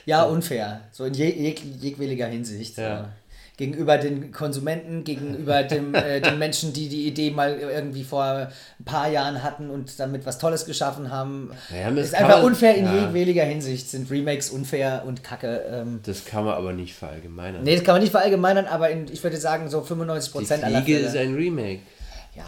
[0.06, 0.82] Ja, unfair.
[0.92, 2.78] So in jeg jeg jegwilliger Hinsicht.
[2.78, 3.10] Ja.
[3.58, 8.86] Gegenüber den Konsumenten, gegenüber dem, äh, den Menschen, die die Idee mal irgendwie vor ein
[8.86, 11.50] paar Jahren hatten und damit was Tolles geschaffen haben.
[11.72, 12.94] Das ist einfach man- unfair in ja.
[13.02, 13.90] jegwilliger Hinsicht.
[13.90, 15.64] Sind Remakes unfair und kacke.
[15.72, 17.64] Ähm, Das kann man aber nicht verallgemeinern.
[17.64, 20.84] nee, das kann man nicht verallgemeinern, aber in, ich würde sagen, so 95% Die aller
[20.84, 21.00] Fälle.
[21.00, 21.80] ist ein Remake.
[22.36, 22.44] ja.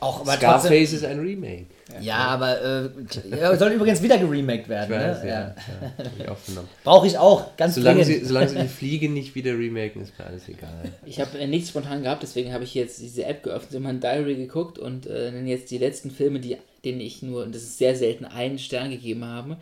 [0.00, 1.66] Auch, aber Scarface trotzdem, ist ein Remake.
[2.00, 2.90] ja, aber äh,
[3.30, 4.92] ja, soll übrigens wieder geremaked werden.
[4.92, 5.28] Ich weiß, ne?
[5.28, 5.34] ja.
[5.34, 5.54] ja.
[5.98, 6.04] ja.
[6.04, 6.68] hab ich aufgenommen.
[6.84, 8.28] Brauche ich auch, ganz Solange sie, dringend.
[8.28, 10.92] solange sie die Fliege nicht wieder remaken, ist mir alles egal.
[11.04, 14.00] Ich habe äh, nichts spontan gehabt, deswegen habe ich jetzt diese App geöffnet, immer ein
[14.00, 17.62] Diary geguckt und äh, nenne jetzt die letzten Filme, die, denen ich nur, und das
[17.62, 19.56] ist sehr selten, einen Stern gegeben habe.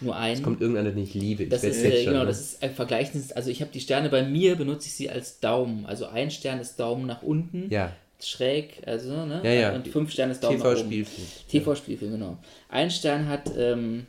[0.00, 0.42] Nur einen.
[0.42, 1.44] Kommt irgendeiner, den ich liebe.
[1.44, 2.28] Ich das ist, jetzt äh, schon, genau, ne?
[2.28, 5.40] das ist ein Vergleichens, also ich habe die Sterne bei mir, benutze ich sie als
[5.40, 5.86] Daumen.
[5.86, 9.40] Also ein Stern ist Daumen nach unten, Ja, schräg, also, ne?
[9.44, 9.74] Ja, ja.
[9.74, 10.58] Und fünf Sterne ist Daumen.
[10.58, 11.26] TV-Spielfilm.
[11.48, 12.38] TV-Spielfilm, genau.
[12.68, 14.06] Ein Stern hat ähm,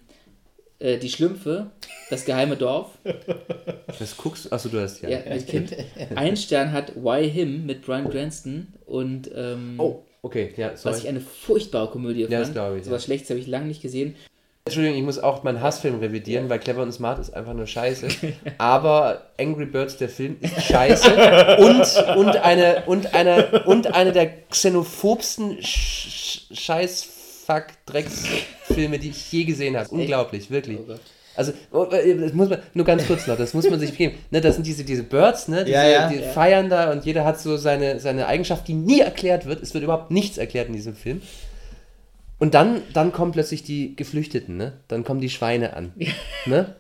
[0.80, 1.72] äh, Die Schlümpfe,
[2.10, 2.98] Das geheime Dorf,
[4.00, 4.52] Was guckst du?
[4.52, 5.10] Achso, du hast ja.
[5.10, 5.76] ja, mit Kind.
[6.16, 10.96] Ein Stern hat Why Him mit Brian Cranston und ähm, Oh, okay, ja, sorry.
[10.96, 12.32] was ich eine furchtbare Komödie fand.
[12.32, 13.06] Ja, das glaub ich, So was ja.
[13.06, 14.16] Schlechtes habe ich lange nicht gesehen.
[14.70, 18.08] Entschuldigung, ich muss auch meinen Hassfilm revidieren, weil Clever und Smart ist einfach nur scheiße.
[18.58, 21.58] Aber Angry Birds, der Film, ist scheiße.
[21.58, 29.78] und, und, eine, und, eine, und eine der xenophobsten Sch- Scheiß-Fuck-Drecksfilme, die ich je gesehen
[29.78, 29.90] habe.
[29.90, 30.78] Unglaublich, wirklich.
[30.88, 30.94] Oh.
[31.36, 34.16] Also, oh, äh, das muss man, nur ganz kurz noch, das muss man sich geben.
[34.30, 36.10] Ne, das sind diese, diese Birds, ne, diese, Ja, ja.
[36.10, 36.30] die Ja.
[36.30, 39.64] feiern da und jeder hat so seine, seine Eigenschaft, die nie erklärt wird.
[39.64, 41.22] Es wird überhaupt nichts erklärt in diesem Film.
[42.40, 44.74] Und dann, dann kommen plötzlich die Geflüchteten, ne?
[44.88, 45.94] Dann kommen die Schweine an.
[46.46, 46.74] Ne?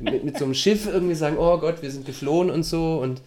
[0.00, 2.98] Mit, mit so einem Schiff irgendwie sagen, oh Gott, wir sind geflohen und so.
[2.98, 3.22] Und,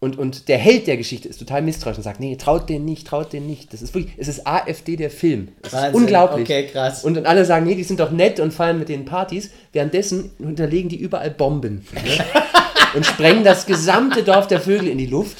[0.00, 3.06] und, und der Held der Geschichte ist total misstrauisch und sagt, nee, traut den nicht,
[3.06, 3.72] traut den nicht.
[3.72, 5.48] Das ist wirklich, es ist AfD der Film.
[5.62, 6.44] Es ist unglaublich.
[6.44, 7.04] Okay, krass.
[7.04, 9.50] Und, und alle sagen, nee, die sind doch nett und feiern mit den Partys.
[9.72, 11.86] Währenddessen unterlegen die überall Bomben.
[11.92, 12.24] Ne?
[12.94, 15.38] und sprengen das gesamte Dorf der Vögel in die Luft.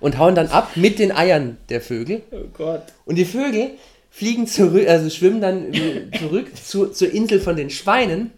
[0.00, 2.22] Und hauen dann ab mit den Eiern der Vögel.
[2.32, 2.82] Oh Gott.
[3.04, 3.72] Und die Vögel
[4.12, 5.72] fliegen zurück, also schwimmen dann
[6.18, 8.30] zurück zu, zur Insel von den Schweinen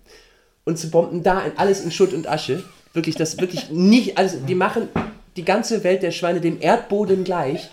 [0.64, 2.62] und zu bomben da alles in Schutt und Asche.
[2.95, 4.89] Wirklich, das wirklich nicht, also die machen
[5.37, 7.68] die ganze Welt der Schweine dem Erdboden gleich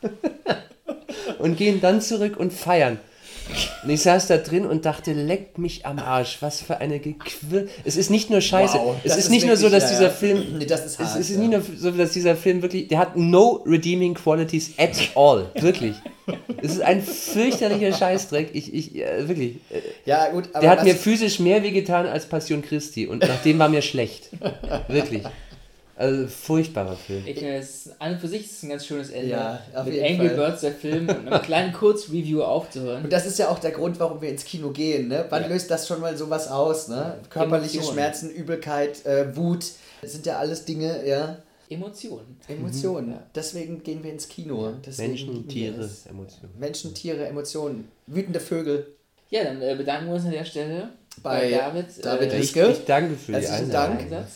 [1.40, 2.98] und gehen dann zurück und feiern.
[3.82, 7.68] Und ich saß da drin und dachte, leckt mich am Arsch, was für eine Gequir...
[7.84, 10.10] Es ist nicht nur scheiße, Wow, es ist ist nicht nur so, dass ja, dieser.
[10.10, 10.58] Film...
[10.58, 11.42] Nee, das ist es, hart, es ist ja.
[11.42, 12.88] nicht nur so, dass dieser Film wirklich...
[12.88, 15.50] Der hat no redeeming qualities at all.
[15.60, 15.94] Wirklich.
[16.62, 18.50] Es ist ein fürchterlicher Scheißdreck.
[18.52, 19.56] Ich, ich, äh, wirklich.
[20.04, 23.68] Ja, gut, aber Der hat mir physisch mehr wehgetan als Passion Christi und nachdem war
[23.68, 24.28] mir schlecht.
[24.88, 25.22] Wirklich.
[26.00, 27.22] Also furchtbarer Film.
[27.26, 29.28] Ich finde, es ist an und für sich ist es ein ganz schönes Ende.
[29.28, 30.36] Ja, auf Mit jeden Angry Fall.
[30.36, 33.04] Birds, der Film, und einem kleinen Kurzreview aufzuhören.
[33.04, 35.08] Und das ist ja auch der Grund, warum wir ins Kino gehen.
[35.08, 35.26] Ne?
[35.28, 35.48] Wann Ja.
[35.48, 36.88] löst das schon mal sowas aus?
[36.88, 37.18] Ne?
[37.28, 37.94] Körperliche Emotionen.
[37.98, 39.66] Schmerzen, Übelkeit, äh, Wut,
[40.00, 41.36] das sind ja alles Dinge, ja,
[41.68, 42.40] Emotionen.
[42.48, 43.10] Emotionen.
[43.12, 43.22] Ja.
[43.34, 44.72] Deswegen gehen wir ins Kino.
[44.84, 46.06] Deswegen Menschen, Tiere, es.
[46.06, 46.54] Emotionen.
[46.58, 47.88] Menschen, Tiere, Emotionen.
[48.06, 48.86] Wütende Vögel.
[49.28, 50.88] Ja, dann äh, bedanken wir uns an der Stelle
[51.22, 51.86] Bei David.
[52.02, 53.98] David äh, Ich, ich danke für die Herzlichen Einladung.
[54.10, 54.26] Dank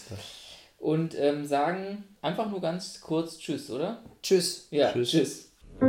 [0.84, 4.02] und ähm, sagen einfach nur ganz kurz Tschüss, oder?
[4.22, 4.68] Tschüss.
[4.70, 5.10] Ja, Tschüss.
[5.10, 5.50] tschüss.
[5.80, 5.86] New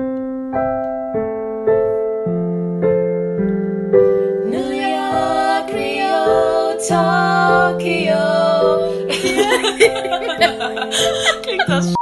[4.71, 8.23] York, Rio, Tokio.
[11.41, 11.93] Klingt das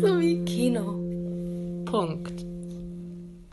[0.00, 0.98] so wie Kino.
[1.84, 2.37] Punkt.